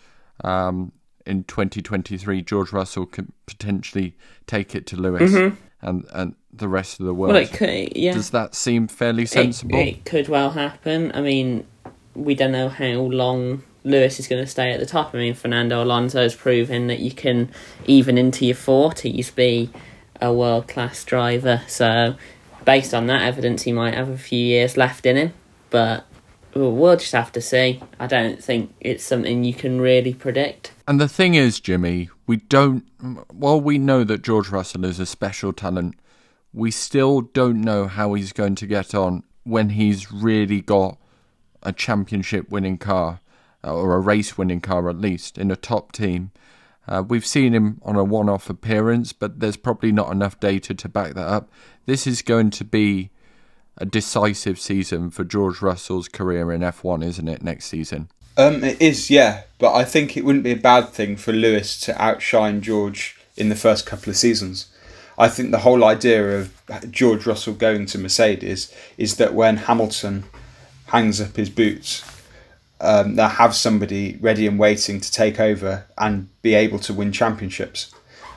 um, 0.42 0.92
in 1.24 1.44
2023, 1.44 2.42
George 2.42 2.72
Russell 2.72 3.06
can 3.06 3.32
potentially 3.46 4.16
take 4.46 4.74
it 4.74 4.86
to 4.88 4.96
Lewis 4.96 5.34
and, 5.80 6.04
and 6.12 6.34
the 6.52 6.68
rest 6.68 7.00
of 7.00 7.06
the 7.06 7.14
world. 7.14 7.32
Well, 7.32 7.42
it 7.42 7.52
could, 7.52 7.96
yeah. 7.96 8.12
Does 8.12 8.30
that 8.30 8.54
seem 8.54 8.88
fairly 8.88 9.22
It- 9.22 9.30
sensible? 9.30 9.78
It, 9.78 10.04
could 10.04 10.28
well 10.28 10.50
happen. 10.50 11.12
I 11.14 11.20
mean, 11.20 11.66
we 12.14 12.34
don't 12.34 12.52
know 12.52 12.68
how 12.68 12.86
long 12.86 13.62
Lewis 13.84 14.18
is 14.18 14.26
going 14.26 14.42
to 14.42 14.50
stay 14.50 14.72
at 14.72 14.80
the 14.80 14.86
top. 14.86 15.14
I 15.14 15.18
mean, 15.18 15.34
Fernando 15.34 15.82
Alonso's 15.82 16.34
proven 16.34 16.86
that 16.86 17.00
you 17.00 17.12
can, 17.12 17.50
even 17.84 18.16
into 18.16 18.46
your 18.46 18.56
40s, 18.56 19.34
be 19.34 19.70
a 20.20 20.32
world 20.32 20.66
class 20.66 21.04
driver. 21.04 21.62
So, 21.68 22.16
based 22.64 22.94
on 22.94 23.06
that 23.08 23.22
evidence, 23.22 23.62
he 23.62 23.72
might 23.72 23.94
have 23.94 24.08
a 24.08 24.16
few 24.16 24.38
years 24.38 24.76
left 24.76 25.04
in 25.04 25.16
him. 25.16 25.32
But 25.68 26.06
we'll 26.54 26.96
just 26.96 27.12
have 27.12 27.30
to 27.32 27.42
see. 27.42 27.82
I 28.00 28.06
don't 28.06 28.42
think 28.42 28.74
it's 28.80 29.04
something 29.04 29.44
you 29.44 29.54
can 29.54 29.80
really 29.80 30.14
predict. 30.14 30.72
And 30.88 31.00
the 31.00 31.08
thing 31.08 31.34
is, 31.34 31.60
Jimmy, 31.60 32.08
we 32.26 32.36
don't. 32.36 32.84
While 33.30 33.60
we 33.60 33.76
know 33.76 34.02
that 34.04 34.22
George 34.22 34.48
Russell 34.48 34.84
is 34.86 34.98
a 34.98 35.06
special 35.06 35.52
talent, 35.52 35.96
we 36.54 36.70
still 36.70 37.20
don't 37.20 37.60
know 37.60 37.86
how 37.86 38.14
he's 38.14 38.32
going 38.32 38.54
to 38.54 38.66
get 38.66 38.94
on 38.94 39.24
when 39.42 39.70
he's 39.70 40.10
really 40.10 40.62
got 40.62 40.96
a 41.62 41.72
championship 41.72 42.48
winning 42.50 42.78
car 42.78 43.20
or 43.72 43.94
a 43.94 44.00
race 44.00 44.37
winning 44.37 44.61
car 44.61 44.88
at 44.88 44.98
least 44.98 45.38
in 45.38 45.50
a 45.50 45.57
top 45.57 45.92
team. 45.92 46.31
Uh, 46.87 47.03
we've 47.07 47.27
seen 47.27 47.55
him 47.55 47.81
on 47.83 47.96
a 47.96 48.05
one 48.05 48.29
off 48.29 48.50
appearance, 48.50 49.12
but 49.12 49.40
there's 49.40 49.57
probably 49.57 49.90
not 49.90 50.12
enough 50.12 50.38
data 50.38 50.74
to 50.74 50.88
back 50.88 51.14
that 51.14 51.27
up. 51.27 51.50
This 51.87 52.07
is 52.07 52.22
going 52.22 52.50
to 52.50 52.64
be 52.64 53.11
a 53.79 53.87
decisive 53.87 54.61
season 54.61 55.11
for 55.11 55.24
George 55.24 55.62
Russell's 55.62 56.09
career 56.09 56.53
in 56.53 56.61
F1, 56.61 57.05
isn't 57.05 57.29
it, 57.29 57.42
next 57.42 57.66
season? 57.66 58.09
Um, 58.37 58.64
it 58.64 58.81
is, 58.81 59.11
yeah, 59.11 59.42
but 59.59 59.74
I 59.74 59.85
think 59.85 60.16
it 60.16 60.24
wouldn't 60.24 60.44
be 60.44 60.53
a 60.53 60.57
bad 60.57 60.90
thing 60.90 61.16
for 61.16 61.33
Lewis 61.33 61.79
to 61.81 62.03
outshine 62.03 62.61
George 62.61 63.16
in 63.37 63.48
the 63.48 63.57
first 63.57 63.87
couple 63.87 64.11
of 64.11 64.16
seasons. 64.16 64.66
I 65.16 65.29
think 65.29 65.50
the 65.50 65.59
whole 65.59 65.85
idea 65.85 66.38
of 66.38 66.53
George 66.90 67.27
Russell 67.27 67.55
going 67.55 67.87
to 67.87 67.98
Mercedes 67.98 68.74
is 68.98 69.16
that 69.16 69.35
when 69.35 69.59
Hamilton 69.59 70.24
hangs 70.87 71.20
up 71.20 71.37
his 71.37 71.50
boots, 71.50 72.03
um, 72.84 73.16
have 73.16 73.54
somebody 73.54 74.16
ready 74.20 74.46
and 74.46 74.58
waiting 74.58 75.00
to 75.00 75.10
take 75.10 75.40
over 75.40 75.86
and 75.98 76.28
be 76.42 76.54
able 76.54 76.78
to 76.80 76.92
win 76.92 77.12
championships. 77.12 77.94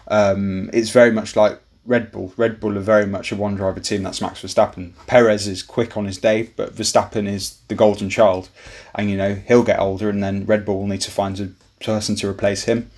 Um, 0.08 0.70
it's 0.74 0.90
very 0.90 1.12
much 1.12 1.36
like 1.36 1.60
Red 1.86 2.12
Bull. 2.12 2.34
Red 2.38 2.60
Bull 2.60 2.78
are 2.78 2.82
very 2.82 3.06
much 3.06 3.32
a 3.32 3.36
one 3.36 3.56
driver 3.56 3.80
team. 3.80 4.04
That's 4.04 4.22
Max 4.22 4.42
Verstappen. 4.42 4.94
Perez 5.08 5.48
is 5.48 5.64
quick 5.64 5.98
on 5.98 6.06
his 6.06 6.18
day, 6.18 6.50
but 6.56 6.76
Verstappen 6.76 7.28
is 7.28 7.58
the 7.68 7.76
golden 7.76 8.10
child, 8.10 8.50
and 8.96 9.10
you 9.10 9.18
know 9.18 9.36
he'll 9.36 9.64
get 9.64 9.80
older, 9.80 10.10
and 10.10 10.24
then 10.24 10.46
Red 10.46 10.66
Bull 10.66 10.80
will 10.80 10.88
need 10.88 11.02
to 11.02 11.12
find 11.12 11.40
a 11.40 11.50
person 11.84 12.16
to 12.18 12.30
replace 12.30 12.64
him. 12.64 12.90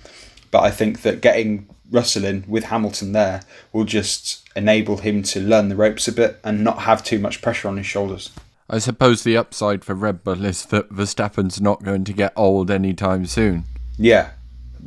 But 0.50 0.64
I 0.64 0.70
think 0.70 1.02
that 1.02 1.20
getting 1.20 1.68
Russell 1.90 2.24
in 2.24 2.44
with 2.48 2.64
Hamilton 2.64 3.12
there 3.12 3.42
will 3.72 3.84
just 3.84 4.48
enable 4.56 4.98
him 4.98 5.22
to 5.22 5.40
learn 5.40 5.68
the 5.68 5.76
ropes 5.76 6.08
a 6.08 6.12
bit 6.12 6.38
and 6.42 6.64
not 6.64 6.80
have 6.80 7.04
too 7.04 7.18
much 7.18 7.42
pressure 7.42 7.68
on 7.68 7.76
his 7.76 7.86
shoulders. 7.86 8.30
I 8.72 8.78
suppose 8.78 9.24
the 9.24 9.36
upside 9.36 9.84
for 9.84 9.94
Red 9.94 10.22
Bull 10.22 10.44
is 10.44 10.64
that 10.66 10.90
Verstappen's 10.90 11.60
not 11.60 11.82
going 11.82 12.04
to 12.04 12.12
get 12.12 12.32
old 12.36 12.70
anytime 12.70 13.26
soon. 13.26 13.64
Yeah. 13.98 14.30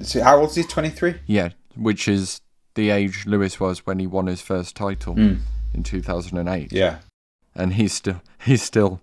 So 0.02 0.24
how 0.24 0.40
old 0.40 0.52
is 0.52 0.56
he? 0.56 0.64
Twenty 0.64 0.90
three. 0.90 1.16
Yeah, 1.28 1.50
which 1.76 2.08
is 2.08 2.40
the 2.76 2.90
age 2.90 3.26
Lewis 3.26 3.60
was 3.60 3.86
when 3.86 4.00
he 4.00 4.08
won 4.08 4.28
his 4.28 4.42
first 4.42 4.76
title 4.76 5.16
mm. 5.16 5.40
in 5.74 5.84
2008. 5.84 6.72
Yeah. 6.72 7.00
And 7.54 7.74
he's 7.74 7.94
still 7.94 8.22
he's 8.44 8.64
still 8.64 9.02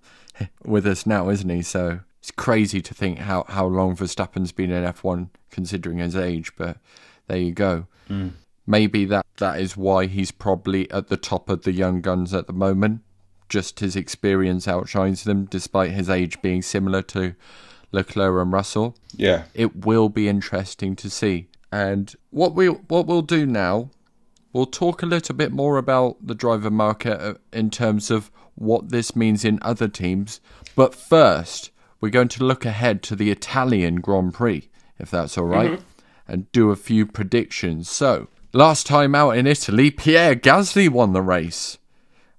with 0.64 0.86
us 0.86 1.06
now, 1.06 1.28
isn't 1.28 1.48
he? 1.48 1.62
So 1.62 2.00
it's 2.20 2.30
crazy 2.30 2.80
to 2.82 2.94
think 2.94 3.18
how, 3.18 3.44
how 3.48 3.66
long 3.66 3.96
Verstappen's 3.96 4.52
been 4.52 4.70
in 4.70 4.84
F1 4.84 5.28
considering 5.50 5.98
his 5.98 6.16
age, 6.16 6.52
but 6.56 6.78
there 7.26 7.38
you 7.38 7.52
go. 7.52 7.86
Mm. 8.08 8.32
Maybe 8.66 9.04
that, 9.06 9.26
that 9.38 9.60
is 9.60 9.76
why 9.76 10.06
he's 10.06 10.30
probably 10.30 10.90
at 10.90 11.08
the 11.08 11.16
top 11.16 11.48
of 11.48 11.62
the 11.62 11.72
young 11.72 12.00
guns 12.00 12.34
at 12.34 12.46
the 12.46 12.52
moment. 12.52 13.02
Just 13.50 13.80
his 13.80 13.96
experience 13.96 14.66
outshines 14.66 15.24
them, 15.24 15.44
despite 15.44 15.90
his 15.90 16.08
age 16.08 16.40
being 16.40 16.62
similar 16.62 17.02
to 17.02 17.34
Leclerc 17.92 18.40
and 18.40 18.52
Russell. 18.52 18.96
Yeah. 19.14 19.44
It 19.52 19.84
will 19.84 20.08
be 20.08 20.28
interesting 20.28 20.96
to 20.96 21.10
see. 21.10 21.48
And 21.72 22.14
what 22.30 22.54
we 22.54 22.68
what 22.68 23.06
we'll 23.06 23.22
do 23.22 23.46
now, 23.46 23.90
we'll 24.52 24.66
talk 24.66 25.02
a 25.02 25.06
little 25.06 25.34
bit 25.34 25.52
more 25.52 25.76
about 25.76 26.16
the 26.26 26.34
driver 26.34 26.70
market 26.70 27.20
uh, 27.20 27.34
in 27.52 27.70
terms 27.70 28.10
of 28.10 28.30
what 28.54 28.90
this 28.90 29.14
means 29.14 29.44
in 29.44 29.58
other 29.62 29.88
teams. 29.88 30.40
But 30.74 30.94
first, 30.94 31.70
we're 32.00 32.10
going 32.10 32.28
to 32.28 32.44
look 32.44 32.64
ahead 32.64 33.02
to 33.04 33.16
the 33.16 33.30
Italian 33.30 33.96
Grand 33.96 34.34
Prix, 34.34 34.68
if 34.98 35.10
that's 35.10 35.36
all 35.38 35.44
right, 35.44 35.72
mm-hmm. 35.72 36.32
and 36.32 36.50
do 36.52 36.70
a 36.70 36.76
few 36.76 37.06
predictions. 37.06 37.88
So, 37.88 38.28
last 38.52 38.86
time 38.86 39.14
out 39.14 39.36
in 39.36 39.46
Italy, 39.46 39.90
Pierre 39.90 40.34
Gasly 40.34 40.88
won 40.88 41.12
the 41.12 41.22
race. 41.22 41.78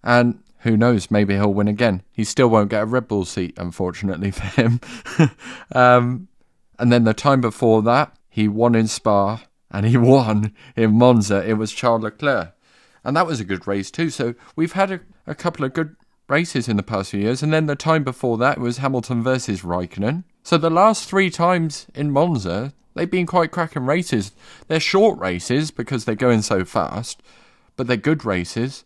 And 0.03 0.40
who 0.61 0.77
knows, 0.77 1.09
maybe 1.09 1.35
he'll 1.35 1.53
win 1.53 1.67
again. 1.67 2.03
He 2.11 2.23
still 2.23 2.49
won't 2.49 2.69
get 2.69 2.83
a 2.83 2.85
Red 2.85 3.07
Bull 3.07 3.25
seat, 3.25 3.55
unfortunately 3.57 4.31
for 4.31 4.61
him. 4.61 4.79
um, 5.73 6.27
and 6.77 6.91
then 6.91 7.03
the 7.03 7.13
time 7.13 7.41
before 7.41 7.81
that, 7.83 8.15
he 8.29 8.47
won 8.47 8.75
in 8.75 8.87
Spa 8.87 9.43
and 9.69 9.85
he 9.85 9.97
won 9.97 10.53
in 10.75 10.97
Monza. 10.97 11.47
It 11.47 11.53
was 11.53 11.71
Charles 11.71 12.03
Leclerc. 12.03 12.55
And 13.03 13.17
that 13.17 13.25
was 13.25 13.39
a 13.39 13.45
good 13.45 13.65
race 13.67 13.89
too. 13.89 14.09
So 14.09 14.35
we've 14.55 14.73
had 14.73 14.91
a, 14.91 14.99
a 15.25 15.33
couple 15.33 15.65
of 15.65 15.73
good 15.73 15.95
races 16.27 16.67
in 16.67 16.77
the 16.77 16.83
past 16.83 17.11
few 17.11 17.21
years. 17.21 17.41
And 17.41 17.51
then 17.51 17.65
the 17.65 17.75
time 17.75 18.03
before 18.03 18.37
that 18.37 18.59
was 18.59 18.77
Hamilton 18.77 19.23
versus 19.23 19.61
Raikkonen. 19.61 20.23
So 20.43 20.57
the 20.57 20.69
last 20.69 21.09
three 21.09 21.29
times 21.29 21.87
in 21.95 22.11
Monza, 22.11 22.73
they've 22.93 23.09
been 23.09 23.25
quite 23.25 23.51
cracking 23.51 23.85
races. 23.85 24.31
They're 24.67 24.79
short 24.79 25.19
races 25.19 25.71
because 25.71 26.05
they're 26.05 26.15
going 26.15 26.43
so 26.43 26.63
fast, 26.65 27.21
but 27.75 27.87
they're 27.87 27.97
good 27.97 28.25
races. 28.25 28.85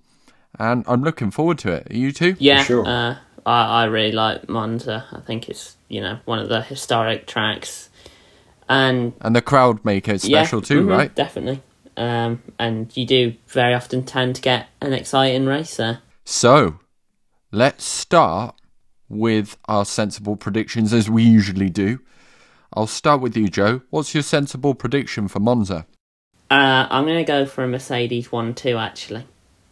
And 0.59 0.83
I'm 0.87 1.03
looking 1.03 1.31
forward 1.31 1.57
to 1.59 1.71
it. 1.71 1.91
Are 1.91 1.95
you 1.95 2.11
too? 2.11 2.35
Yeah, 2.39 2.63
sure. 2.63 2.85
uh, 2.85 3.17
I, 3.45 3.83
I 3.83 3.83
really 3.85 4.11
like 4.11 4.49
Monza. 4.49 5.05
I 5.11 5.19
think 5.21 5.49
it's, 5.49 5.75
you 5.89 6.01
know, 6.01 6.19
one 6.25 6.39
of 6.39 6.49
the 6.49 6.61
historic 6.61 7.27
tracks 7.27 7.89
and 8.67 9.13
and 9.21 9.35
the 9.35 9.41
crowd 9.41 9.83
make 9.85 10.07
it 10.07 10.21
special 10.21 10.59
yeah, 10.59 10.65
too, 10.65 10.81
mm-hmm, 10.81 10.89
right? 10.89 11.15
Definitely. 11.15 11.61
Um, 11.97 12.41
and 12.59 12.95
you 12.97 13.05
do 13.05 13.35
very 13.47 13.73
often 13.73 14.03
tend 14.03 14.35
to 14.37 14.41
get 14.41 14.67
an 14.81 14.93
exciting 14.93 15.45
race 15.45 15.77
there. 15.77 15.99
So, 16.25 16.79
let's 17.51 17.85
start 17.85 18.55
with 19.07 19.57
our 19.67 19.85
sensible 19.85 20.35
predictions 20.35 20.91
as 20.91 21.09
we 21.09 21.23
usually 21.23 21.69
do. 21.69 21.99
I'll 22.73 22.87
start 22.87 23.21
with 23.21 23.37
you, 23.37 23.47
Joe. 23.47 23.81
What's 23.91 24.13
your 24.13 24.23
sensible 24.23 24.75
prediction 24.75 25.27
for 25.27 25.39
Monza? 25.39 25.85
Uh, 26.51 26.87
I'm 26.89 27.05
going 27.05 27.17
to 27.17 27.23
go 27.23 27.45
for 27.45 27.63
a 27.63 27.67
Mercedes 27.67 28.31
1 28.31 28.55
2 28.55 28.77
actually. 28.77 29.25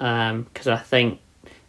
Because 0.04 0.68
um, 0.68 0.74
I 0.74 0.78
think 0.78 1.22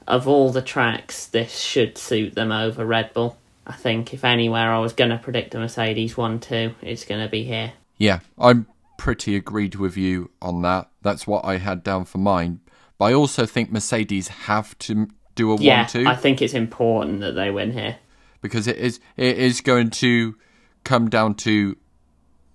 of 0.09 0.27
all 0.27 0.51
the 0.51 0.61
tracks, 0.61 1.27
this 1.27 1.61
should 1.61 1.97
suit 1.97 2.35
them 2.35 2.51
over 2.51 2.85
Red 2.85 3.15
Bull. 3.15 3.39
I 3.65 3.75
think 3.75 4.13
if 4.13 4.25
anywhere 4.25 4.73
I 4.73 4.81
was 4.81 4.93
going 4.93 5.11
to 5.11 5.19
predict 5.19 5.55
a 5.55 5.59
Mercedes 5.61 6.17
1 6.17 6.41
2, 6.41 6.75
it's 6.83 7.05
going 7.05 7.23
to 7.23 7.31
be 7.31 7.45
here. 7.45 7.75
Yeah, 7.97 8.21
I'm 8.37 8.67
pretty 8.99 9.37
agreed 9.37 9.77
with 9.77 9.97
you 9.97 10.31
on 10.43 10.63
that. 10.63 10.91
That's 11.01 11.29
what 11.29 11.45
I 11.45 11.59
had 11.59 11.85
down 11.85 12.07
for 12.07 12.19
mine. 12.19 12.59
But 12.99 13.05
I 13.07 13.15
also 13.15 13.47
think 13.47 13.71
Mercedes 13.71 14.27
have 14.27 14.77
to 14.81 15.07
do 15.37 15.53
a 15.53 15.57
yeah, 15.61 15.83
1 15.83 16.05
2. 16.05 16.07
I 16.09 16.17
think 16.17 16.43
it's 16.43 16.55
important 16.55 17.21
that 17.21 17.37
they 17.37 17.53
win 17.53 17.71
here. 17.71 17.99
Because 18.43 18.67
it 18.67 18.79
is 18.79 18.99
it 19.17 19.39
is 19.39 19.61
going 19.61 19.91
to 19.91 20.35
come 20.83 21.09
down 21.09 21.37
to 21.37 21.77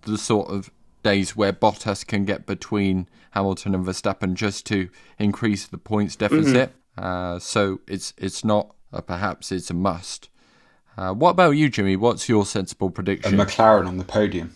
the 0.01 0.17
sort 0.17 0.49
of 0.49 0.69
days 1.03 1.37
where 1.37 1.53
Bottas 1.53 2.05
can 2.05 2.25
get 2.25 2.45
between 2.45 3.07
Hamilton 3.31 3.75
and 3.75 3.85
Verstappen 3.85 4.33
just 4.33 4.65
to 4.67 4.89
increase 5.17 5.67
the 5.67 5.77
points 5.77 6.15
deficit. 6.15 6.71
Mm-hmm. 6.97 7.03
Uh, 7.03 7.39
so 7.39 7.79
it's 7.87 8.13
it's 8.17 8.43
not 8.43 8.73
a 8.91 9.01
perhaps 9.01 9.51
it's 9.51 9.69
a 9.69 9.73
must. 9.73 10.29
Uh, 10.97 11.13
what 11.13 11.29
about 11.29 11.51
you, 11.51 11.69
Jimmy? 11.69 11.95
What's 11.95 12.27
your 12.27 12.45
sensible 12.45 12.89
prediction? 12.89 13.39
A 13.39 13.45
McLaren 13.45 13.87
on 13.87 13.97
the 13.97 14.03
podium. 14.03 14.53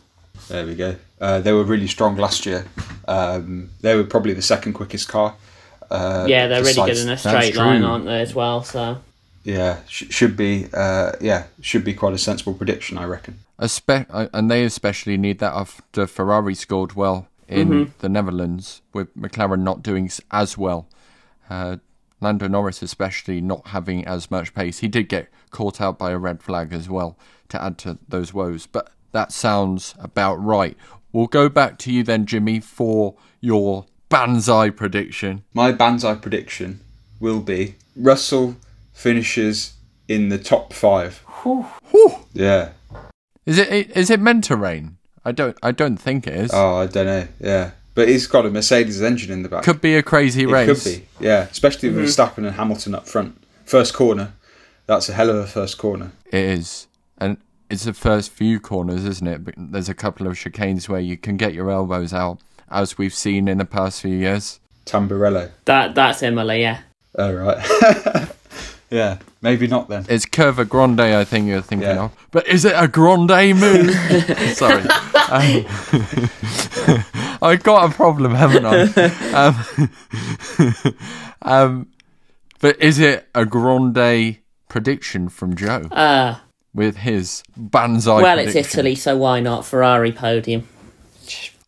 There 0.49 0.65
we 0.65 0.75
go. 0.75 0.95
Uh, 1.21 1.39
they 1.39 1.53
were 1.53 1.63
really 1.63 1.87
strong 1.87 2.17
last 2.17 2.45
year. 2.45 2.65
Um, 3.07 3.69
they 3.81 3.95
were 3.95 4.03
probably 4.03 4.33
the 4.33 4.41
second 4.41 4.73
quickest 4.73 5.07
car. 5.07 5.35
Uh, 5.89 6.25
yeah, 6.27 6.47
they're 6.47 6.63
really 6.63 6.73
good 6.73 6.97
in 6.97 7.09
a 7.09 7.17
straight 7.17 7.55
line, 7.55 7.83
aren't 7.83 8.05
they, 8.05 8.19
as 8.19 8.35
well? 8.35 8.63
So 8.63 8.97
yeah, 9.43 9.79
sh- 9.87 10.09
should 10.09 10.35
be 10.35 10.67
uh, 10.73 11.13
yeah 11.21 11.45
should 11.61 11.83
be 11.83 11.93
quite 11.93 12.13
a 12.13 12.17
sensible 12.17 12.53
prediction, 12.53 12.97
I 12.97 13.05
reckon. 13.05 13.39
Espe- 13.59 14.07
uh, 14.09 14.27
and 14.33 14.49
they 14.49 14.65
especially 14.65 15.17
need 15.17 15.39
that 15.39 15.53
after 15.53 16.07
Ferrari 16.07 16.55
scored 16.55 16.93
well 16.93 17.27
in 17.47 17.69
mm-hmm. 17.69 17.91
the 17.99 18.09
Netherlands, 18.09 18.81
with 18.93 19.15
McLaren 19.15 19.61
not 19.61 19.83
doing 19.83 20.09
as 20.31 20.57
well. 20.57 20.87
Uh, 21.49 21.77
Lando 22.21 22.47
Norris, 22.47 22.81
especially 22.81 23.41
not 23.41 23.67
having 23.67 24.05
as 24.05 24.31
much 24.31 24.53
pace, 24.53 24.79
he 24.79 24.87
did 24.87 25.09
get 25.09 25.29
caught 25.51 25.81
out 25.81 25.99
by 25.99 26.11
a 26.11 26.17
red 26.17 26.41
flag 26.41 26.73
as 26.73 26.89
well 26.89 27.17
to 27.49 27.61
add 27.61 27.77
to 27.79 27.99
those 28.07 28.33
woes. 28.33 28.65
But 28.65 28.91
that 29.11 29.31
sounds 29.31 29.93
about 29.99 30.35
right. 30.35 30.77
We'll 31.11 31.27
go 31.27 31.49
back 31.49 31.77
to 31.79 31.91
you 31.91 32.03
then, 32.03 32.25
Jimmy, 32.25 32.59
for 32.59 33.15
your 33.41 33.85
Banzai 34.09 34.69
prediction. 34.69 35.43
My 35.53 35.71
Banzai 35.71 36.15
prediction 36.15 36.79
will 37.19 37.41
be 37.41 37.75
Russell 37.95 38.55
finishes 38.93 39.73
in 40.07 40.29
the 40.29 40.37
top 40.37 40.73
five. 40.73 41.17
Whew. 41.43 41.65
Whew. 41.91 42.13
Yeah. 42.33 42.69
Is 43.45 43.57
it 43.57 43.91
is 43.95 44.09
it 44.09 44.19
meant 44.19 44.45
to 44.45 44.55
rain? 44.55 44.97
I 45.25 45.31
don't 45.31 45.57
I 45.63 45.71
don't 45.71 45.97
think 45.97 46.27
it 46.27 46.35
is. 46.35 46.51
Oh, 46.53 46.75
I 46.77 46.87
don't 46.87 47.05
know. 47.05 47.27
Yeah. 47.39 47.71
But 47.95 48.07
he's 48.07 48.25
got 48.25 48.45
a 48.45 48.49
Mercedes 48.49 49.01
engine 49.01 49.31
in 49.31 49.43
the 49.43 49.49
back. 49.49 49.63
Could 49.63 49.81
be 49.81 49.95
a 49.95 50.03
crazy 50.03 50.43
it 50.43 50.49
race. 50.49 50.83
Could 50.83 51.01
be, 51.01 51.07
yeah. 51.19 51.43
Especially 51.43 51.89
with 51.89 51.97
mm-hmm. 51.97 52.05
Verstappen 52.05 52.45
and 52.45 52.55
Hamilton 52.55 52.95
up 52.95 53.07
front. 53.07 53.39
First 53.65 53.93
corner, 53.93 54.33
that's 54.87 55.09
a 55.09 55.13
hell 55.13 55.29
of 55.29 55.35
a 55.35 55.47
first 55.47 55.77
corner. 55.77 56.11
It 56.25 56.43
is, 56.43 56.87
and 57.17 57.37
it's 57.69 57.85
the 57.85 57.93
first 57.93 58.31
few 58.31 58.59
corners, 58.59 59.05
isn't 59.05 59.27
it? 59.27 59.45
But 59.45 59.53
there's 59.57 59.89
a 59.89 59.93
couple 59.93 60.27
of 60.27 60.33
chicanes 60.33 60.89
where 60.89 60.99
you 60.99 61.17
can 61.17 61.37
get 61.37 61.53
your 61.53 61.69
elbows 61.69 62.13
out, 62.13 62.39
as 62.69 62.97
we've 62.97 63.13
seen 63.13 63.47
in 63.47 63.59
the 63.59 63.65
past 63.65 64.01
few 64.01 64.15
years. 64.15 64.59
Tamburello. 64.85 65.51
That 65.65 65.95
that's 65.95 66.23
Imola, 66.23 66.57
yeah. 66.57 66.81
Oh 67.15 67.31
right. 67.31 68.29
yeah, 68.89 69.19
maybe 69.41 69.67
not 69.67 69.87
then. 69.87 70.05
It's 70.09 70.25
Curva 70.25 70.67
Grande, 70.67 71.01
I 71.01 71.23
think 71.23 71.47
you're 71.47 71.61
thinking 71.61 71.87
yeah. 71.87 72.05
of. 72.05 72.27
But 72.31 72.47
is 72.47 72.65
it 72.65 72.73
a 72.75 72.87
Grande 72.87 73.55
move? 73.55 73.91
Sorry. 74.55 74.83
Um, 75.29 75.65
I've 77.41 77.63
got 77.63 77.91
a 77.91 77.93
problem, 77.93 78.33
haven't 78.35 78.65
I? 78.65 78.83
Um, 79.33 80.95
um, 81.41 81.87
but 82.59 82.81
is 82.81 82.99
it 82.99 83.27
a 83.35 83.45
Grande 83.45 84.37
prediction 84.69 85.29
from 85.29 85.55
Joe? 85.55 85.87
Uh, 85.91 86.39
with 86.73 86.97
his 86.97 87.43
Banzai 87.55 88.21
Well, 88.21 88.35
prediction? 88.35 88.59
it's 88.59 88.73
Italy, 88.73 88.95
so 88.95 89.17
why 89.17 89.39
not 89.39 89.65
Ferrari 89.65 90.11
podium? 90.11 90.67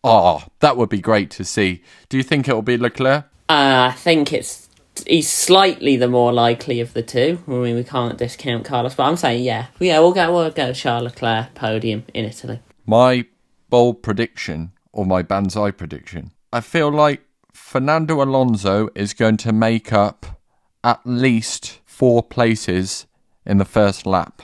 Oh, 0.03 0.43
that 0.59 0.77
would 0.77 0.89
be 0.89 0.99
great 1.01 1.31
to 1.31 1.43
see. 1.43 1.81
Do 2.09 2.17
you 2.17 2.23
think 2.23 2.47
it'll 2.47 2.61
be 2.61 2.77
Leclerc? 2.77 3.25
Uh, 3.49 3.89
I 3.89 3.95
think 3.97 4.31
it's 4.33 4.69
he's 5.07 5.29
slightly 5.29 5.97
the 5.97 6.07
more 6.07 6.31
likely 6.31 6.79
of 6.79 6.93
the 6.93 7.01
two. 7.01 7.39
I 7.47 7.51
mean, 7.51 7.75
we 7.75 7.83
can't 7.83 8.17
discount 8.17 8.65
Carlos, 8.65 8.95
but 8.95 9.03
I'm 9.03 9.17
saying 9.17 9.43
yeah, 9.43 9.67
yeah, 9.79 9.99
we'll 9.99 10.13
go 10.13 10.33
we'll 10.33 10.51
go 10.51 10.73
Charles 10.73 11.03
Leclerc 11.05 11.53
podium 11.55 12.05
in 12.13 12.25
Italy. 12.25 12.59
My 12.85 13.25
bold 13.75 14.01
prediction 14.01 14.71
or 14.93 15.05
my 15.05 15.21
banzai 15.21 15.69
prediction. 15.69 16.31
I 16.53 16.61
feel 16.61 16.89
like 16.89 17.25
Fernando 17.51 18.23
Alonso 18.23 18.87
is 18.95 19.13
going 19.13 19.35
to 19.35 19.51
make 19.51 19.91
up 19.91 20.39
at 20.81 21.01
least 21.03 21.81
four 21.83 22.23
places 22.23 23.05
in 23.45 23.57
the 23.57 23.65
first 23.65 24.05
lap. 24.05 24.43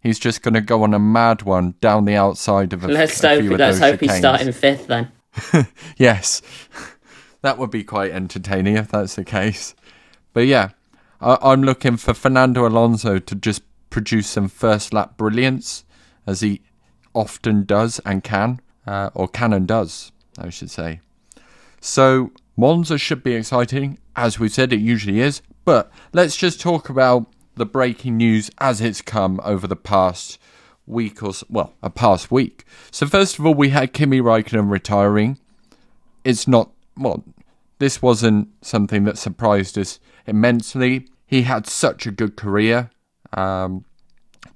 He's 0.00 0.20
just 0.20 0.42
going 0.42 0.54
to 0.54 0.60
go 0.60 0.84
on 0.84 0.94
a 0.94 1.00
mad 1.00 1.42
one 1.42 1.74
down 1.80 2.04
the 2.04 2.14
outside 2.14 2.72
of 2.72 2.84
a, 2.84 2.86
Let's 2.86 3.20
a 3.24 3.30
hope 3.30 3.40
few 3.40 3.52
of 3.54 3.58
let's 3.58 3.80
hope 3.80 3.98
he's 3.98 4.16
starting 4.16 4.52
fifth 4.52 4.86
then. 4.86 5.10
yes, 5.96 6.40
that 7.42 7.58
would 7.58 7.72
be 7.72 7.82
quite 7.82 8.12
entertaining 8.12 8.76
if 8.76 8.92
that's 8.92 9.16
the 9.16 9.24
case. 9.24 9.74
But 10.32 10.46
yeah, 10.46 10.68
I, 11.20 11.36
I'm 11.42 11.64
looking 11.64 11.96
for 11.96 12.14
Fernando 12.14 12.64
Alonso 12.64 13.18
to 13.18 13.34
just 13.34 13.62
produce 13.90 14.28
some 14.28 14.46
first 14.46 14.94
lap 14.94 15.16
brilliance, 15.16 15.84
as 16.28 16.42
he 16.42 16.60
often 17.12 17.64
does 17.64 17.98
and 18.04 18.22
can, 18.22 18.60
uh, 18.88 19.10
or 19.12 19.28
can 19.28 19.52
and 19.52 19.68
does, 19.68 20.12
I 20.38 20.48
should 20.48 20.70
say. 20.70 21.00
So 21.78 22.32
Monza 22.56 22.96
should 22.96 23.22
be 23.22 23.34
exciting, 23.34 23.98
as 24.16 24.38
we 24.38 24.48
said, 24.48 24.72
it 24.72 24.80
usually 24.80 25.20
is. 25.20 25.42
But 25.66 25.92
let's 26.14 26.36
just 26.36 26.58
talk 26.58 26.88
about 26.88 27.26
the 27.54 27.66
breaking 27.66 28.16
news 28.16 28.50
as 28.58 28.80
it's 28.80 29.02
come 29.02 29.40
over 29.44 29.66
the 29.66 29.76
past 29.76 30.38
week 30.86 31.22
or 31.22 31.28
s 31.28 31.44
well, 31.50 31.74
a 31.82 31.90
past 31.90 32.30
week. 32.30 32.64
So 32.90 33.06
first 33.06 33.38
of 33.38 33.44
all, 33.44 33.52
we 33.52 33.68
had 33.68 33.92
Kimi 33.92 34.20
Raikkonen 34.22 34.70
retiring. 34.70 35.38
It's 36.24 36.48
not 36.48 36.70
well. 36.96 37.24
This 37.78 38.00
wasn't 38.00 38.48
something 38.62 39.04
that 39.04 39.18
surprised 39.18 39.76
us 39.76 40.00
immensely. 40.26 41.08
He 41.26 41.42
had 41.42 41.66
such 41.66 42.06
a 42.06 42.10
good 42.10 42.36
career. 42.36 42.90
Um, 43.34 43.84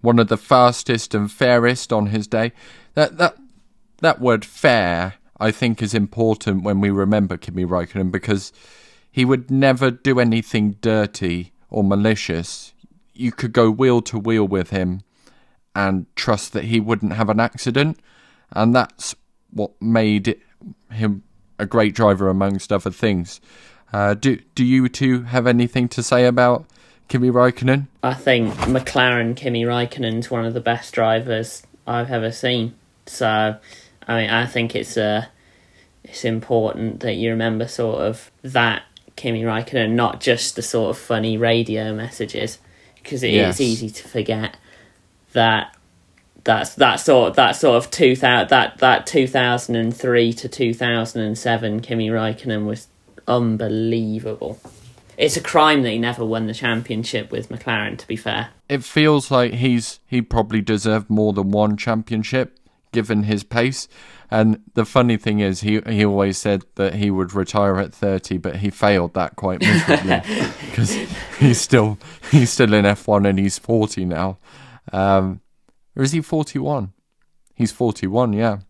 one 0.01 0.19
of 0.19 0.29
the 0.29 0.39
fastest 0.39 1.15
and 1.15 1.31
fairest 1.31 1.93
on 1.93 2.07
his 2.07 2.27
day. 2.27 2.53
That 2.95 3.19
that 3.19 3.37
that 4.03 4.21
word 4.21 4.45
fair, 4.45 5.15
I 5.41 5.51
think, 5.51 5.83
is 5.83 5.95
important 5.95 6.63
when 6.63 6.81
we 6.81 6.91
remember 6.91 7.37
Kimi 7.37 7.65
Raikkonen 7.65 8.13
because 8.13 8.53
he 9.11 9.25
would 9.25 9.51
never 9.51 9.91
do 9.91 10.21
anything 10.21 10.73
dirty 10.81 11.53
or 11.71 11.83
malicious. 11.83 12.75
You 13.15 13.33
could 13.33 13.53
go 13.53 13.71
wheel 13.71 14.03
to 14.03 14.19
wheel 14.19 14.47
with 14.47 14.71
him 14.71 15.03
and 15.75 16.07
trust 16.17 16.53
that 16.53 16.65
he 16.65 16.81
wouldn't 16.81 17.15
have 17.15 17.29
an 17.29 17.41
accident, 17.41 17.99
and 18.51 18.75
that's 18.75 19.15
what 19.51 19.71
made 19.81 20.39
him 20.91 21.23
a 21.59 21.67
great 21.67 21.95
driver 21.95 22.29
amongst 22.29 22.73
other 22.73 22.91
things. 22.91 23.41
Uh, 23.93 24.15
do 24.15 24.39
do 24.55 24.65
you 24.65 24.89
two 24.89 25.23
have 25.23 25.47
anything 25.47 25.89
to 25.89 26.03
say 26.03 26.27
about 26.27 26.67
Kimi 27.09 27.31
Raikkonen? 27.31 27.89
I 28.03 28.15
think 28.15 28.53
McLaren 28.55 29.37
Kimi 29.37 29.65
Raikkonen's 29.65 30.31
one 30.31 30.45
of 30.45 30.55
the 30.55 30.61
best 30.61 30.93
drivers 30.95 31.63
I've 31.87 32.11
ever 32.11 32.33
seen. 32.33 32.75
So, 33.07 33.57
I 34.09 34.21
mean, 34.21 34.31
I 34.31 34.47
think 34.47 34.75
it's 34.75 34.97
uh, 34.97 35.27
it's 36.05 36.25
important 36.25 37.01
that 37.01 37.15
you 37.15 37.31
remember 37.31 37.69
sort 37.69 38.01
of 38.01 38.31
that 38.43 38.83
Kimi 39.17 39.43
Raikkonen, 39.43 39.91
not 39.93 40.21
just 40.21 40.57
the 40.57 40.63
sort 40.63 40.91
of 40.91 40.99
funny 40.99 41.37
radio 41.37 41.95
messages, 41.95 42.59
because 43.03 43.23
it 43.23 43.31
is 43.31 43.59
Yes. 43.59 43.61
easy 43.61 43.91
to 43.91 44.09
forget 44.09 44.57
that 45.33 45.77
that's 46.45 46.75
that 46.75 46.97
sort 46.97 47.35
that 47.35 47.53
sort 47.53 47.77
of 47.77 47.91
two 47.91 48.17
thousand 48.17 48.49
that 48.51 48.79
that 48.79 49.07
two 49.07 49.27
thousand 49.29 49.77
and 49.77 49.97
three 49.97 50.33
to 50.33 50.49
two 50.49 50.75
thousand 50.75 51.23
and 51.23 51.39
seven 51.39 51.81
Kimi 51.81 52.09
Raikkonen 52.09 52.67
was 52.67 52.89
unbelievable. 53.29 54.59
It's 55.19 55.37
a 55.37 55.41
crime 55.43 55.83
that 55.83 55.91
he 55.91 55.99
never 55.99 56.25
won 56.25 56.47
the 56.47 56.55
championship 56.55 57.31
with 57.31 57.49
McLaren. 57.51 57.99
To 57.99 58.09
be 58.09 58.17
fair, 58.17 58.49
It 58.69 58.83
feels 58.83 59.31
like 59.31 59.53
he's 59.55 60.01
he 60.07 60.23
probably 60.23 60.61
deserved 60.63 61.09
more 61.11 61.33
than 61.33 61.51
one 61.51 61.77
championship 61.77 62.59
given 62.93 63.25
his 63.25 63.43
pace. 63.43 63.89
And 64.31 64.63
the 64.75 64.85
funny 64.85 65.17
thing 65.17 65.41
is, 65.41 65.61
he 65.61 65.81
he 65.87 66.05
always 66.05 66.39
said 66.39 66.63
that 66.77 66.95
he 66.95 67.11
would 67.11 67.35
retire 67.35 67.77
at 67.79 67.93
thirty, 67.93 68.39
but 68.39 68.57
he 68.57 68.71
failed 68.71 69.15
that 69.15 69.37
quite 69.37 69.61
miserably 69.63 70.23
because 70.67 70.93
he's 71.39 71.61
still 71.61 71.99
he's 72.31 72.51
still 72.51 72.73
in 72.73 72.87
F 72.87 73.07
one 73.07 73.27
and 73.27 73.39
he's 73.39 73.59
forty 73.59 74.05
now. 74.05 74.39
Um, 74.93 75.41
or 75.97 76.03
is 76.03 76.13
he 76.13 76.23
forty 76.23 76.59
one? 76.59 76.93
He's 77.55 77.73
forty 77.73 78.07
one, 78.07 78.33
yeah. 78.33 78.61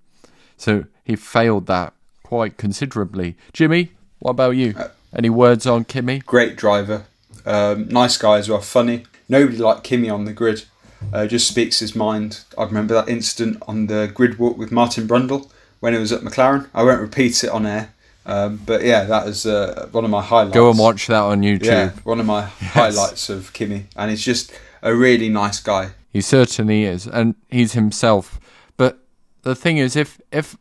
So 0.56 0.84
he 1.04 1.14
failed 1.14 1.66
that 1.66 1.92
quite 2.22 2.56
considerably. 2.56 3.36
Jimmy, 3.52 3.92
what 4.18 4.32
about 4.32 4.50
you? 4.52 4.74
Any 5.14 5.30
words 5.30 5.66
on 5.66 5.84
Kimi? 5.84 6.20
Great 6.20 6.56
driver, 6.56 7.04
um, 7.44 7.88
nice 7.88 8.16
guy 8.16 8.38
as 8.38 8.48
well, 8.48 8.60
funny. 8.60 9.04
Nobody 9.28 9.58
like 9.58 9.84
Kimi 9.84 10.10
on 10.10 10.24
the 10.24 10.32
grid. 10.32 10.64
Uh, 11.12 11.26
just 11.26 11.48
speaks 11.48 11.78
his 11.78 11.94
mind. 11.94 12.44
I 12.56 12.64
remember 12.64 12.94
that 12.94 13.08
incident 13.08 13.62
on 13.68 13.86
the 13.86 14.10
grid 14.12 14.38
walk 14.38 14.56
with 14.56 14.72
Martin 14.72 15.06
Brundle 15.06 15.50
when 15.80 15.92
he 15.92 15.98
was 15.98 16.12
at 16.12 16.22
McLaren. 16.22 16.68
I 16.74 16.82
won't 16.82 17.00
repeat 17.00 17.42
it 17.44 17.50
on 17.50 17.66
air, 17.66 17.92
um, 18.24 18.60
but 18.64 18.82
yeah, 18.82 19.04
that 19.04 19.26
is 19.26 19.46
uh, 19.46 19.88
one 19.92 20.04
of 20.04 20.10
my 20.10 20.22
highlights. 20.22 20.54
Go 20.54 20.70
and 20.70 20.78
watch 20.78 21.06
that 21.08 21.22
on 21.22 21.42
YouTube. 21.42 21.64
Yeah, 21.64 21.90
one 22.04 22.20
of 22.20 22.26
my 22.26 22.42
highlights 22.60 23.28
of 23.28 23.52
Kimi, 23.52 23.86
and 23.96 24.10
he's 24.10 24.22
just 24.24 24.52
a 24.82 24.94
really 24.94 25.28
nice 25.28 25.60
guy. 25.60 25.90
He 26.10 26.20
certainly 26.20 26.84
is, 26.84 27.06
and 27.06 27.34
he's 27.50 27.72
himself. 27.72 28.38
But 28.76 29.00
the 29.42 29.54
thing 29.54 29.78
is, 29.78 29.96
if 29.96 30.20
if 30.30 30.56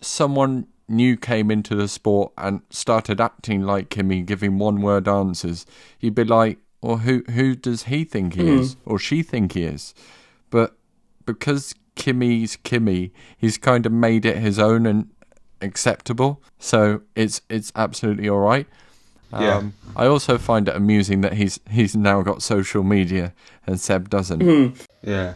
someone 0.00 0.66
new 0.88 1.16
came 1.16 1.50
into 1.50 1.74
the 1.74 1.88
sport 1.88 2.32
and 2.36 2.60
started 2.70 3.20
acting 3.20 3.62
like 3.62 3.88
Kimi, 3.88 4.22
giving 4.22 4.58
one-word 4.58 5.08
answers, 5.08 5.64
you'd 6.00 6.14
be 6.14 6.24
like, 6.24 6.58
"Well, 6.82 6.98
who 6.98 7.24
who 7.30 7.54
does 7.54 7.84
he 7.84 8.04
think 8.04 8.34
he 8.34 8.48
is, 8.48 8.76
or 8.84 8.98
she 8.98 9.22
think 9.22 9.52
he 9.52 9.62
is?" 9.62 9.94
But 10.50 10.76
because 11.24 11.74
Kimi's 11.96 12.56
Kimi, 12.56 13.12
he's 13.38 13.56
kind 13.56 13.86
of 13.86 13.92
made 13.92 14.26
it 14.26 14.36
his 14.38 14.58
own 14.58 14.84
and 14.86 15.08
acceptable. 15.60 16.42
So 16.58 17.02
it's 17.14 17.40
it's 17.48 17.72
absolutely 17.74 18.28
all 18.28 18.40
right. 18.40 18.66
Yeah. 19.32 19.56
Um, 19.56 19.74
I 19.96 20.06
also 20.06 20.36
find 20.36 20.68
it 20.68 20.76
amusing 20.76 21.22
that 21.22 21.34
he's 21.34 21.58
he's 21.70 21.96
now 21.96 22.20
got 22.22 22.42
social 22.42 22.82
media 22.82 23.32
and 23.66 23.80
Seb 23.80 24.10
doesn't. 24.10 24.76
Yeah, 25.02 25.34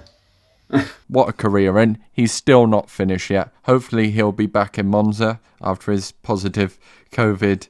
What 1.09 1.29
a 1.29 1.33
career, 1.33 1.79
and 1.79 1.99
he's 2.13 2.33
still 2.33 2.67
not 2.67 2.91
finished 2.91 3.31
yet. 3.31 3.53
Hopefully, 3.65 4.11
he'll 4.11 4.33
be 4.33 4.47
back 4.47 4.79
in 4.79 4.89
Monza 4.89 5.41
after 5.63 5.93
his 5.93 6.13
positive 6.13 6.79
COVID 7.13 7.69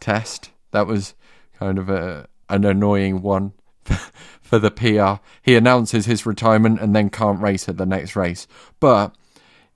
test. 0.00 0.50
That 0.70 0.86
was 0.86 1.14
kind 1.58 1.78
of 1.78 1.88
a 1.88 2.26
an 2.48 2.64
annoying 2.64 3.22
one 3.22 3.52
for 4.40 4.58
the 4.58 4.70
PR. 4.70 5.22
He 5.42 5.56
announces 5.56 6.06
his 6.06 6.26
retirement 6.26 6.80
and 6.80 6.94
then 6.94 7.10
can't 7.10 7.40
race 7.40 7.68
at 7.68 7.76
the 7.76 7.86
next 7.86 8.16
race. 8.16 8.46
But 8.80 9.14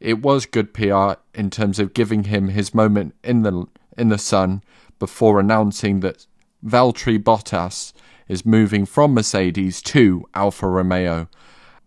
it 0.00 0.22
was 0.22 0.46
good 0.46 0.72
PR 0.72 1.14
in 1.34 1.50
terms 1.50 1.78
of 1.78 1.94
giving 1.94 2.24
him 2.24 2.48
his 2.48 2.74
moment 2.74 3.14
in 3.24 3.42
the 3.42 3.66
in 3.96 4.08
the 4.08 4.18
sun 4.18 4.62
before 4.98 5.40
announcing 5.40 6.00
that 6.00 6.26
Valtteri 6.64 7.18
Bottas 7.18 7.92
is 8.28 8.46
moving 8.46 8.84
from 8.86 9.14
Mercedes 9.14 9.82
to 9.82 10.24
Alfa 10.34 10.68
Romeo. 10.68 11.28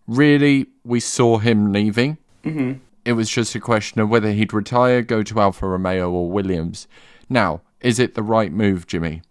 Really, 0.06 0.66
we 0.84 1.00
saw 1.00 1.38
him 1.38 1.72
leaving. 1.72 2.18
Mm-hmm. 2.44 2.80
It 3.04 3.12
was 3.14 3.30
just 3.30 3.54
a 3.54 3.60
question 3.60 4.00
of 4.00 4.10
whether 4.10 4.32
he'd 4.32 4.52
retire, 4.52 5.02
go 5.02 5.22
to 5.22 5.40
Alfa 5.40 5.66
Romeo 5.66 6.10
or 6.10 6.30
Williams. 6.30 6.86
Now, 7.28 7.62
is 7.80 7.98
it 7.98 8.14
the 8.14 8.22
right 8.22 8.52
move, 8.52 8.86
Jimmy? 8.86 9.22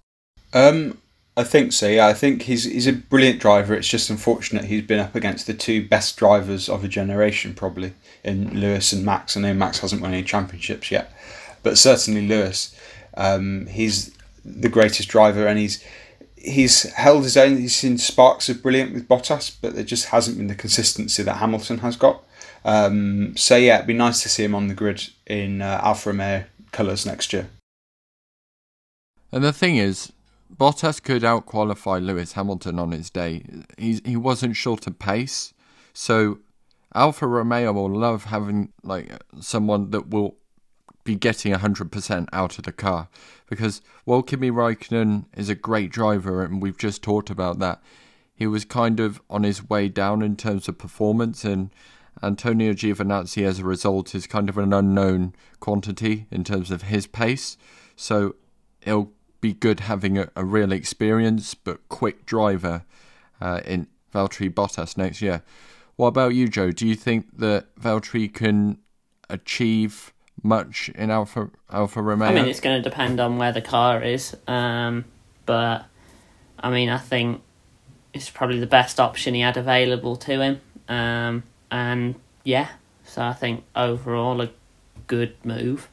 um, 0.53 0.97
I 1.37 1.43
think 1.45 1.71
so. 1.71 1.87
Yeah, 1.87 2.07
I 2.07 2.13
think 2.13 2.43
he's 2.43 2.65
he's 2.65 2.87
a 2.87 2.93
brilliant 2.93 3.39
driver. 3.39 3.73
It's 3.73 3.87
just 3.87 4.09
unfortunate 4.09 4.65
he's 4.65 4.83
been 4.83 4.99
up 4.99 5.15
against 5.15 5.47
the 5.47 5.53
two 5.53 5.87
best 5.87 6.17
drivers 6.17 6.67
of 6.67 6.83
a 6.83 6.89
generation, 6.89 7.53
probably 7.53 7.93
in 8.23 8.59
Lewis 8.59 8.91
and 8.91 9.05
Max. 9.05 9.37
I 9.37 9.41
know 9.41 9.53
Max 9.53 9.79
hasn't 9.79 10.01
won 10.01 10.13
any 10.13 10.23
championships 10.23 10.91
yet, 10.91 11.13
but 11.63 11.77
certainly 11.77 12.27
Lewis. 12.27 12.75
Um, 13.15 13.67
he's 13.67 14.15
the 14.43 14.69
greatest 14.69 15.07
driver, 15.07 15.47
and 15.47 15.57
he's 15.57 15.83
he's 16.35 16.83
held 16.93 17.23
his 17.23 17.37
own. 17.37 17.57
He's 17.57 17.75
seen 17.75 17.97
sparks 17.97 18.49
of 18.49 18.61
brilliant 18.61 18.93
with 18.93 19.07
Bottas, 19.07 19.55
but 19.61 19.73
there 19.73 19.85
just 19.85 20.07
hasn't 20.07 20.37
been 20.37 20.47
the 20.47 20.55
consistency 20.55 21.23
that 21.23 21.35
Hamilton 21.35 21.77
has 21.77 21.95
got. 21.95 22.23
Um, 22.65 23.37
so 23.37 23.55
yeah, 23.55 23.75
it'd 23.75 23.87
be 23.87 23.93
nice 23.93 24.21
to 24.23 24.29
see 24.29 24.43
him 24.43 24.53
on 24.53 24.67
the 24.67 24.73
grid 24.73 25.09
in 25.25 25.61
uh, 25.61 25.79
Alfa 25.81 26.09
Romeo 26.09 26.43
colours 26.73 27.05
next 27.05 27.31
year. 27.31 27.49
And 29.31 29.43
the 29.43 29.53
thing 29.53 29.77
is, 29.77 30.11
Bottas 30.61 31.01
could 31.01 31.23
outqualify 31.23 32.05
Lewis 32.05 32.33
Hamilton 32.33 32.77
on 32.77 32.91
his 32.91 33.09
day. 33.09 33.43
He's, 33.79 33.99
he 34.05 34.15
wasn't 34.15 34.55
short 34.55 34.85
of 34.85 34.99
pace, 34.99 35.55
so 35.91 36.37
Alfa 36.93 37.25
Romeo 37.25 37.73
will 37.73 37.89
love 37.89 38.25
having 38.25 38.71
like 38.83 39.11
someone 39.39 39.89
that 39.89 40.09
will 40.09 40.35
be 41.03 41.15
getting 41.15 41.51
100% 41.51 42.27
out 42.31 42.59
of 42.59 42.65
the 42.65 42.71
car. 42.71 43.09
Because 43.49 43.81
while 44.05 44.21
Kimi 44.21 44.51
Raikkonen 44.51 45.25
is 45.35 45.49
a 45.49 45.55
great 45.55 45.91
driver 45.91 46.43
and 46.43 46.61
we've 46.61 46.77
just 46.77 47.01
talked 47.01 47.31
about 47.31 47.57
that 47.57 47.81
he 48.35 48.45
was 48.45 48.63
kind 48.63 48.99
of 48.99 49.19
on 49.31 49.41
his 49.41 49.67
way 49.67 49.89
down 49.89 50.21
in 50.21 50.35
terms 50.35 50.67
of 50.67 50.77
performance 50.77 51.43
and 51.43 51.71
Antonio 52.21 52.73
Giovinazzi 52.73 53.43
as 53.43 53.57
a 53.57 53.63
result 53.63 54.13
is 54.13 54.27
kind 54.27 54.47
of 54.47 54.59
an 54.59 54.73
unknown 54.73 55.33
quantity 55.59 56.27
in 56.29 56.43
terms 56.43 56.69
of 56.69 56.83
his 56.83 57.07
pace. 57.07 57.57
So 57.95 58.35
it'll 58.83 59.11
be 59.41 59.53
good 59.53 59.81
having 59.81 60.17
a, 60.17 60.29
a 60.35 60.45
real 60.45 60.71
experience 60.71 61.53
but 61.53 61.87
quick 61.89 62.25
driver 62.25 62.83
uh, 63.41 63.61
in 63.65 63.87
Valtteri 64.13 64.53
Bottas 64.53 64.97
next 64.97 65.21
year. 65.21 65.41
What 65.95 66.07
about 66.07 66.33
you, 66.33 66.47
Joe? 66.47 66.71
Do 66.71 66.87
you 66.87 66.95
think 66.95 67.37
that 67.37 67.75
Valtteri 67.75 68.33
can 68.33 68.77
achieve 69.29 70.13
much 70.43 70.89
in 70.95 71.11
Alpha 71.11 71.49
Alfa 71.71 72.01
Romeo? 72.01 72.27
I 72.27 72.33
mean, 72.33 72.45
it's 72.45 72.59
going 72.59 72.81
to 72.81 72.89
depend 72.89 73.19
on 73.19 73.37
where 73.37 73.51
the 73.51 73.61
car 73.61 74.01
is, 74.01 74.35
um, 74.47 75.05
but 75.45 75.85
I 76.59 76.69
mean, 76.69 76.89
I 76.89 76.97
think 76.97 77.41
it's 78.13 78.29
probably 78.29 78.59
the 78.59 78.67
best 78.67 78.99
option 78.99 79.33
he 79.33 79.41
had 79.41 79.57
available 79.57 80.15
to 80.17 80.41
him, 80.41 80.61
um, 80.87 81.43
and 81.69 82.15
yeah, 82.43 82.69
so 83.03 83.21
I 83.21 83.33
think 83.33 83.63
overall 83.75 84.41
a 84.41 84.49
good 85.07 85.35
move, 85.43 85.89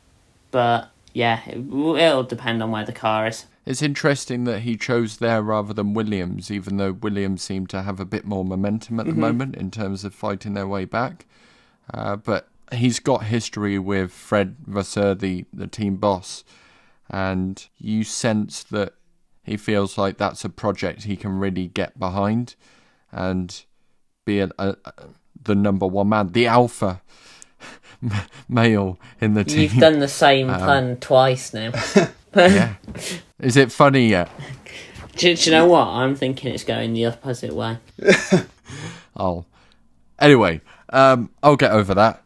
but 0.50 0.90
yeah, 1.18 1.40
it, 1.48 1.56
it'll 1.58 2.22
depend 2.22 2.62
on 2.62 2.70
where 2.70 2.84
the 2.84 2.92
car 2.92 3.26
is. 3.26 3.46
It's 3.66 3.82
interesting 3.82 4.44
that 4.44 4.60
he 4.60 4.76
chose 4.76 5.16
there 5.16 5.42
rather 5.42 5.74
than 5.74 5.92
Williams, 5.92 6.48
even 6.48 6.76
though 6.76 6.92
Williams 6.92 7.42
seemed 7.42 7.70
to 7.70 7.82
have 7.82 7.98
a 7.98 8.04
bit 8.04 8.24
more 8.24 8.44
momentum 8.44 9.00
at 9.00 9.06
the 9.06 9.12
moment 9.12 9.56
in 9.56 9.72
terms 9.72 10.04
of 10.04 10.14
fighting 10.14 10.54
their 10.54 10.68
way 10.68 10.84
back. 10.84 11.26
Uh, 11.92 12.14
but 12.14 12.48
he's 12.72 13.00
got 13.00 13.24
history 13.24 13.80
with 13.80 14.12
Fred 14.12 14.58
Vasseur, 14.64 15.16
the, 15.16 15.44
the 15.52 15.66
team 15.66 15.96
boss, 15.96 16.44
and 17.10 17.66
you 17.78 18.04
sense 18.04 18.62
that 18.62 18.94
he 19.42 19.56
feels 19.56 19.98
like 19.98 20.18
that's 20.18 20.44
a 20.44 20.48
project 20.48 21.02
he 21.02 21.16
can 21.16 21.32
really 21.32 21.66
get 21.66 21.98
behind 21.98 22.54
and 23.10 23.64
be 24.24 24.38
a, 24.38 24.50
a, 24.56 24.76
a, 24.84 24.92
the 25.42 25.56
number 25.56 25.86
one 25.86 26.10
man, 26.10 26.28
the 26.28 26.46
alpha 26.46 27.02
male 28.48 28.98
in 29.20 29.34
the 29.34 29.44
team. 29.44 29.60
You've 29.60 29.78
done 29.78 29.98
the 29.98 30.08
same 30.08 30.48
pun 30.48 30.96
twice 30.96 31.52
now. 31.52 31.72
yeah. 32.34 32.74
Is 33.40 33.56
it 33.56 33.72
funny 33.72 34.08
yet? 34.08 34.30
do, 35.16 35.34
do 35.34 35.50
you 35.50 35.56
know 35.56 35.66
what? 35.66 35.86
I'm 35.86 36.14
thinking 36.14 36.54
it's 36.54 36.64
going 36.64 36.92
the 36.92 37.06
opposite 37.06 37.54
way. 37.54 37.78
Oh. 39.18 39.44
Anyway, 40.20 40.60
um, 40.90 41.30
I'll 41.42 41.56
get 41.56 41.72
over 41.72 41.94
that 41.94 42.22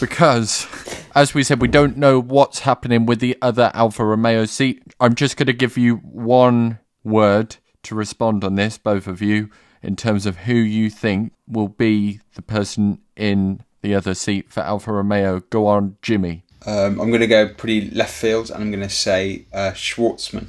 because, 0.00 0.66
as 1.14 1.34
we 1.34 1.42
said, 1.42 1.60
we 1.60 1.68
don't 1.68 1.96
know 1.96 2.20
what's 2.20 2.60
happening 2.60 3.04
with 3.04 3.18
the 3.20 3.36
other 3.42 3.70
Alfa 3.74 4.04
Romeo 4.04 4.44
seat. 4.44 4.82
I'm 5.00 5.14
just 5.14 5.36
going 5.36 5.48
to 5.48 5.52
give 5.52 5.76
you 5.76 5.96
one 5.96 6.78
word 7.04 7.56
to 7.84 7.94
respond 7.94 8.44
on 8.44 8.54
this, 8.54 8.78
both 8.78 9.06
of 9.06 9.20
you, 9.20 9.50
in 9.82 9.96
terms 9.96 10.26
of 10.26 10.38
who 10.38 10.54
you 10.54 10.88
think 10.88 11.32
will 11.48 11.68
be 11.68 12.20
the 12.34 12.42
person 12.42 13.00
in 13.16 13.62
the 13.82 13.94
other 13.94 14.14
seat 14.14 14.50
for 14.50 14.60
Alfa 14.60 14.92
Romeo. 14.92 15.40
Go 15.50 15.66
on, 15.66 15.96
Jimmy. 16.02 16.42
Um, 16.66 17.00
I'm 17.00 17.08
going 17.08 17.20
to 17.20 17.26
go 17.26 17.48
pretty 17.48 17.90
left 17.90 18.12
field, 18.14 18.50
and 18.50 18.62
I'm 18.62 18.70
going 18.70 18.82
to 18.82 18.88
say 18.88 19.46
uh, 19.52 19.70
Shwartzman. 19.72 20.48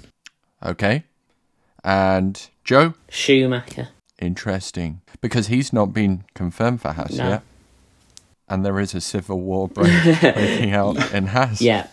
Okay. 0.65 1.03
And 1.84 2.49
Joe? 2.63 2.93
Schumacher. 3.09 3.89
Interesting. 4.19 5.01
Because 5.21 5.47
he's 5.47 5.71
not 5.71 5.93
been 5.93 6.23
confirmed 6.34 6.82
for 6.82 6.93
Haas 6.93 7.15
No. 7.17 7.30
yet. 7.30 7.43
And 8.49 8.65
there 8.65 8.80
is 8.80 8.95
a 8.95 9.01
civil 9.01 9.39
war 9.41 9.67
break- 9.73 10.19
breaking 10.21 10.71
out 10.71 11.11
in 11.13 11.28
Haas. 11.28 11.61
Yeah. 11.61 11.88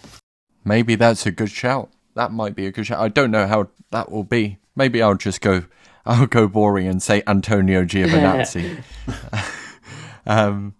Maybe 0.64 0.94
that's 0.94 1.26
a 1.26 1.30
good 1.30 1.50
shout. 1.50 1.90
That 2.14 2.32
might 2.32 2.54
be 2.54 2.66
a 2.66 2.70
good 2.72 2.86
shout. 2.86 3.00
I 3.00 3.08
don't 3.08 3.30
know 3.30 3.46
how 3.46 3.68
that 3.90 4.10
will 4.10 4.24
be. 4.24 4.58
Maybe 4.76 5.02
I'll 5.02 5.16
just 5.16 5.40
go 5.40 5.64
I'll 6.06 6.26
go 6.26 6.46
boring 6.48 6.86
and 6.86 7.02
say 7.02 7.22
Antonio 7.26 7.84
Giovinazzi. 7.84 8.82
um, 10.26 10.74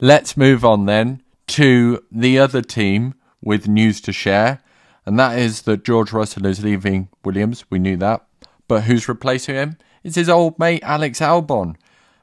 let's 0.00 0.36
move 0.36 0.64
on 0.64 0.86
then 0.86 1.22
to 1.48 2.02
the 2.10 2.38
other 2.38 2.62
team 2.62 3.14
with 3.42 3.68
news 3.68 4.00
to 4.02 4.12
share. 4.12 4.60
And 5.04 5.18
that 5.18 5.38
is 5.38 5.62
that 5.62 5.84
George 5.84 6.12
Russell 6.12 6.46
is 6.46 6.64
leaving 6.64 7.08
Williams. 7.24 7.64
We 7.70 7.78
knew 7.78 7.96
that. 7.98 8.26
But 8.68 8.84
who's 8.84 9.08
replacing 9.08 9.54
him? 9.54 9.78
It's 10.02 10.16
his 10.16 10.28
old 10.28 10.58
mate 10.58 10.82
Alex 10.82 11.20
Albon, 11.20 11.76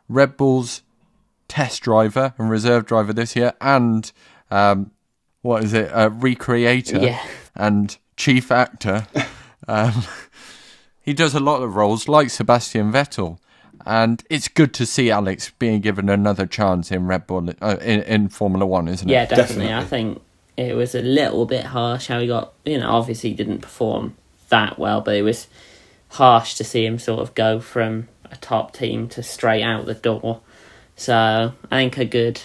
Red 0.09 0.35
Bull's 0.37 0.83
test 1.47 1.81
driver 1.81 2.33
and 2.37 2.49
reserve 2.49 2.85
driver 2.85 3.13
this 3.13 3.35
year, 3.35 3.53
and 3.61 4.11
um, 4.51 4.91
what 5.41 5.63
is 5.63 5.73
it, 5.73 5.89
a 5.93 6.09
recreator 6.09 7.01
Yeah. 7.01 7.25
and 7.55 7.97
chief 8.17 8.51
actor. 8.51 9.07
um, 9.67 10.03
he 11.01 11.13
does 11.13 11.33
a 11.33 11.39
lot 11.39 11.61
of 11.61 11.75
roles 11.75 12.07
like 12.07 12.29
Sebastian 12.29 12.91
Vettel, 12.91 13.37
and 13.85 14.23
it's 14.29 14.47
good 14.47 14.73
to 14.75 14.85
see 14.85 15.09
Alex 15.11 15.51
being 15.59 15.81
given 15.81 16.09
another 16.09 16.45
chance 16.45 16.91
in 16.91 17.07
Red 17.07 17.27
Bull 17.27 17.49
uh, 17.61 17.77
in, 17.81 18.01
in 18.03 18.29
Formula 18.29 18.65
One, 18.65 18.87
isn't 18.87 19.07
Yeah, 19.07 19.23
it? 19.23 19.29
definitely. 19.29 19.67
Definitely. 19.67 19.73
I 19.73 19.83
think 19.85 20.21
it 20.57 20.75
was 20.75 20.95
a 20.95 21.01
little 21.01 21.45
bit 21.45 21.65
harsh 21.65 22.07
how 22.07 22.19
he 22.19 22.27
got, 22.27 22.53
you 22.65 22.77
know, 22.79 22.89
obviously 22.89 23.31
he 23.31 23.35
didn't 23.35 23.59
perform 23.59 24.15
that 24.49 24.77
well, 24.77 25.01
but 25.01 25.15
it 25.15 25.23
was 25.23 25.47
harsh 26.09 26.53
to 26.55 26.63
see 26.63 26.85
him 26.85 26.99
sort 26.99 27.21
of 27.21 27.33
go 27.35 27.59
from 27.59 28.07
a 28.31 28.35
top 28.37 28.73
team 28.73 29.07
to 29.09 29.23
straight 29.23 29.63
out 29.63 29.85
the 29.85 29.93
door. 29.95 30.41
So 30.95 31.53
I 31.71 31.77
think 31.77 31.97
a 31.97 32.05
good, 32.05 32.41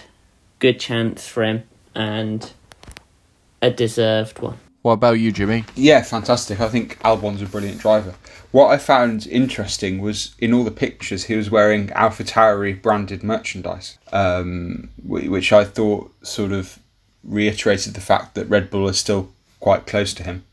good 0.59 0.81
chance 0.81 1.27
for 1.29 1.43
him 1.45 1.65
and 1.95 2.51
a 3.61 3.71
deserved 3.71 4.39
one. 4.39 4.59
What 4.83 4.93
about 4.93 5.15
you, 5.19 5.33
Jimmy? 5.33 5.65
Yeah, 5.75 6.03
fantastic. 6.03 6.61
I 6.61 6.69
think 6.69 6.99
Albon's 7.05 7.43
a 7.43 7.47
brilliant 7.47 7.81
driver. 7.81 8.15
What 8.51 8.71
I 8.71 8.79
found 8.79 9.27
interesting 9.27 10.01
was 10.01 10.35
in 10.39 10.55
all 10.55 10.65
the 10.65 10.71
pictures 10.71 11.25
he 11.25 11.37
was 11.37 11.51
wearing 11.51 11.89
AlphaTauri 11.89 12.81
branded 12.81 13.23
merchandise, 13.23 13.99
um, 14.11 14.89
which 15.05 15.53
I 15.53 15.65
thought 15.65 16.13
sort 16.23 16.53
of 16.53 16.79
reiterated 17.23 17.95
the 17.95 18.01
fact 18.01 18.35
that 18.35 18.49
Red 18.49 18.71
Bull 18.71 18.89
is 18.89 18.99
still 18.99 19.31
quite 19.61 19.87
close 19.87 20.15
to 20.15 20.23
him. 20.23 20.45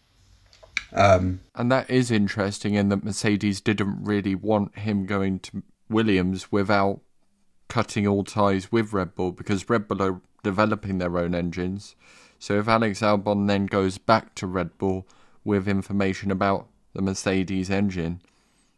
Um, 0.92 1.40
And 1.56 1.72
that 1.72 1.90
is 1.90 2.12
interesting 2.12 2.74
in 2.74 2.90
that 2.90 3.04
Mercedes 3.04 3.62
didn't 3.62 4.04
really 4.04 4.36
want 4.36 4.78
him 4.78 5.06
going 5.06 5.40
to 5.40 5.64
Williams 5.90 6.52
without 6.52 7.00
cutting 7.70 8.06
all 8.08 8.24
ties 8.24 8.72
with 8.72 8.94
Red 8.94 9.16
Bull 9.16 9.32
because 9.32 9.70
Red 9.70 9.88
Bull 9.88 10.02
are 10.02 10.22
developing 10.44 10.98
their 10.98 11.18
own 11.18 11.34
engines. 11.34 11.96
So 12.40 12.60
if 12.60 12.68
Alex 12.68 13.02
Albon 13.02 13.48
then 13.48 13.66
goes 13.66 13.98
back 13.98 14.36
to 14.36 14.48
Red 14.48 14.78
Bull 14.78 15.08
with 15.44 15.68
information 15.68 16.32
about 16.32 16.68
the 16.96 17.02
Mercedes 17.02 17.70
engine, 17.70 18.22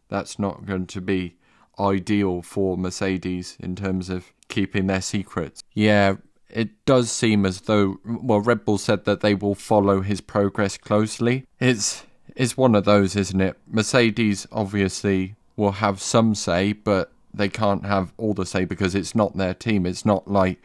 that's 0.09 0.38
not 0.38 0.65
going 0.65 0.88
to 0.88 0.99
be 1.01 1.36
ideal 1.80 2.41
for 2.41 2.78
Mercedes 2.78 3.55
in 3.59 3.76
terms 3.76 4.09
of 4.09 4.34
keeping 4.49 4.88
their 4.88 5.01
secrets. 5.01 5.61
Yeah, 5.74 6.15
it 6.49 6.70
does 6.86 7.11
seem 7.11 7.45
as 7.45 7.61
though 7.61 7.99
well 8.05 8.39
Red 8.41 8.65
Bull 8.65 8.78
said 8.78 9.05
that 9.05 9.22
they 9.22 9.36
will 9.36 9.55
follow 9.55 10.01
his 10.01 10.20
progress 10.22 10.78
closely. 10.78 11.45
It's 11.59 12.03
it's 12.36 12.57
one 12.57 12.76
of 12.76 12.86
those, 12.86 13.15
isn't 13.15 13.39
it? 13.41 13.57
Mercedes 13.68 14.47
obviously 14.51 15.36
will 15.55 15.74
have 15.74 16.01
some 16.01 16.36
say, 16.36 16.74
but 16.74 17.11
they 17.34 17.49
can't 17.49 17.86
have 17.86 18.13
all 18.18 18.34
the 18.34 18.45
say 18.45 18.65
because 18.65 18.95
it's 18.95 19.13
not 19.15 19.38
their 19.38 19.53
team. 19.53 19.86
It's 19.86 20.05
not 20.05 20.28
like 20.30 20.61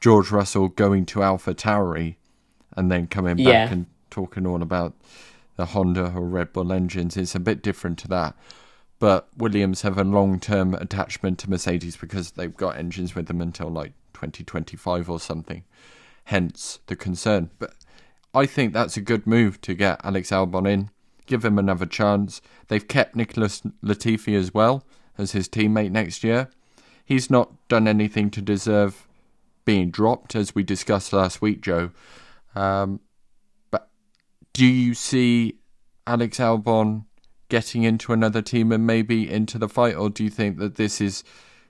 George 0.00 0.30
Russell 0.30 0.68
going 0.68 1.06
to 1.06 1.22
Alpha 1.22 1.54
Tauri 1.54 2.16
and 2.76 2.90
then 2.90 3.06
coming 3.06 3.36
back 3.36 3.44
Yeah. 3.46 3.70
and 3.70 3.86
talking 4.10 4.46
all 4.46 4.62
about 4.62 4.94
the 5.56 5.66
Honda 5.66 6.12
or 6.14 6.26
Red 6.26 6.52
Bull 6.52 6.72
engines. 6.72 7.16
It's 7.16 7.34
a 7.34 7.40
bit 7.40 7.62
different 7.62 7.98
to 8.00 8.08
that. 8.08 8.34
But 8.98 9.28
Williams 9.36 9.82
have 9.82 9.98
a 9.98 10.04
long 10.04 10.40
term 10.40 10.74
attachment 10.74 11.38
to 11.40 11.50
Mercedes 11.50 11.96
because 11.96 12.32
they've 12.32 12.56
got 12.56 12.76
engines 12.76 13.14
with 13.14 13.26
them 13.26 13.40
until 13.40 13.68
like 13.68 13.92
2025 14.14 15.10
or 15.10 15.20
something. 15.20 15.64
Hence 16.24 16.78
the 16.86 16.96
concern. 16.96 17.50
But 17.58 17.74
I 18.32 18.46
think 18.46 18.72
that's 18.72 18.96
a 18.96 19.02
good 19.02 19.26
move 19.26 19.60
to 19.62 19.74
get 19.74 20.00
Alex 20.04 20.30
Albon 20.30 20.68
in, 20.68 20.90
give 21.26 21.44
him 21.44 21.58
another 21.58 21.86
chance. 21.86 22.40
They've 22.68 22.86
kept 22.86 23.14
Nicholas 23.14 23.62
Latifi 23.82 24.36
as 24.36 24.54
well 24.54 24.84
as 25.18 25.32
his 25.32 25.48
teammate 25.48 25.90
next 25.90 26.24
year. 26.24 26.48
He's 27.04 27.30
not 27.30 27.52
done 27.68 27.86
anything 27.86 28.30
to 28.30 28.40
deserve 28.40 29.06
being 29.64 29.90
dropped, 29.90 30.34
as 30.34 30.54
we 30.54 30.62
discussed 30.62 31.12
last 31.12 31.40
week, 31.40 31.60
Joe. 31.60 31.90
Um, 32.54 33.00
do 34.54 34.64
you 34.64 34.94
see 34.94 35.58
Alex 36.06 36.38
Albon 36.38 37.04
getting 37.50 37.82
into 37.82 38.12
another 38.12 38.40
team 38.40 38.72
and 38.72 38.86
maybe 38.86 39.30
into 39.30 39.58
the 39.58 39.68
fight, 39.68 39.94
or 39.94 40.08
do 40.08 40.24
you 40.24 40.30
think 40.30 40.58
that 40.58 40.76
this 40.76 41.00
is 41.00 41.22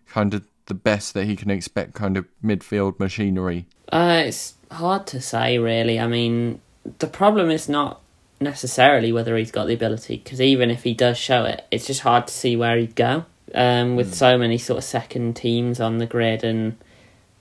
kind 0.07 0.33
of 0.33 0.47
the 0.67 0.75
best 0.75 1.15
that 1.15 1.25
he 1.25 1.35
can 1.35 1.51
expect, 1.51 1.95
kind 1.95 2.17
of 2.17 2.27
midfield 2.43 3.01
machinery? 3.01 3.67
Uh, 3.91 4.23
it's 4.27 4.55
hard 4.71 5.07
to 5.09 5.21
say, 5.21 5.59
really. 5.59 5.99
I 5.99 6.07
mean, 6.07 6.61
the 6.99 7.07
problem 7.07 7.51
is 7.51 7.69
not 7.69 8.01
necessarily 8.41 9.13
whether 9.13 9.37
he's 9.37 9.51
got 9.51 9.67
the 9.67 9.75
ability, 9.75 10.19
because 10.19 10.41
even 10.41 10.71
if 10.71 10.85
he 10.85 10.95
does 10.95 11.19
show 11.19 11.45
it, 11.45 11.67
it's 11.71 11.87
just 11.87 12.01
hard 12.01 12.29
to 12.29 12.33
see 12.33 12.57
where 12.57 12.77
he'd 12.77 12.95
go. 12.95 13.25
Um, 13.55 13.95
with 13.95 14.15
so 14.15 14.37
many 14.37 14.59
sort 14.59 14.79
of 14.79 14.85
second 14.85 15.37
teams 15.37 15.79
on 15.79 15.99
the 15.99 16.07
grid 16.07 16.43
and 16.43 16.77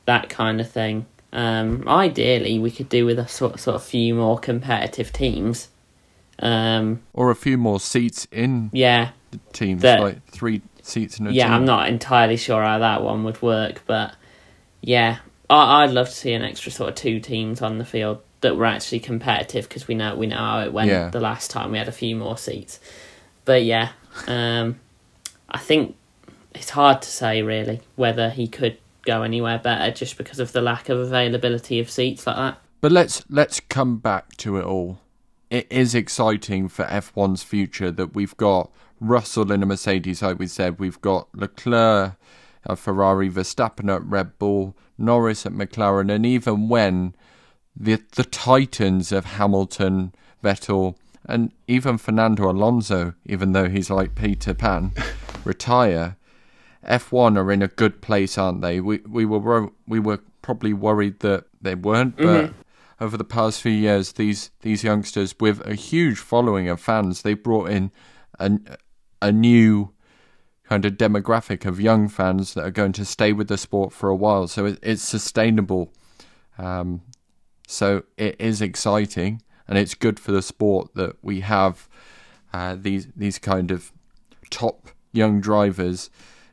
that 0.05 0.29
kind 0.29 0.61
of 0.61 0.69
thing. 0.69 1.07
Um, 1.33 1.83
ideally, 1.87 2.59
we 2.59 2.69
could 2.71 2.87
do 2.89 3.05
with 3.05 3.17
a 3.19 3.27
sort 3.27 3.59
sort 3.59 3.75
of 3.75 3.83
few 3.83 4.13
more 4.15 4.37
competitive 4.39 5.11
teams. 5.11 5.67
Um, 6.39 7.01
Or 7.13 7.31
a 7.31 7.35
few 7.35 7.57
more 7.57 7.79
seats 7.79 8.27
in 8.31 8.69
yeah, 8.71 9.09
the 9.31 9.39
teams, 9.51 9.81
That- 9.81 9.99
like 10.01 10.25
three 10.27 10.61
seats 10.81 11.19
in 11.19 11.27
a 11.27 11.31
yeah, 11.31 11.45
team? 11.45 11.53
I'm 11.53 11.65
not 11.65 11.89
entirely 11.89 12.37
sure 12.37 12.61
how 12.63 12.79
that 12.79 13.01
one 13.03 13.23
would 13.23 13.41
work, 13.41 13.81
but 13.87 14.13
yeah, 14.81 15.17
I- 15.49 15.83
I'd 15.83 15.91
love 15.91 16.07
to 16.09 16.13
see 16.15 16.33
an 16.33 16.43
extra 16.43 16.71
sort 16.71 16.89
of 16.89 16.95
two 16.95 17.19
teams 17.19 17.61
on 17.61 17.77
the 17.79 17.85
field 17.85 18.19
that 18.41 18.55
were 18.55 18.65
actually 18.65 18.99
competitive 18.99 19.67
because 19.67 19.87
we 19.87 19.95
know 19.95 20.15
we 20.15 20.27
know 20.27 20.37
how 20.37 20.59
it 20.61 20.73
went 20.73 20.89
Yeah. 20.89 21.09
the 21.09 21.19
last 21.19 21.49
time 21.49 21.71
we 21.71 21.77
had 21.77 21.87
a 21.87 21.91
few 21.93 22.15
more 22.15 22.37
seats. 22.37 22.79
But 23.45 23.63
yeah, 23.63 23.89
um, 24.27 24.79
I 25.49 25.57
think 25.59 25.95
it's 26.53 26.71
hard 26.71 27.01
to 27.01 27.09
say 27.09 27.41
really 27.41 27.81
whether 27.95 28.29
he 28.29 28.47
could 28.47 28.77
go 29.03 29.23
anywhere 29.23 29.59
better 29.59 29.91
just 29.91 30.17
because 30.17 30.39
of 30.39 30.51
the 30.51 30.61
lack 30.61 30.89
of 30.89 30.99
availability 30.99 31.79
of 31.79 31.89
seats 31.89 32.25
like 32.25 32.35
that. 32.35 32.57
But 32.81 32.91
let's 32.91 33.23
let's 33.29 33.59
come 33.59 33.97
back 33.97 34.35
to 34.37 34.57
it 34.57 34.65
all. 34.65 34.99
It 35.49 35.67
is 35.69 35.93
exciting 35.93 36.67
for 36.67 36.85
F1's 36.85 37.43
future 37.43 37.91
that 37.91 38.15
we've 38.15 38.35
got 38.37 38.71
Russell 38.99 39.51
in 39.51 39.61
a 39.61 39.65
Mercedes, 39.65 40.21
like 40.21 40.39
we 40.39 40.47
said. 40.47 40.79
We've 40.79 40.99
got 40.99 41.27
Leclerc 41.35 42.15
at 42.67 42.79
Ferrari, 42.79 43.29
Verstappen 43.29 43.93
at 43.93 44.03
Red 44.03 44.37
Bull, 44.39 44.75
Norris 44.97 45.45
at 45.45 45.51
McLaren, 45.51 46.11
and 46.13 46.25
even 46.25 46.69
when 46.69 47.15
the 47.75 48.01
the 48.15 48.23
titans 48.23 49.11
of 49.11 49.25
Hamilton, 49.25 50.13
Vettel, 50.43 50.95
and 51.25 51.51
even 51.67 51.97
Fernando 51.97 52.49
Alonso, 52.49 53.13
even 53.25 53.51
though 53.53 53.69
he's 53.69 53.89
like 53.89 54.15
Peter 54.15 54.53
Pan, 54.53 54.91
retire, 55.45 56.17
F1 56.85 57.37
are 57.37 57.51
in 57.51 57.61
a 57.61 57.67
good 57.67 58.01
place, 58.01 58.37
aren't 58.37 58.61
they? 58.61 58.79
We 58.79 58.99
we 58.99 59.25
were 59.25 59.69
we 59.87 59.99
were 59.99 60.19
probably 60.41 60.73
worried 60.73 61.19
that 61.19 61.45
they 61.61 61.75
weren't, 61.75 62.17
but 62.17 62.53
over 62.99 63.17
the 63.17 63.23
past 63.23 63.61
few 63.61 63.71
years, 63.71 64.13
these 64.13 64.51
these 64.61 64.83
youngsters 64.83 65.35
with 65.39 65.65
a 65.67 65.75
huge 65.75 66.17
following 66.19 66.69
of 66.69 66.79
fans, 66.79 67.21
they 67.21 67.33
brought 67.33 67.69
in 67.69 67.91
a 68.39 68.59
a 69.21 69.31
new 69.31 69.93
kind 70.63 70.85
of 70.85 70.93
demographic 70.93 71.65
of 71.65 71.79
young 71.79 72.07
fans 72.07 72.53
that 72.53 72.63
are 72.63 72.71
going 72.71 72.93
to 72.93 73.05
stay 73.05 73.33
with 73.33 73.47
the 73.47 73.57
sport 73.57 73.93
for 73.93 74.09
a 74.09 74.15
while. 74.15 74.47
So 74.47 74.65
it, 74.65 74.79
it's 74.81 75.03
sustainable. 75.03 75.91
Um, 76.57 77.01
so 77.67 78.03
it 78.17 78.35
is 78.39 78.61
exciting, 78.61 79.41
and 79.67 79.77
it's 79.77 79.95
good 79.95 80.19
for 80.19 80.31
the 80.31 80.41
sport 80.41 80.93
that 80.95 81.15
we 81.21 81.41
have 81.41 81.87
uh, 82.53 82.75
these 82.79 83.07
these 83.15 83.39
kind 83.39 83.71
of 83.71 83.91
top 84.49 84.89
young 85.11 85.41
drivers, 85.41 86.09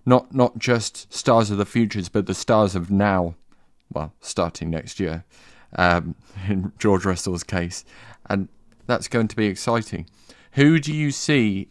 not 0.07 0.35
not 0.35 0.59
just 0.59 1.13
stars 1.13 1.51
of 1.51 1.59
the 1.59 1.67
futures, 1.67 2.09
but 2.09 2.27
the 2.27 2.35
stars 2.35 2.75
of 2.75 2.91
now. 2.91 3.35
Well, 3.93 4.13
starting 4.21 4.71
next 4.71 5.01
year, 5.01 5.25
um, 5.77 6.15
in 6.49 6.73
George 6.79 7.05
Russell's 7.05 7.43
case, 7.43 7.85
and 8.29 8.49
that's 8.87 9.09
going 9.09 9.29
to 9.29 9.37
be 9.37 9.47
exciting. 9.47 10.07
Who 10.53 10.81
do 10.81 10.93
you 10.93 11.11
see 11.11 11.69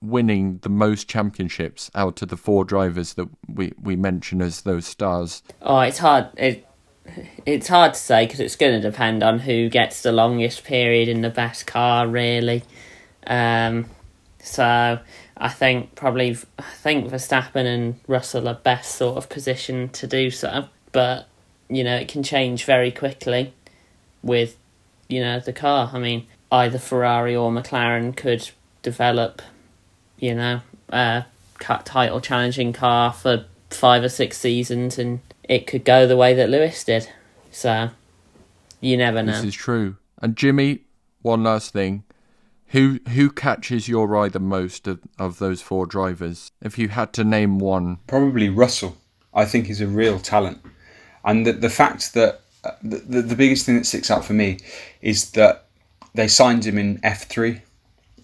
winning 0.00 0.58
the 0.58 0.68
most 0.68 1.08
championships 1.08 1.90
out 1.94 2.22
of 2.22 2.28
the 2.28 2.36
four 2.36 2.64
drivers 2.64 3.14
that 3.14 3.28
we, 3.48 3.72
we 3.80 3.96
mention 3.96 4.40
as 4.40 4.62
those 4.62 4.86
stars? 4.86 5.42
Oh, 5.62 5.80
it's 5.80 5.98
hard. 5.98 6.28
It, 6.36 6.66
it's 7.44 7.68
hard 7.68 7.94
to 7.94 8.00
say 8.00 8.26
because 8.26 8.40
it's 8.40 8.56
going 8.56 8.80
to 8.80 8.90
depend 8.90 9.22
on 9.22 9.40
who 9.40 9.68
gets 9.68 10.02
the 10.02 10.12
longest 10.12 10.64
period 10.64 11.08
in 11.08 11.20
the 11.20 11.30
best 11.30 11.66
car, 11.66 12.06
really. 12.06 12.62
Um, 13.26 13.86
so 14.40 14.98
I 15.36 15.48
think 15.48 15.94
probably 15.94 16.36
I 16.58 16.62
think 16.62 17.10
Verstappen 17.10 17.66
and 17.66 18.00
Russell 18.06 18.48
are 18.48 18.54
best 18.54 18.94
sort 18.94 19.16
of 19.16 19.28
positioned 19.28 19.92
to 19.94 20.06
do 20.06 20.30
so, 20.30 20.68
but 20.92 21.28
you 21.68 21.84
know 21.84 21.96
it 21.96 22.08
can 22.08 22.22
change 22.22 22.64
very 22.64 22.90
quickly 22.90 23.52
with 24.22 24.56
you 25.08 25.20
know 25.20 25.40
the 25.40 25.52
car. 25.52 25.90
I 25.92 25.98
mean, 25.98 26.26
either 26.50 26.78
Ferrari 26.78 27.36
or 27.36 27.50
McLaren 27.50 28.16
could 28.16 28.50
develop, 28.82 29.42
you 30.18 30.34
know, 30.34 30.60
a 30.88 31.26
cut 31.58 31.84
title 31.84 32.20
challenging 32.20 32.72
car 32.72 33.12
for 33.12 33.44
five 33.70 34.02
or 34.02 34.08
six 34.08 34.38
seasons, 34.38 34.98
and 34.98 35.20
it 35.44 35.66
could 35.66 35.84
go 35.84 36.06
the 36.06 36.16
way 36.16 36.32
that 36.34 36.48
Lewis 36.48 36.82
did. 36.82 37.10
So 37.50 37.90
you 38.80 38.96
never 38.96 39.22
know. 39.22 39.32
This 39.32 39.44
is 39.44 39.54
true. 39.54 39.96
And 40.22 40.34
Jimmy, 40.34 40.80
one 41.22 41.42
last 41.42 41.72
thing. 41.72 42.04
Who 42.70 42.98
who 43.10 43.30
catches 43.30 43.88
your 43.88 44.16
eye 44.16 44.28
the 44.28 44.40
most 44.40 44.86
of, 44.88 45.00
of 45.18 45.38
those 45.38 45.62
four 45.62 45.86
drivers? 45.86 46.50
If 46.60 46.78
you 46.78 46.88
had 46.88 47.12
to 47.14 47.24
name 47.24 47.58
one, 47.58 47.98
Probably 48.06 48.48
Russell. 48.48 48.96
I 49.32 49.44
think 49.44 49.66
he's 49.66 49.80
a 49.80 49.86
real 49.86 50.18
talent, 50.18 50.58
and 51.24 51.46
the 51.46 51.52
the 51.52 51.70
fact 51.70 52.14
that 52.14 52.40
uh, 52.64 52.72
the, 52.82 52.96
the 52.96 53.22
the 53.22 53.36
biggest 53.36 53.66
thing 53.66 53.76
that 53.76 53.86
sticks 53.86 54.10
out 54.10 54.24
for 54.24 54.32
me 54.32 54.58
is 55.00 55.30
that 55.32 55.66
they 56.14 56.26
signed 56.26 56.64
him 56.64 56.78
in 56.78 56.98
F 57.02 57.28
three 57.28 57.62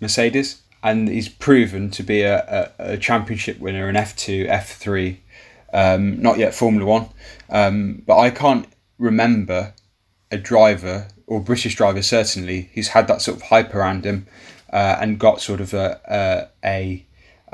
Mercedes, 0.00 0.62
and 0.82 1.08
he's 1.08 1.28
proven 1.28 1.90
to 1.90 2.02
be 2.02 2.22
a, 2.22 2.72
a, 2.78 2.94
a 2.94 2.96
championship 2.96 3.60
winner 3.60 3.88
in 3.88 3.96
F 3.96 4.16
two, 4.16 4.46
F 4.48 4.76
three, 4.76 5.20
um, 5.72 6.20
not 6.20 6.38
yet 6.38 6.54
Formula 6.54 6.84
One, 6.84 7.08
um, 7.48 8.02
but 8.06 8.18
I 8.18 8.30
can't 8.30 8.66
remember 8.98 9.74
a 10.30 10.38
driver 10.38 11.08
or 11.32 11.40
British 11.40 11.74
driver 11.76 12.02
certainly 12.02 12.70
who's 12.74 12.88
had 12.88 13.06
that 13.08 13.22
sort 13.22 13.36
of 13.38 13.42
hype 13.44 13.74
around 13.74 14.04
him 14.04 14.26
uh, 14.72 14.96
and 15.00 15.18
got 15.18 15.40
sort 15.40 15.60
of 15.60 15.72
a 15.74 15.88
a 16.08 16.48
a, 16.64 17.06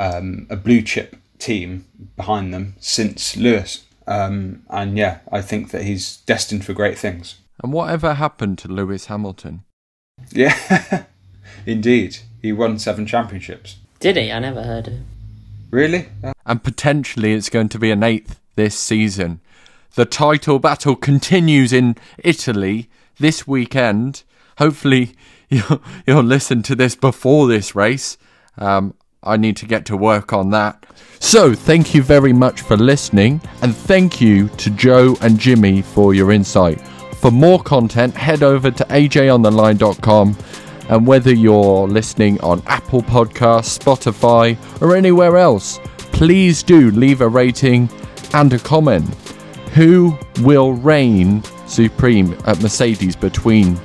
um, 0.02 0.46
a 0.50 0.56
blue 0.56 0.82
chip 0.82 1.16
team 1.38 1.84
behind 2.16 2.52
them 2.52 2.74
since 2.80 3.36
Lewis. 3.36 3.84
Um, 4.06 4.62
and 4.70 4.96
yeah, 4.98 5.18
I 5.30 5.40
think 5.42 5.70
that 5.70 5.82
he's 5.82 6.16
destined 6.26 6.64
for 6.64 6.72
great 6.72 6.98
things. 6.98 7.36
and 7.62 7.72
whatever 7.72 8.14
happened 8.14 8.58
to 8.58 8.68
Lewis 8.68 9.06
Hamilton? 9.06 9.62
Yeah, 10.32 11.04
indeed, 11.66 12.18
he 12.42 12.52
won 12.52 12.78
seven 12.78 13.06
championships. 13.06 13.76
Did 14.00 14.16
he? 14.16 14.32
I 14.32 14.38
never 14.38 14.62
heard 14.62 14.88
of 14.88 14.92
him. 14.94 15.04
Really? 15.70 16.08
Uh, 16.24 16.32
And 16.46 16.62
potentially 16.64 17.34
it's 17.34 17.50
going 17.50 17.68
to 17.70 17.78
be 17.78 17.90
an 17.90 18.02
eighth 18.02 18.40
this 18.56 18.76
season. 18.78 19.40
The 19.94 20.06
title 20.06 20.58
battle 20.58 20.96
continues 20.96 21.72
in 21.72 21.96
Italy 22.24 22.88
this 23.18 23.46
weekend. 23.46 24.22
Hopefully 24.58 25.14
you'll, 25.48 25.82
you'll 26.06 26.22
listen 26.22 26.62
to 26.64 26.74
this 26.74 26.94
before 26.94 27.46
this 27.46 27.74
race. 27.74 28.18
Um, 28.56 28.94
I 29.22 29.36
need 29.36 29.56
to 29.58 29.66
get 29.66 29.84
to 29.86 29.96
work 29.96 30.32
on 30.32 30.50
that. 30.50 30.86
So, 31.20 31.52
thank 31.52 31.94
you 31.94 32.02
very 32.02 32.32
much 32.32 32.62
for 32.62 32.76
listening, 32.76 33.40
and 33.62 33.74
thank 33.74 34.20
you 34.20 34.48
to 34.50 34.70
Joe 34.70 35.16
and 35.20 35.38
Jimmy 35.38 35.82
for 35.82 36.14
your 36.14 36.30
insight. 36.30 36.80
For 37.20 37.32
more 37.32 37.60
content, 37.60 38.14
head 38.14 38.44
over 38.44 38.70
to 38.70 38.84
ajontheline.com. 38.84 40.36
And 40.88 41.06
whether 41.06 41.34
you're 41.34 41.86
listening 41.86 42.40
on 42.40 42.62
Apple 42.66 43.02
Podcasts, 43.02 43.78
Spotify, 43.78 44.56
or 44.80 44.96
anywhere 44.96 45.36
else, 45.36 45.80
please 45.98 46.62
do 46.62 46.90
leave 46.92 47.20
a 47.20 47.28
rating 47.28 47.90
and 48.32 48.52
a 48.52 48.58
comment. 48.58 49.04
Who 49.74 50.16
will 50.40 50.72
reign 50.72 51.42
supreme 51.68 52.36
at 52.46 52.60
Mercedes 52.62 53.16
between 53.16 53.78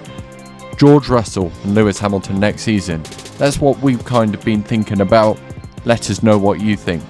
George 0.77 1.09
Russell 1.09 1.51
and 1.63 1.75
Lewis 1.75 1.99
Hamilton 1.99 2.39
next 2.39 2.63
season? 2.63 3.03
That's 3.37 3.59
what 3.59 3.79
we've 3.79 4.03
kind 4.05 4.33
of 4.33 4.43
been 4.43 4.63
thinking 4.63 5.01
about. 5.01 5.39
Let 5.85 6.09
us 6.09 6.23
know 6.23 6.37
what 6.37 6.61
you 6.61 6.75
think. 6.75 7.03